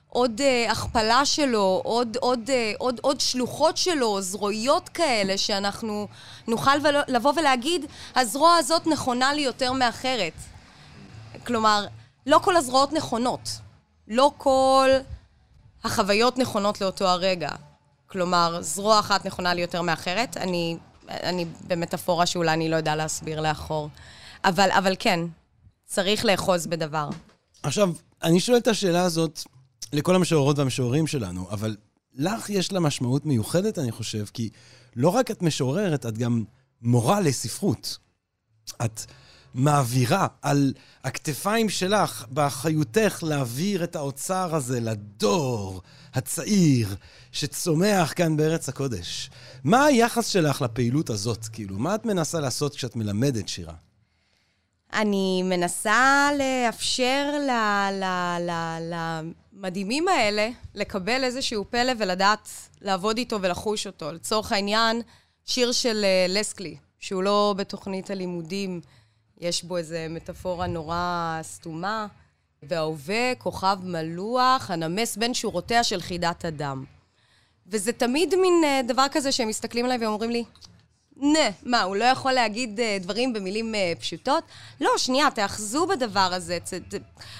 עוד 0.09 0.41
uh, 0.41 0.71
הכפלה 0.71 1.25
שלו, 1.25 1.81
עוד, 1.83 2.17
עוד, 2.19 2.49
uh, 2.49 2.77
עוד, 2.77 2.99
עוד 3.03 3.19
שלוחות 3.19 3.77
שלו, 3.77 4.21
זרועיות 4.21 4.89
כאלה, 4.89 5.37
שאנחנו 5.37 6.07
נוכל 6.47 6.77
לבוא 7.07 7.33
ולהגיד, 7.35 7.85
הזרוע 8.15 8.55
הזאת 8.55 8.87
נכונה 8.87 9.33
לי 9.33 9.41
יותר 9.41 9.71
מאחרת. 9.73 10.33
כלומר, 11.45 11.85
לא 12.25 12.39
כל 12.43 12.57
הזרועות 12.57 12.93
נכונות. 12.93 13.49
לא 14.07 14.31
כל 14.37 14.89
החוויות 15.83 16.37
נכונות 16.37 16.81
לאותו 16.81 17.07
הרגע. 17.07 17.49
כלומר, 18.07 18.57
זרוע 18.61 18.99
אחת 18.99 19.25
נכונה 19.25 19.53
לי 19.53 19.61
יותר 19.61 19.81
מאחרת. 19.81 20.37
אני, 20.37 20.77
אני 21.09 21.45
במטאפורה 21.67 22.25
שאולי 22.25 22.53
אני 22.53 22.69
לא 22.69 22.75
יודע 22.75 22.95
להסביר 22.95 23.41
לאחור. 23.41 23.89
אבל, 24.45 24.71
אבל 24.71 24.95
כן, 24.99 25.19
צריך 25.85 26.25
לאחוז 26.25 26.67
בדבר. 26.67 27.09
עכשיו, 27.63 27.89
אני 28.23 28.39
שואל 28.39 28.57
את 28.57 28.67
השאלה 28.67 29.01
הזאת 29.01 29.43
לכל 29.93 30.15
המשוררות 30.15 30.57
והמשוררים 30.57 31.07
שלנו, 31.07 31.49
אבל 31.51 31.75
לך 32.15 32.49
יש 32.49 32.71
לה 32.71 32.79
משמעות 32.79 33.25
מיוחדת, 33.25 33.79
אני 33.79 33.91
חושב, 33.91 34.25
כי 34.33 34.49
לא 34.95 35.09
רק 35.09 35.31
את 35.31 35.41
משוררת, 35.41 36.05
את 36.05 36.17
גם 36.17 36.43
מורה 36.81 37.19
לספרות. 37.19 37.97
את 38.85 39.01
מעבירה 39.53 40.27
על 40.41 40.73
הכתפיים 41.03 41.69
שלך, 41.69 42.25
באחריותך 42.29 43.23
להעביר 43.27 43.83
את 43.83 43.95
האוצר 43.95 44.55
הזה 44.55 44.79
לדור 44.79 45.81
הצעיר 46.13 46.95
שצומח 47.31 48.13
כאן 48.15 48.37
בארץ 48.37 48.69
הקודש. 48.69 49.29
מה 49.63 49.85
היחס 49.85 50.27
שלך 50.27 50.61
לפעילות 50.61 51.09
הזאת? 51.09 51.47
כאילו, 51.47 51.77
מה 51.77 51.95
את 51.95 52.05
מנסה 52.05 52.39
לעשות 52.39 52.75
כשאת 52.75 52.95
מלמדת 52.95 53.47
שירה? 53.47 53.73
אני 54.93 55.43
מנסה 55.43 56.29
לאפשר 56.37 57.33
למדהימים 59.53 60.07
האלה 60.07 60.49
לקבל 60.75 61.23
איזשהו 61.23 61.65
פלא 61.69 61.91
ולדעת 61.97 62.49
לעבוד 62.81 63.17
איתו 63.17 63.41
ולחוש 63.41 63.87
אותו. 63.87 64.11
לצורך 64.11 64.51
העניין, 64.51 65.01
שיר 65.45 65.71
של 65.71 66.01
אה, 66.03 66.25
לסקלי, 66.29 66.75
שהוא 66.99 67.23
לא 67.23 67.53
בתוכנית 67.57 68.09
הלימודים, 68.09 68.81
יש 69.41 69.63
בו 69.63 69.77
איזו 69.77 69.95
מטאפורה 70.09 70.67
נורא 70.67 71.39
סתומה. 71.41 72.07
וההווה 72.63 73.35
כוכב 73.37 73.77
מלוח 73.83 74.71
הנמס 74.71 75.17
בין 75.17 75.33
שורותיה 75.33 75.83
של 75.83 76.01
חידת 76.01 76.45
אדם. 76.45 76.83
וזה 77.67 77.93
תמיד 77.93 78.35
מין 78.35 78.63
uh, 78.63 78.87
דבר 78.87 79.05
כזה 79.11 79.31
שהם 79.31 79.47
מסתכלים 79.47 79.85
עליי 79.85 79.97
ואומרים 79.97 80.31
לי, 80.31 80.43
נה, 81.17 81.49
מה, 81.63 81.81
הוא 81.81 81.95
לא 81.95 82.03
יכול 82.03 82.31
להגיד 82.31 82.79
uh, 82.79 83.03
דברים 83.03 83.33
במילים 83.33 83.73
uh, 83.73 83.99
פשוטות? 83.99 84.43
לא, 84.81 84.89
שנייה, 84.97 85.31
תאחזו 85.31 85.87
בדבר 85.87 86.29
הזה. 86.33 86.57
צ, 86.63 86.73
ת, 86.73 86.93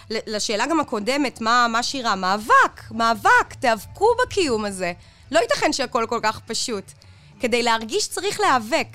לשאלה 0.10 0.66
גם 0.68 0.80
הקודמת, 0.80 1.42
מה, 1.42 1.68
מה 1.70 1.84
שירה? 1.84 2.16
מאבק, 2.16 2.92
מאבק, 2.92 3.54
תיאבקו 3.60 4.08
בקיום 4.24 4.66
הזה. 4.66 4.94
לא 5.32 5.40
ייתכן 5.40 5.74
שהכל 5.74 6.06
כל 6.10 6.20
כך 6.24 6.40
פשוט. 6.40 6.92
כדי 7.40 7.64
להרגיש 7.64 8.08
צריך 8.08 8.40
להיאבק. 8.40 8.88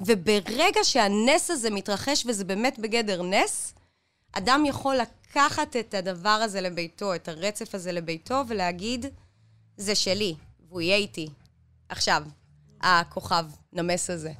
וברגע 0.00 0.80
שהנס 0.82 1.50
הזה 1.50 1.70
מתרחש, 1.70 2.26
וזה 2.26 2.44
באמת 2.44 2.78
בגדר 2.78 3.22
נס, 3.22 3.74
אדם 4.32 4.64
יכול 4.66 4.96
לקחת 4.96 5.76
את 5.76 5.94
הדבר 5.94 6.28
הזה 6.28 6.60
לביתו, 6.60 7.14
את 7.14 7.28
הרצף 7.28 7.74
הזה 7.74 7.92
לביתו, 7.92 8.42
ולהגיד, 8.48 9.06
זה 9.76 9.94
שלי, 9.94 10.34
והוא 10.68 10.80
יהיה 10.80 10.96
איתי. 10.96 11.28
עכשיו, 11.88 12.22
הכוכב 12.80 13.44
נמס 13.72 14.10
הזה, 14.10 14.32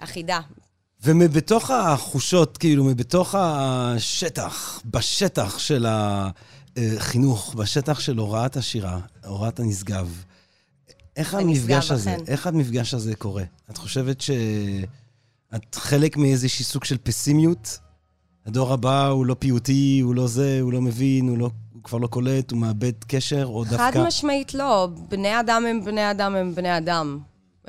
החידה. 0.00 0.40
ומבתוך 1.02 1.70
החושות, 1.70 2.58
כאילו, 2.58 2.84
מבתוך 2.84 3.34
השטח, 3.38 4.82
בשטח 4.84 5.58
של 5.58 5.86
החינוך, 5.88 7.54
בשטח 7.54 8.00
של 8.00 8.18
הוראת 8.18 8.56
השירה, 8.56 8.98
הוראת 9.24 9.60
הנשגב, 9.60 10.24
איך 11.20 11.34
המפגש 11.34 11.90
הזה, 11.90 12.14
אכן. 12.14 12.24
איך 12.26 12.46
המפגש 12.46 12.94
הזה 12.94 13.14
קורה? 13.14 13.44
את 13.70 13.76
חושבת 13.76 14.20
שאת 14.20 15.74
חלק 15.74 16.16
מאיזשהי 16.16 16.64
סוג 16.64 16.84
של 16.84 16.96
פסימיות? 17.02 17.78
הדור 18.46 18.72
הבא 18.72 19.06
הוא 19.06 19.26
לא 19.26 19.36
פיוטי, 19.38 20.00
הוא 20.04 20.14
לא 20.14 20.26
זה, 20.26 20.58
הוא 20.60 20.72
לא 20.72 20.80
מבין, 20.80 21.28
הוא, 21.28 21.38
לא, 21.38 21.50
הוא 21.72 21.82
כבר 21.82 21.98
לא 21.98 22.06
קולט, 22.06 22.50
הוא 22.50 22.58
מאבד 22.58 22.92
קשר, 23.08 23.44
או 23.44 23.64
חד 23.64 23.70
דווקא... 23.70 23.90
חד 23.90 24.06
משמעית 24.06 24.54
לא. 24.54 24.88
בני 25.08 25.40
אדם 25.40 25.66
הם 25.66 25.84
בני 25.84 26.10
אדם 26.10 26.34
הם 26.34 26.54
בני 26.54 26.76
אדם. 26.78 27.18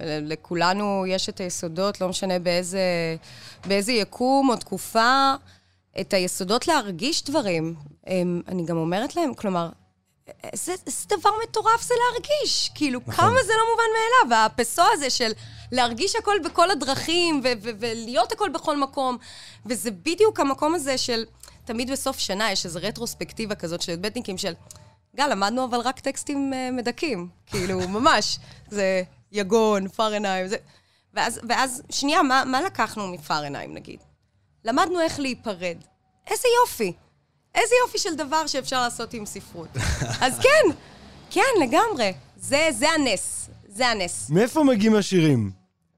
לכולנו 0.05 1.05
יש 1.07 1.29
את 1.29 1.39
היסודות, 1.39 2.01
לא 2.01 2.09
משנה 2.09 2.39
באיזה, 2.39 2.81
באיזה 3.67 3.91
יקום 3.91 4.49
או 4.49 4.55
תקופה, 4.55 5.33
את 6.01 6.13
היסודות 6.13 6.67
להרגיש 6.67 7.23
דברים. 7.23 7.75
אני 8.47 8.65
גם 8.65 8.77
אומרת 8.77 9.15
להם, 9.15 9.33
כלומר, 9.33 9.69
איזה, 10.43 10.75
איזה 10.87 11.07
דבר 11.09 11.29
מטורף 11.43 11.81
זה 11.81 11.93
להרגיש. 12.03 12.71
כאילו, 12.75 12.99
נכון. 13.07 13.15
כמה 13.15 13.43
זה 13.43 13.53
לא 13.57 13.63
מובן 13.71 13.83
מאליו. 13.93 14.39
והפסו 14.39 14.81
הזה 14.93 15.09
של 15.09 15.31
להרגיש 15.71 16.15
הכל 16.15 16.35
בכל 16.45 16.71
הדרכים, 16.71 17.41
ו- 17.43 17.47
ו- 17.61 17.69
ולהיות 17.79 18.31
הכל 18.31 18.49
בכל 18.49 18.77
מקום. 18.77 19.17
וזה 19.65 19.91
בדיוק 19.91 20.39
המקום 20.39 20.75
הזה 20.75 20.97
של... 20.97 21.25
תמיד 21.65 21.91
בסוף 21.91 22.19
שנה 22.19 22.51
יש 22.51 22.65
איזו 22.65 22.79
רטרוספקטיבה 22.83 23.55
כזאת 23.55 23.81
של 23.81 23.91
י"בניקים 23.91 24.37
של... 24.37 24.53
גל, 25.15 25.27
למדנו 25.27 25.65
אבל 25.65 25.79
רק 25.79 25.99
טקסטים 25.99 26.53
uh, 26.53 26.71
מדכאים. 26.71 27.29
כאילו, 27.45 27.79
ממש. 27.97 28.39
זה 28.69 29.03
יגון, 29.31 29.87
פארנהיים, 29.87 30.47
זה... 30.47 30.55
ואז, 31.13 31.39
ואז 31.49 31.83
שנייה, 31.89 32.23
מה, 32.23 32.43
מה 32.45 32.61
לקחנו 32.61 33.07
מפארנהיים, 33.07 33.73
נגיד? 33.73 33.99
למדנו 34.65 34.99
איך 34.99 35.19
להיפרד. 35.19 35.77
איזה 36.27 36.47
יופי. 36.61 36.93
איזה 37.55 37.75
יופי 37.85 37.97
של 37.97 38.15
דבר 38.15 38.47
שאפשר 38.47 38.81
לעשות 38.81 39.13
עם 39.13 39.25
ספרות. 39.25 39.69
אז 40.25 40.39
כן, 40.39 40.75
כן, 41.29 41.63
לגמרי. 41.63 42.13
זה, 42.37 42.69
זה 42.71 42.89
הנס. 42.89 43.49
זה 43.67 43.87
הנס. 43.87 44.29
מאיפה 44.29 44.63
מגיעים 44.63 44.95
השירים? 44.95 45.51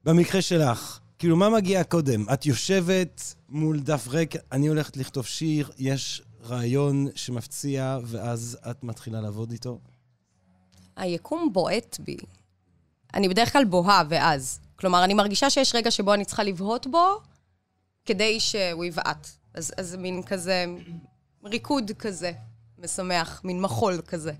במקרה 0.03 0.41
שלך. 0.41 0.99
כאילו, 1.19 1.35
מה 1.35 1.49
מגיע 1.49 1.83
קודם? 1.83 2.25
את 2.33 2.45
יושבת 2.45 3.33
מול 3.49 3.79
דף 3.79 4.07
ריק, 4.07 4.35
אני 4.51 4.67
הולכת 4.67 4.97
לכתוב 4.97 5.25
שיר, 5.25 5.71
יש 5.77 6.21
רעיון 6.43 7.07
שמפציע, 7.15 7.97
ואז 8.03 8.57
את 8.71 8.83
מתחילה 8.83 9.21
לעבוד 9.21 9.51
איתו? 9.51 9.79
היקום 10.95 11.53
בועט 11.53 11.97
בי. 11.99 12.17
אני 13.13 13.29
בדרך 13.29 13.53
כלל 13.53 13.65
בוהה 13.65 14.03
ואז. 14.09 14.59
כלומר, 14.75 15.03
אני 15.03 15.13
מרגישה 15.13 15.49
שיש 15.49 15.75
רגע 15.75 15.91
שבו 15.91 16.13
אני 16.13 16.25
צריכה 16.25 16.43
לבהות 16.43 16.87
בו, 16.87 17.21
כדי 18.05 18.39
שהוא 18.39 18.85
יבעט. 18.85 19.27
אז, 19.53 19.73
אז 19.77 19.95
מין 19.95 20.23
כזה, 20.23 20.65
ריקוד 21.43 21.91
כזה, 21.99 22.31
משמח, 22.77 23.41
מין 23.43 23.61
מחול 23.61 24.01
כזה. 24.07 24.33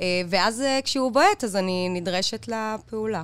אה, 0.00 0.22
ואז 0.28 0.60
אה, 0.60 0.80
כשהוא 0.84 1.12
בועט, 1.12 1.44
אז 1.44 1.56
אני 1.56 1.88
נדרשת 1.88 2.48
לפעולה. 2.48 3.22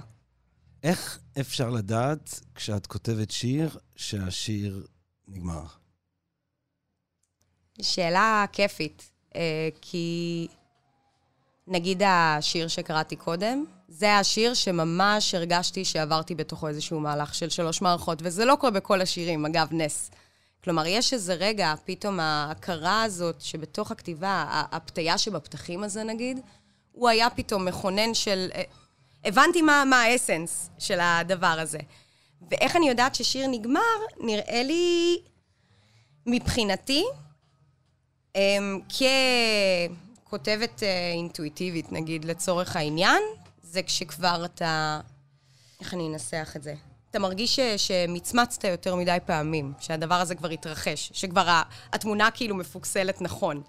איך 0.83 1.18
אפשר 1.41 1.70
לדעת, 1.70 2.41
כשאת 2.55 2.87
כותבת 2.87 3.31
שיר, 3.31 3.79
שהשיר 3.97 4.87
נגמר? 5.29 5.64
שאלה 7.83 8.45
כיפית, 8.53 9.11
אה, 9.37 9.68
כי 9.81 10.49
נגיד 11.66 12.03
השיר 12.07 12.68
שקראתי 12.68 13.16
קודם, 13.16 13.64
זה 13.89 14.16
השיר 14.16 14.55
שממש 14.55 15.35
הרגשתי 15.35 15.85
שעברתי 15.85 16.35
בתוכו 16.35 16.68
איזשהו 16.68 17.01
מהלך 17.01 17.35
של 17.35 17.51
שלוש 17.51 17.83
מערכות, 17.83 18.18
וזה 18.22 18.45
לא 18.45 18.57
קורה 18.61 18.70
בכל 18.70 19.01
השירים, 19.01 19.47
אגב, 19.47 19.68
נס. 19.70 20.11
כלומר, 20.65 20.87
יש 20.87 21.13
איזה 21.13 21.35
רגע, 21.35 21.75
פתאום 21.85 22.21
ההכרה 22.21 23.03
הזאת 23.03 23.41
שבתוך 23.41 23.91
הכתיבה, 23.91 24.65
הפתיה 24.73 25.19
שבפתחים 25.19 25.85
הזה 25.85 26.05
נגיד, 26.05 26.41
הוא 26.93 27.09
היה 27.09 27.31
פתאום 27.31 27.65
מכונן 27.65 28.15
של... 28.15 28.49
אה, 28.55 28.63
הבנתי 29.25 29.63
מה, 29.63 29.85
מה 29.87 30.03
האסנס 30.03 30.71
של 30.79 30.99
הדבר 31.01 31.57
הזה. 31.61 31.79
ואיך 32.51 32.77
אני 32.77 32.89
יודעת 32.89 33.15
ששיר 33.15 33.47
נגמר, 33.47 33.81
נראה 34.21 34.63
לי, 34.63 35.19
מבחינתי, 36.27 37.05
אמ, 38.37 38.81
ככותבת 40.25 40.83
אה, 40.83 41.13
אינטואיטיבית, 41.13 41.93
נגיד, 41.93 42.25
לצורך 42.25 42.77
העניין, 42.77 43.23
זה 43.63 43.83
כשכבר 43.83 44.45
אתה... 44.45 45.01
איך 45.81 45.95
אני 45.95 46.09
אנסח 46.09 46.53
את 46.57 46.63
זה? 46.63 46.75
אתה 47.11 47.19
מרגיש 47.19 47.57
ש, 47.57 47.61
שמצמצת 47.77 48.65
יותר 48.65 48.95
מדי 48.95 49.19
פעמים, 49.27 49.73
שהדבר 49.81 50.15
הזה 50.15 50.35
כבר 50.35 50.49
התרחש, 50.49 51.11
שכבר 51.15 51.61
התמונה 51.93 52.31
כאילו 52.31 52.55
מפוקסלת 52.55 53.23
נכון. 53.23 53.63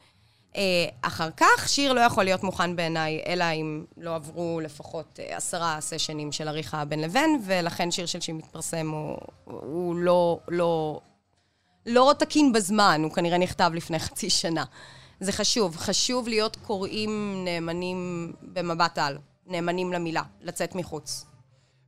אה, 0.55 0.85
אחר 1.01 1.29
כך, 1.37 1.69
שיר 1.69 1.93
לא 1.93 2.01
יכול 2.01 2.23
להיות 2.23 2.43
מוכן 2.43 2.75
בעיניי, 2.75 3.23
אלא 3.25 3.43
אם 3.43 3.85
לא 3.97 4.15
עברו 4.15 4.59
לפחות 4.63 5.19
אה, 5.19 5.37
עשרה 5.37 5.77
סשנים 5.81 6.31
של 6.31 6.47
עריכה 6.47 6.85
בין 6.85 7.01
לבין, 7.01 7.41
ולכן 7.45 7.91
שיר 7.91 8.05
של 8.05 8.19
שמתפרסם 8.19 8.89
הוא, 8.89 9.17
הוא 9.45 9.95
לא, 9.95 10.39
לא, 10.47 10.99
לא 11.85 12.13
תקין 12.19 12.53
בזמן, 12.53 13.01
הוא 13.03 13.11
כנראה 13.11 13.37
נכתב 13.37 13.71
לפני 13.73 13.99
חצי 13.99 14.29
שנה. 14.29 14.63
זה 15.19 15.31
חשוב, 15.31 15.77
חשוב 15.77 16.27
להיות 16.27 16.55
קוראים 16.55 17.41
נאמנים 17.45 18.31
במבט 18.41 18.97
על, 18.97 19.17
נאמנים 19.47 19.93
למילה, 19.93 20.23
לצאת 20.41 20.75
מחוץ. 20.75 21.28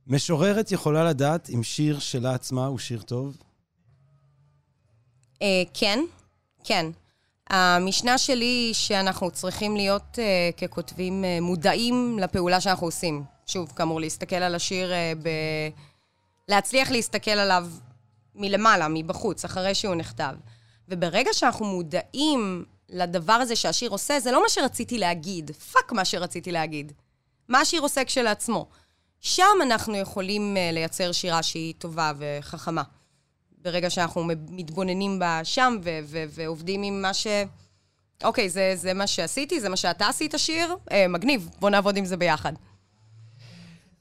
משוררת 0.06 0.72
יכולה 0.72 1.04
לדעת 1.04 1.50
אם 1.50 1.62
שיר 1.62 1.98
שלה 1.98 2.34
עצמה 2.34 2.66
הוא 2.66 2.78
שיר 2.78 3.02
טוב? 3.02 3.36
אה, 5.42 5.62
כן, 5.74 6.00
כן. 6.64 6.86
המשנה 7.50 8.18
שלי 8.18 8.44
היא 8.44 8.74
שאנחנו 8.74 9.30
צריכים 9.30 9.76
להיות 9.76 10.18
אה, 10.18 10.60
ככותבים 10.60 11.24
אה, 11.24 11.42
מודעים 11.42 12.18
לפעולה 12.18 12.60
שאנחנו 12.60 12.86
עושים. 12.86 13.22
שוב, 13.46 13.72
כאמור, 13.76 14.00
להסתכל 14.00 14.36
על 14.36 14.54
השיר, 14.54 14.90
אה, 14.92 15.18
ב... 15.22 15.28
להצליח 16.48 16.90
להסתכל 16.90 17.30
עליו 17.30 17.66
מלמעלה, 18.34 18.88
מבחוץ, 18.88 19.44
אחרי 19.44 19.74
שהוא 19.74 19.94
נכתב. 19.94 20.34
וברגע 20.88 21.30
שאנחנו 21.32 21.66
מודעים 21.66 22.64
לדבר 22.88 23.32
הזה 23.32 23.56
שהשיר 23.56 23.90
עושה, 23.90 24.20
זה 24.20 24.32
לא 24.32 24.42
מה 24.42 24.48
שרציתי 24.48 24.98
להגיד, 24.98 25.50
fuck 25.50 25.92
מה 25.92 26.04
שרציתי 26.04 26.52
להגיד. 26.52 26.92
מה 27.48 27.60
השיר 27.60 27.80
עושה 27.80 28.04
כשלעצמו. 28.04 28.66
שם 29.24 29.58
אנחנו 29.62 29.96
יכולים 29.96 30.56
אה, 30.56 30.74
לייצר 30.74 31.12
שירה 31.12 31.42
שהיא 31.42 31.74
טובה 31.78 32.12
וחכמה. 32.18 32.82
ברגע 33.58 33.90
שאנחנו 33.90 34.24
מתבוננים 34.50 35.18
בה 35.18 35.40
שם 35.44 35.76
ו- 35.84 35.98
ו- 36.04 36.24
ועובדים 36.28 36.82
עם 36.82 37.02
מה 37.02 37.14
ש... 37.14 37.26
אוקיי, 38.24 38.48
זה, 38.48 38.72
זה 38.76 38.94
מה 38.94 39.06
שעשיתי, 39.06 39.60
זה 39.60 39.68
מה 39.68 39.76
שאתה 39.76 40.08
עשית 40.08 40.34
שיר, 40.36 40.76
אה, 40.92 41.08
מגניב, 41.08 41.48
בוא 41.60 41.70
נעבוד 41.70 41.96
עם 41.96 42.04
זה 42.04 42.16
ביחד. 42.16 42.52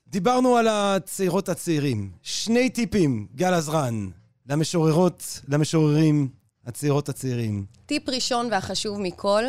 דיברנו 0.07 0.57
על 0.57 0.67
הצעירות 0.67 1.49
הצעירים. 1.49 2.11
שני 2.22 2.69
טיפים, 2.69 3.28
גל 3.36 3.53
עזרן, 3.53 4.09
למשוררות, 4.49 5.41
למשוררים, 5.47 6.30
הצעירות 6.65 7.09
הצעירים. 7.09 7.65
טיפ 7.86 8.09
ראשון 8.09 8.47
והחשוב 8.51 9.01
מכל, 9.01 9.43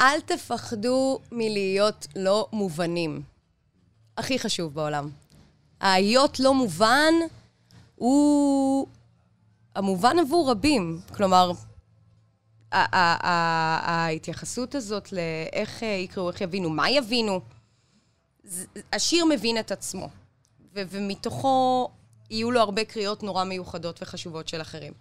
אל 0.00 0.20
תפחדו 0.20 1.20
מלהיות 1.32 2.06
לא 2.16 2.48
מובנים. 2.52 3.33
הכי 4.16 4.38
חשוב 4.38 4.74
בעולם. 4.74 5.10
ההיות 5.80 6.40
לא 6.40 6.54
מובן 6.54 7.14
הוא 7.94 8.86
המובן 9.74 10.18
עבור 10.18 10.50
רבים. 10.50 11.00
כלומר, 11.14 11.52
ההתייחסות 12.72 14.74
הזאת 14.74 15.12
לאיך 15.12 15.82
אה, 15.82 15.88
יקראו, 15.88 16.30
איך 16.30 16.40
יבינו, 16.40 16.70
מה 16.70 16.90
יבינו, 16.90 17.40
השיר 18.92 19.24
מבין 19.24 19.58
את 19.58 19.72
עצמו, 19.72 20.08
ומתוכו 20.72 21.88
יהיו 22.30 22.50
לו 22.50 22.60
הרבה 22.60 22.84
קריאות 22.84 23.22
נורא 23.22 23.44
מיוחדות 23.44 24.02
וחשובות 24.02 24.48
של 24.48 24.60
אחרים. 24.60 24.92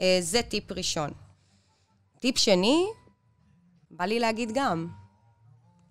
אה, 0.00 0.18
זה 0.20 0.42
טיפ 0.42 0.72
ראשון. 0.72 1.10
טיפ 2.20 2.38
שני, 2.38 2.86
בא 3.90 4.04
לי 4.04 4.20
להגיד 4.20 4.50
גם, 4.54 4.88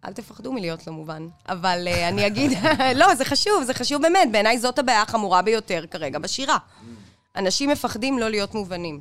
אל 0.07 0.13
תפחדו 0.13 0.53
מלהיות 0.53 0.87
לא 0.87 0.93
מובן. 0.93 1.27
אבל 1.49 1.87
uh, 1.87 2.07
אני 2.07 2.27
אגיד, 2.27 2.51
לא, 2.95 3.15
זה 3.15 3.25
חשוב, 3.25 3.63
זה 3.63 3.73
חשוב 3.73 4.01
באמת. 4.01 4.31
בעיניי 4.31 4.59
זאת 4.59 4.79
הבעיה 4.79 5.01
החמורה 5.01 5.41
ביותר 5.41 5.83
כרגע 5.91 6.19
בשירה. 6.19 6.57
אנשים 7.35 7.69
מפחדים 7.69 8.19
לא 8.19 8.29
להיות 8.29 8.53
מובנים. 8.55 8.99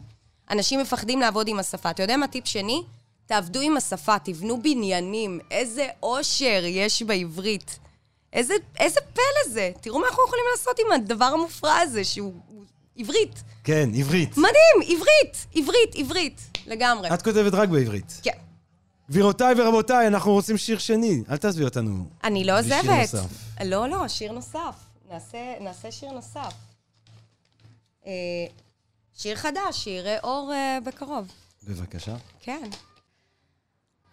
אנשים 0.51 0.81
מפחדים 0.81 1.21
לעבוד 1.21 1.49
עם 1.49 1.59
השפה. 1.59 1.91
אתה 1.91 2.03
יודע 2.03 2.17
מה 2.17 2.29
טיפ 2.29 2.47
שני? 2.47 2.83
תעבדו 3.27 3.61
עם 3.61 3.77
השפה, 3.77 4.19
תבנו 4.19 4.63
בניינים. 4.63 5.41
איזה 5.51 5.87
אושר 6.03 6.63
יש 6.67 7.03
בעברית. 7.03 7.79
איזה, 8.33 8.55
איזה 8.79 9.01
פלא 9.13 9.53
זה. 9.53 9.71
תראו 9.81 9.99
מה 9.99 10.07
אנחנו 10.09 10.23
יכולים 10.27 10.45
לעשות 10.53 10.79
עם 10.79 10.93
הדבר 10.93 11.25
המופרע 11.25 11.77
הזה, 11.77 12.05
שהוא 12.05 12.33
עברית. 12.97 13.43
כן, 13.65 13.91
עברית. 13.99 14.31
מדהים, 14.37 14.97
עברית, 14.97 15.47
עברית, 15.55 15.95
עברית, 15.95 16.41
לגמרי. 16.67 17.15
את 17.15 17.23
כותבת 17.23 17.55
רק 17.55 17.69
בעברית. 17.69 18.21
כן. 18.23 18.31
גבירותיי 19.11 19.55
ורבותיי, 19.59 20.07
אנחנו 20.07 20.33
רוצים 20.33 20.57
שיר 20.57 20.79
שני. 20.79 21.23
אל 21.31 21.37
תעזבי 21.37 21.65
אותנו. 21.65 22.05
אני 22.25 22.45
לא 22.45 22.59
עוזבת. 22.59 22.83
שיר 22.83 22.93
נוסף. 23.01 23.29
לא, 23.65 23.89
לא, 23.89 24.09
שיר 24.09 24.33
נוסף. 24.33 24.75
נעשה, 25.11 25.39
נעשה 25.61 25.93
שיר 25.93 26.11
נוסף. 26.11 26.55
אה, 28.07 28.13
שיר 29.17 29.37
חדש, 29.37 29.85
שיראה 29.85 30.19
אור 30.23 30.53
אה, 30.53 30.79
בקרוב. 30.85 31.29
בבקשה. 31.63 32.17
כן. 32.41 32.71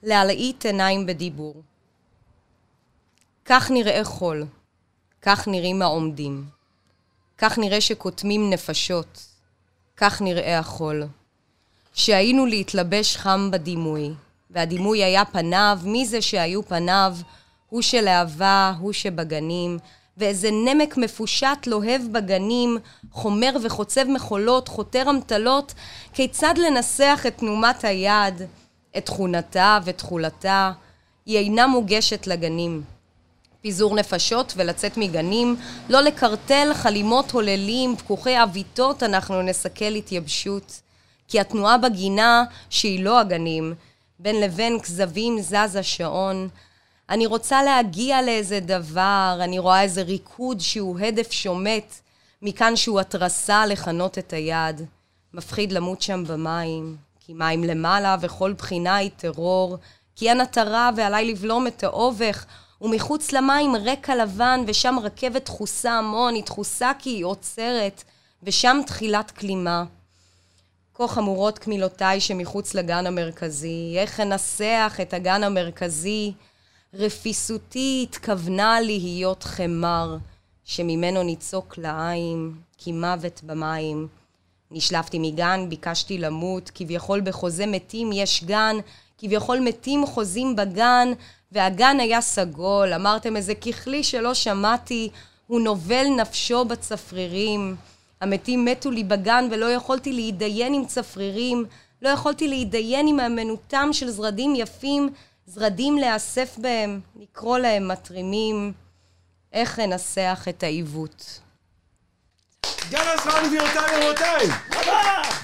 להלעיט 0.03 0.65
עיניים 0.65 1.05
בדיבור. 1.05 1.61
כך 3.45 3.71
נראה 3.71 4.03
חול, 4.03 4.45
כך 5.21 5.47
נראים 5.47 5.81
העומדים. 5.81 6.45
כך 7.37 7.57
נראה 7.57 7.81
שכותמים 7.81 8.49
נפשות, 8.49 9.25
כך 9.97 10.21
נראה 10.21 10.59
החול. 10.59 11.03
שהיינו 11.93 12.45
להתלבש 12.45 13.17
חם 13.17 13.49
בדימוי. 13.51 14.13
והדימוי 14.49 15.03
היה 15.03 15.25
פניו, 15.25 15.79
מי 15.83 16.05
זה 16.05 16.21
שהיו 16.21 16.63
פניו? 16.63 17.15
הוא 17.69 17.81
שלהבה, 17.81 18.73
הוא 18.79 18.93
שבגנים, 18.93 19.77
ואיזה 20.17 20.51
נמק 20.51 20.97
מפושט 20.97 21.67
לוהב 21.67 22.01
בגנים, 22.11 22.77
חומר 23.11 23.55
וחוצב 23.63 24.03
מחולות, 24.03 24.67
חותר 24.67 25.09
אמתלות, 25.09 25.73
כיצד 26.13 26.53
לנסח 26.57 27.23
את 27.27 27.37
תנומת 27.37 27.83
היד, 27.83 28.41
את 28.97 29.05
תכונתה 29.05 29.79
ותכולתה, 29.85 30.71
היא 31.25 31.37
אינה 31.37 31.67
מוגשת 31.67 32.27
לגנים. 32.27 32.83
פיזור 33.61 33.95
נפשות 33.95 34.53
ולצאת 34.57 34.97
מגנים, 34.97 35.55
לא 35.89 36.01
לקרטל 36.01 36.71
חלימות 36.73 37.31
הוללים, 37.31 37.95
פקוחי 37.95 38.37
עוויתות, 38.37 39.03
אנחנו 39.03 39.41
נסכל 39.41 39.95
התייבשות. 39.95 40.81
כי 41.27 41.39
התנועה 41.39 41.77
בגינה, 41.77 42.43
שהיא 42.69 43.03
לא 43.03 43.19
הגנים, 43.19 43.73
בין 44.19 44.41
לבין 44.41 44.79
כזבים 44.79 45.41
זז 45.41 45.75
השעון. 45.75 46.49
אני 47.09 47.25
רוצה 47.25 47.63
להגיע 47.63 48.21
לאיזה 48.21 48.59
דבר, 48.59 49.37
אני 49.41 49.59
רואה 49.59 49.81
איזה 49.81 50.01
ריקוד 50.01 50.59
שהוא 50.59 50.99
הדף 50.99 51.31
שומט, 51.31 51.95
מכאן 52.41 52.75
שהוא 52.75 52.99
התרסה 52.99 53.65
לכנות 53.65 54.17
את 54.17 54.33
היד. 54.33 54.81
מפחיד 55.33 55.71
למות 55.71 56.01
שם 56.01 56.23
במים, 56.27 56.97
כי 57.19 57.33
מים 57.33 57.63
למעלה 57.63 58.15
וכל 58.21 58.53
בחינה 58.53 58.95
היא 58.95 59.11
טרור, 59.17 59.77
כי 60.15 60.29
אין 60.29 60.41
עטרה 60.41 60.89
ועליי 60.95 61.31
לבלום 61.31 61.67
את 61.67 61.83
האובך, 61.83 62.45
ומחוץ 62.81 63.31
למים 63.31 63.75
רקע 63.75 64.15
לבן, 64.15 64.63
ושם 64.67 64.95
רכבת 65.03 65.45
דחוסה 65.45 65.91
המון, 65.91 66.33
היא 66.33 66.43
דחוסה 66.43 66.91
כי 66.99 67.09
היא 67.09 67.25
עוצרת, 67.25 68.03
ושם 68.43 68.79
תחילת 68.85 69.31
כלימה. 69.31 69.83
כה 70.99 71.07
חמורות 71.07 71.59
קמילותיי 71.59 72.21
שמחוץ 72.21 72.75
לגן 72.75 73.07
המרכזי, 73.07 73.95
איך 73.97 74.19
אנסח 74.19 74.97
את 75.01 75.13
הגן 75.13 75.43
המרכזי, 75.43 76.33
רפיסותי 76.93 78.07
התכוונה 78.09 78.81
להיות 78.81 79.43
חמר, 79.43 80.17
שממנו 80.63 81.23
ניצוק 81.23 81.77
לעין, 81.77 82.51
כי 82.77 82.91
מוות 82.91 83.41
במים. 83.43 84.07
נשלפתי 84.71 85.19
מגן, 85.19 85.65
ביקשתי 85.69 86.17
למות, 86.17 86.71
כביכול 86.75 87.21
בחוזה 87.21 87.65
מתים 87.65 88.11
יש 88.11 88.43
גן, 88.43 88.75
כביכול 89.17 89.59
מתים 89.59 90.05
חוזים 90.05 90.55
בגן, 90.55 91.07
והגן 91.51 91.97
היה 91.99 92.21
סגול, 92.21 92.93
אמרתם 92.93 93.35
איזה 93.35 93.55
ככלי 93.55 94.03
שלא 94.03 94.33
שמעתי, 94.33 95.09
הוא 95.47 95.61
נובל 95.61 96.07
נפשו 96.07 96.65
בצפרירים. 96.65 97.75
המתים 98.21 98.65
מתו 98.65 98.91
לי 98.91 99.03
בגן 99.03 99.47
ולא 99.51 99.65
יכולתי 99.65 100.13
להתדיין 100.13 100.73
עם 100.73 100.85
צפרירים, 100.85 101.65
לא 102.01 102.09
יכולתי 102.09 102.47
להתדיין 102.47 103.07
עם 103.07 103.19
אמנותם 103.19 103.89
של 103.91 104.09
זרדים 104.09 104.55
יפים, 104.55 105.09
זרדים 105.45 105.97
להיאסף 105.97 106.57
בהם, 106.57 106.99
לקרוא 107.15 107.57
להם 107.57 107.87
מתרימים. 107.87 108.73
איך 109.53 109.79
אנסח 109.79 110.45
את 110.49 110.63
העיוות? 110.63 111.39
גל 112.89 112.99
עזרן 112.99 113.47
גבירותיי 113.47 113.81
ורבותיי! 113.95 114.47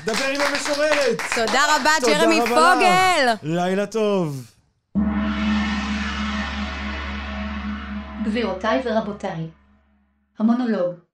דבר 0.05 0.25
עם 0.33 0.41
המשוררת! 0.41 1.21
תודה 1.35 1.61
רבה, 1.75 1.91
ג'רמי 2.05 2.39
פוגל! 2.41 3.33
לילה 3.43 3.85
טוב. 3.85 4.51
גבירותיי 8.25 8.81
ורבותיי, 8.85 9.47
המונולוג 10.39 11.04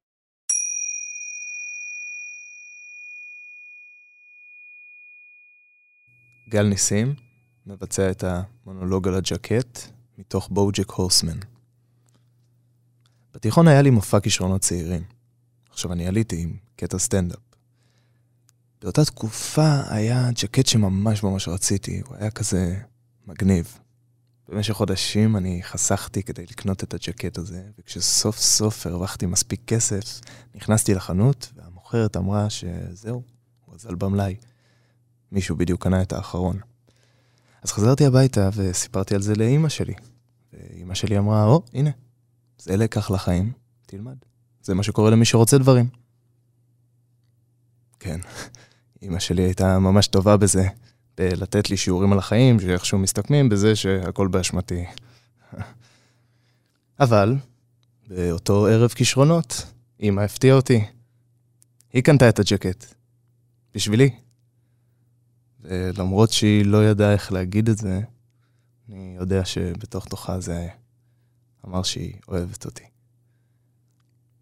גל 6.52 6.68
ניסים 6.68 7.16
מבצע 7.66 8.12
את 8.12 8.24
המונולוג 8.24 9.08
על 9.08 9.16
הג'קט 9.16 9.80
מתוך 10.18 10.50
בואוג'ק 10.52 10.90
הורסמן. 10.92 11.38
בתיכון 13.34 13.68
היה 13.68 13.82
לי 13.82 13.90
מופע 13.90 14.20
כישרונות 14.20 14.62
צעירים. 14.62 15.04
עכשיו 15.70 15.94
אני 15.94 16.08
עליתי 16.08 16.42
עם 16.42 16.58
קטע 16.76 17.00
סטנדאפ. 17.00 17.40
באותה 18.82 19.06
תקופה 19.06 19.82
היה 19.90 20.30
ג'קט 20.32 20.66
שממש 20.66 21.24
ממש 21.24 21.48
רציתי, 21.48 22.02
הוא 22.06 22.16
היה 22.16 22.32
כזה 22.32 22.80
מגניב. 23.28 23.78
במשך 24.50 24.74
חודשים 24.74 25.38
אני 25.38 25.64
חסכתי 25.64 26.24
כדי 26.24 26.44
לקנות 26.44 26.84
את 26.84 26.94
הג'קט 26.94 27.38
הזה, 27.38 27.64
וכשסוף 27.80 28.38
סוף 28.38 28.88
הרווחתי 28.88 29.26
מספיק 29.26 29.62
כסף, 29.68 30.22
נכנסתי 30.56 30.94
לחנות, 30.94 31.52
והמוכרת 31.56 32.18
אמרה 32.18 32.50
שזהו, 32.50 33.24
הוא 33.66 33.76
אזל 33.76 33.96
במלאי. 33.96 34.36
מישהו 35.32 35.56
בדיוק 35.56 35.84
קנה 35.84 36.02
את 36.02 36.14
האחרון. 36.14 36.60
אז 37.62 37.72
חזרתי 37.72 38.06
הביתה 38.06 38.50
וסיפרתי 38.56 39.16
על 39.16 39.22
זה 39.22 39.36
לאימא 39.36 39.70
שלי. 39.70 39.94
ואימא 40.54 40.96
שלי 40.96 41.18
אמרה, 41.18 41.46
או, 41.46 41.64
הנה, 41.74 41.90
זה 42.58 42.78
לקח 42.78 43.12
לחיים, 43.12 43.52
תלמד. 43.86 44.16
זה 44.62 44.74
מה 44.74 44.84
שקורה 44.84 45.10
למי 45.10 45.26
שרוצה 45.26 45.58
דברים. 45.58 45.90
כן, 48.00 48.20
אימא 49.02 49.20
שלי 49.20 49.42
הייתה 49.42 49.80
ממש 49.80 50.08
טובה 50.08 50.38
בזה, 50.38 50.68
בלתת 51.18 51.70
לי 51.70 51.78
שיעורים 51.78 52.14
על 52.14 52.20
החיים, 52.20 52.60
שאיכשהו 52.60 52.98
מסתכמים 52.98 53.50
בזה 53.50 53.76
שהכל 53.76 54.28
באשמתי. 54.28 54.86
אבל, 57.00 57.36
באותו 58.08 58.68
ערב 58.68 58.90
כישרונות, 58.90 59.66
אימא 60.00 60.22
הפתיעה 60.22 60.56
אותי. 60.56 60.86
היא 61.94 62.04
קנתה 62.04 62.30
את 62.30 62.40
הג'קט. 62.40 62.86
בשבילי. 63.76 64.10
ולמרות 65.62 66.32
שהיא 66.32 66.66
לא 66.66 66.86
ידעה 66.86 67.14
איך 67.14 67.32
להגיד 67.32 67.70
את 67.70 67.78
זה, 67.78 68.02
אני 68.90 69.16
יודע 69.20 69.46
שבתוך 69.46 70.06
תוכה 70.06 70.40
זה 70.40 70.68
אמר 71.68 71.84
שהיא 71.84 72.14
אוהבת 72.28 72.66
אותי. 72.66 72.84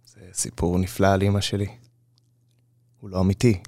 זה 0.05 0.19
סיפור 0.33 0.79
נפלא 0.79 1.07
על 1.07 1.23
אמא 1.23 1.41
שלי. 1.41 1.67
הוא 2.99 3.09
לא 3.09 3.21
אמיתי, 3.21 3.59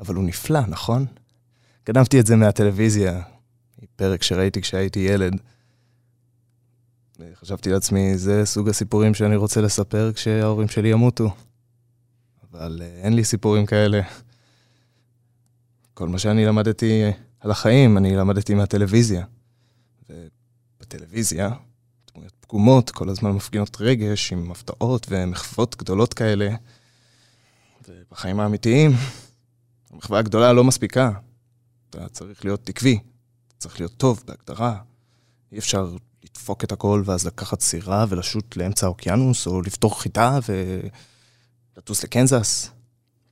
אבל 0.00 0.14
הוא 0.14 0.24
נפלא, 0.24 0.60
נכון? 0.68 1.06
גנבתי 1.86 2.20
את 2.20 2.26
זה 2.26 2.36
מהטלוויזיה, 2.36 3.22
פרק 3.96 4.22
שראיתי 4.22 4.60
כשהייתי 4.60 4.98
ילד. 5.00 5.32
וחשבתי 7.18 7.70
לעצמי, 7.70 8.18
זה 8.18 8.44
סוג 8.44 8.68
הסיפורים 8.68 9.14
שאני 9.14 9.36
רוצה 9.36 9.60
לספר 9.60 10.12
כשההורים 10.14 10.68
שלי 10.68 10.88
ימותו. 10.88 11.34
אבל 12.50 12.82
אה, 12.82 12.86
אין 12.86 13.12
לי 13.12 13.24
סיפורים 13.24 13.66
כאלה. 13.66 14.00
כל 16.00 16.08
מה 16.08 16.18
שאני 16.18 16.44
למדתי 16.44 17.02
על 17.40 17.50
החיים, 17.50 17.98
אני 17.98 18.16
למדתי 18.16 18.54
מהטלוויזיה. 18.54 19.24
ובטלוויזיה, 20.08 21.50
דמויות 22.12 22.32
פגומות, 22.40 22.90
כל 22.90 23.08
הזמן 23.08 23.30
מפגינות 23.30 23.76
רגש 23.80 24.32
עם 24.32 24.50
הפתעות 24.50 25.06
ומחוות 25.10 25.76
גדולות 25.76 26.14
כאלה. 26.14 26.54
ובחיים 27.88 28.40
האמיתיים, 28.40 28.90
המחווה 29.90 30.18
הגדולה 30.18 30.52
לא 30.52 30.64
מספיקה. 30.64 31.10
אתה 31.90 32.08
צריך 32.08 32.44
להיות 32.44 32.68
עקבי, 32.68 32.98
אתה 33.48 33.56
צריך 33.58 33.80
להיות 33.80 33.96
טוב 33.96 34.22
בהגדרה. 34.26 34.78
אי 35.52 35.58
אפשר 35.58 35.94
לדפוק 36.24 36.64
את 36.64 36.72
הכל 36.72 37.02
ואז 37.06 37.26
לקחת 37.26 37.60
סירה 37.60 38.06
ולשוט 38.08 38.56
לאמצע 38.56 38.86
האוקיינוס, 38.86 39.46
או 39.46 39.62
לפתור 39.62 40.00
חיטה 40.02 40.38
ולטוס 41.76 42.04
לקנזס. 42.04 42.70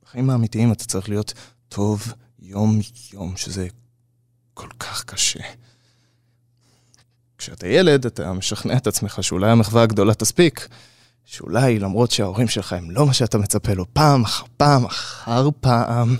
בחיים 0.03 0.29
האמיתיים 0.29 0.71
אתה 0.71 0.85
צריך 0.85 1.09
להיות 1.09 1.33
טוב 1.69 2.13
יום-יום, 2.49 3.37
שזה 3.37 3.67
כל 4.53 4.69
כך 4.79 5.03
קשה. 5.03 5.39
כשאתה 7.37 7.67
ילד, 7.67 8.05
אתה 8.05 8.33
משכנע 8.33 8.77
את 8.77 8.87
עצמך 8.87 9.23
שאולי 9.23 9.51
המחווה 9.51 9.83
הגדולה 9.83 10.13
תספיק. 10.13 10.67
שאולי, 11.25 11.79
למרות 11.79 12.11
שההורים 12.11 12.47
שלך 12.47 12.73
הם 12.73 12.91
לא 12.91 13.05
מה 13.05 13.13
שאתה 13.13 13.37
מצפה 13.37 13.73
לו, 13.73 13.93
פעם 13.93 14.23
אחר 14.23 14.45
פעם 14.57 14.85
אחר 14.85 15.49
פעם, 15.59 16.15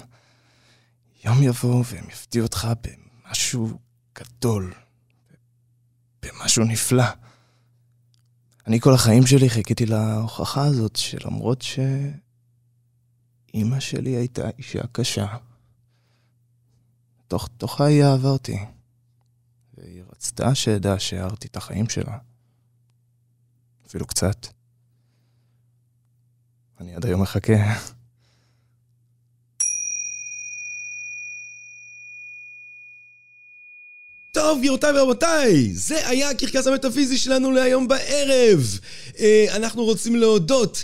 יום 1.26 1.44
יבוא 1.44 1.84
והם 1.92 2.06
יפתיעו 2.10 2.46
אותך 2.46 2.68
במשהו 2.84 3.80
גדול, 4.20 4.74
במשהו 6.22 6.64
נפלא. 6.64 7.04
אני 8.68 8.80
כל 8.80 8.94
החיים 8.94 9.28
שלי 9.28 9.50
חיכיתי 9.50 9.86
להוכחה 9.86 10.66
הזאת, 10.66 10.96
שלמרות 10.96 11.66
שאימא 13.52 13.80
שלי 13.80 14.10
הייתה 14.10 14.50
אישה 14.58 14.82
קשה, 14.92 15.26
תוך 17.30 17.50
תוכה 17.58 17.86
היא 17.86 18.04
אהבה 18.04 18.30
אותי. 18.30 18.58
והיא 19.78 20.04
רצתה 20.12 20.56
שאדע 20.56 21.00
שהארתי 21.00 21.48
את 21.48 21.56
החיים 21.56 21.90
שלה. 21.90 22.18
אפילו 23.88 24.06
קצת. 24.08 24.48
אני 26.80 26.96
עד 26.96 27.06
היום 27.06 27.22
מחכה. 27.22 27.54
טוב, 34.32 34.60
גבירותיי 34.60 34.92
ורבותיי, 34.92 35.74
זה 35.74 36.08
היה 36.08 36.30
הקרקס 36.30 36.68
המטאפיזי 36.68 37.18
שלנו 37.18 37.52
להיום 37.52 37.88
בערב. 37.88 38.80
אה, 39.20 39.46
אנחנו 39.56 39.84
רוצים 39.84 40.16
להודות 40.16 40.84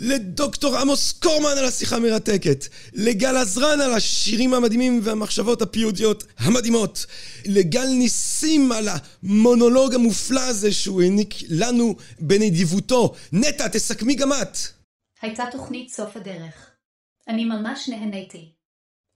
לדוקטור 0.00 0.76
עמוס 0.76 1.12
קורמן 1.12 1.58
על 1.58 1.64
השיחה 1.64 1.96
המרתקת, 1.96 2.64
לגל 2.92 3.36
עזרן 3.36 3.80
על 3.80 3.94
השירים 3.94 4.54
המדהימים 4.54 5.00
והמחשבות 5.02 5.62
הפיוטיות 5.62 6.24
המדהימות, 6.38 7.06
לגל 7.46 7.86
ניסים 7.86 8.72
על 8.72 8.88
המונולוג 8.88 9.94
המופלא 9.94 10.40
הזה 10.40 10.72
שהוא 10.72 11.02
העניק 11.02 11.34
לנו 11.50 11.96
בנדיבותו. 12.20 13.14
נטע, 13.32 13.68
תסכמי 13.68 14.14
גם 14.14 14.32
את. 14.32 14.56
הייתה 15.22 15.44
תוכנית 15.52 15.90
סוף 15.90 16.16
הדרך. 16.16 16.70
אני 17.28 17.44
ממש 17.44 17.88
נהניתי. 17.88 18.52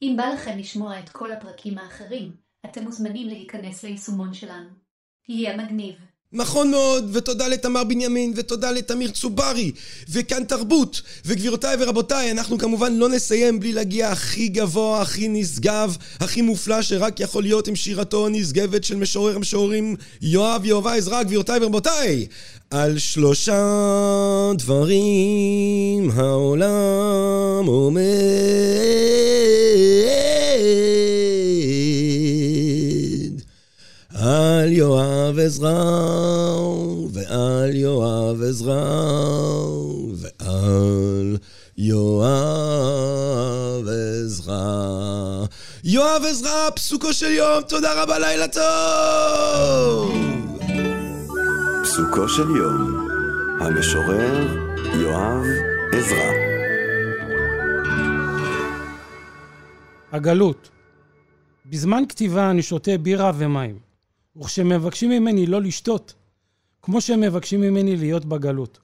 אם 0.03 0.14
בא 0.16 0.24
לכם 0.24 0.59
לשמוע 0.59 0.99
את 0.99 1.09
כל 1.09 1.33
הפרקים 1.33 1.78
האחרים, 1.78 2.33
אתם 2.66 2.85
מוזמנים 2.85 3.28
להיכנס 3.28 3.83
ליישומון 3.83 4.35
שלנו. 4.35 4.68
יהיה 5.28 5.57
מגניב. 5.57 5.95
נכון 6.35 6.70
מאוד, 6.70 7.11
ותודה 7.12 7.49
לתמר 7.49 7.85
בנימין, 7.85 8.33
ותודה 8.37 8.70
לתמיר 8.70 9.11
צוברי, 9.11 9.72
וכאן 10.09 10.45
תרבות. 10.45 11.03
וגבירותיי 11.24 11.76
ורבותיי, 11.80 12.30
אנחנו 12.30 12.59
כמובן 12.59 12.95
לא 12.95 13.09
נסיים 13.09 13.61
בלי 13.61 13.72
להגיע 13.72 14.09
הכי 14.09 14.49
גבוה, 14.49 15.03
הכי 15.03 15.28
נשגב, 15.28 15.97
הכי 16.20 16.43
מופלא 16.43 16.83
שרק 16.83 17.20
יכול 17.20 17.43
להיות 17.43 17.68
עם 17.68 17.76
שירתו 17.76 18.26
הנשגבת 18.26 18.85
של 18.85 18.97
משורר 18.97 19.37
המשוררים 19.37 19.97
יואב 20.22 20.64
יהובה 20.64 20.95
עזרא, 20.95 21.22
גבירותיי 21.22 21.59
ורבותיי. 21.62 22.26
על 22.70 22.99
שלושה 22.99 24.53
דברים 24.59 26.11
העולם 26.11 27.66
עומד. 27.66 28.03
על 34.63 34.73
יואב 34.73 35.39
עזרא, 35.39 35.85
ועל 37.13 37.75
יואב 37.75 38.43
עזרא, 38.43 38.85
ועל 40.15 41.37
יואב 41.79 43.09
עזרא. 43.89 45.45
יואב 45.85 46.23
עזרא, 46.31 46.71
פסוקו 46.75 47.13
של 47.13 47.31
יום, 47.31 47.63
תודה 47.69 48.03
רבה, 48.03 48.19
לילה 48.19 48.49
טוב! 48.49 50.17
פסוקו 51.83 52.29
של 52.29 52.51
יום, 52.57 53.09
המשורר 53.61 54.47
יואב 54.95 55.45
עזרא. 55.93 56.33
הגלות 60.13 60.71
בזמן 61.67 62.03
כתיבה 62.09 62.51
אני 62.51 62.63
שותה 62.63 62.99
בירה 62.99 63.33
ומים, 63.39 63.91
וכשמבקשים 64.37 65.11
ממני 65.11 65.47
לא 65.47 65.62
לשתות, 65.62 66.14
כמו 66.83 67.01
שהם 67.01 67.20
מבקשים 67.20 67.61
ממני 67.61 67.97
להיות 67.97 68.24
בגלות. 68.24 68.78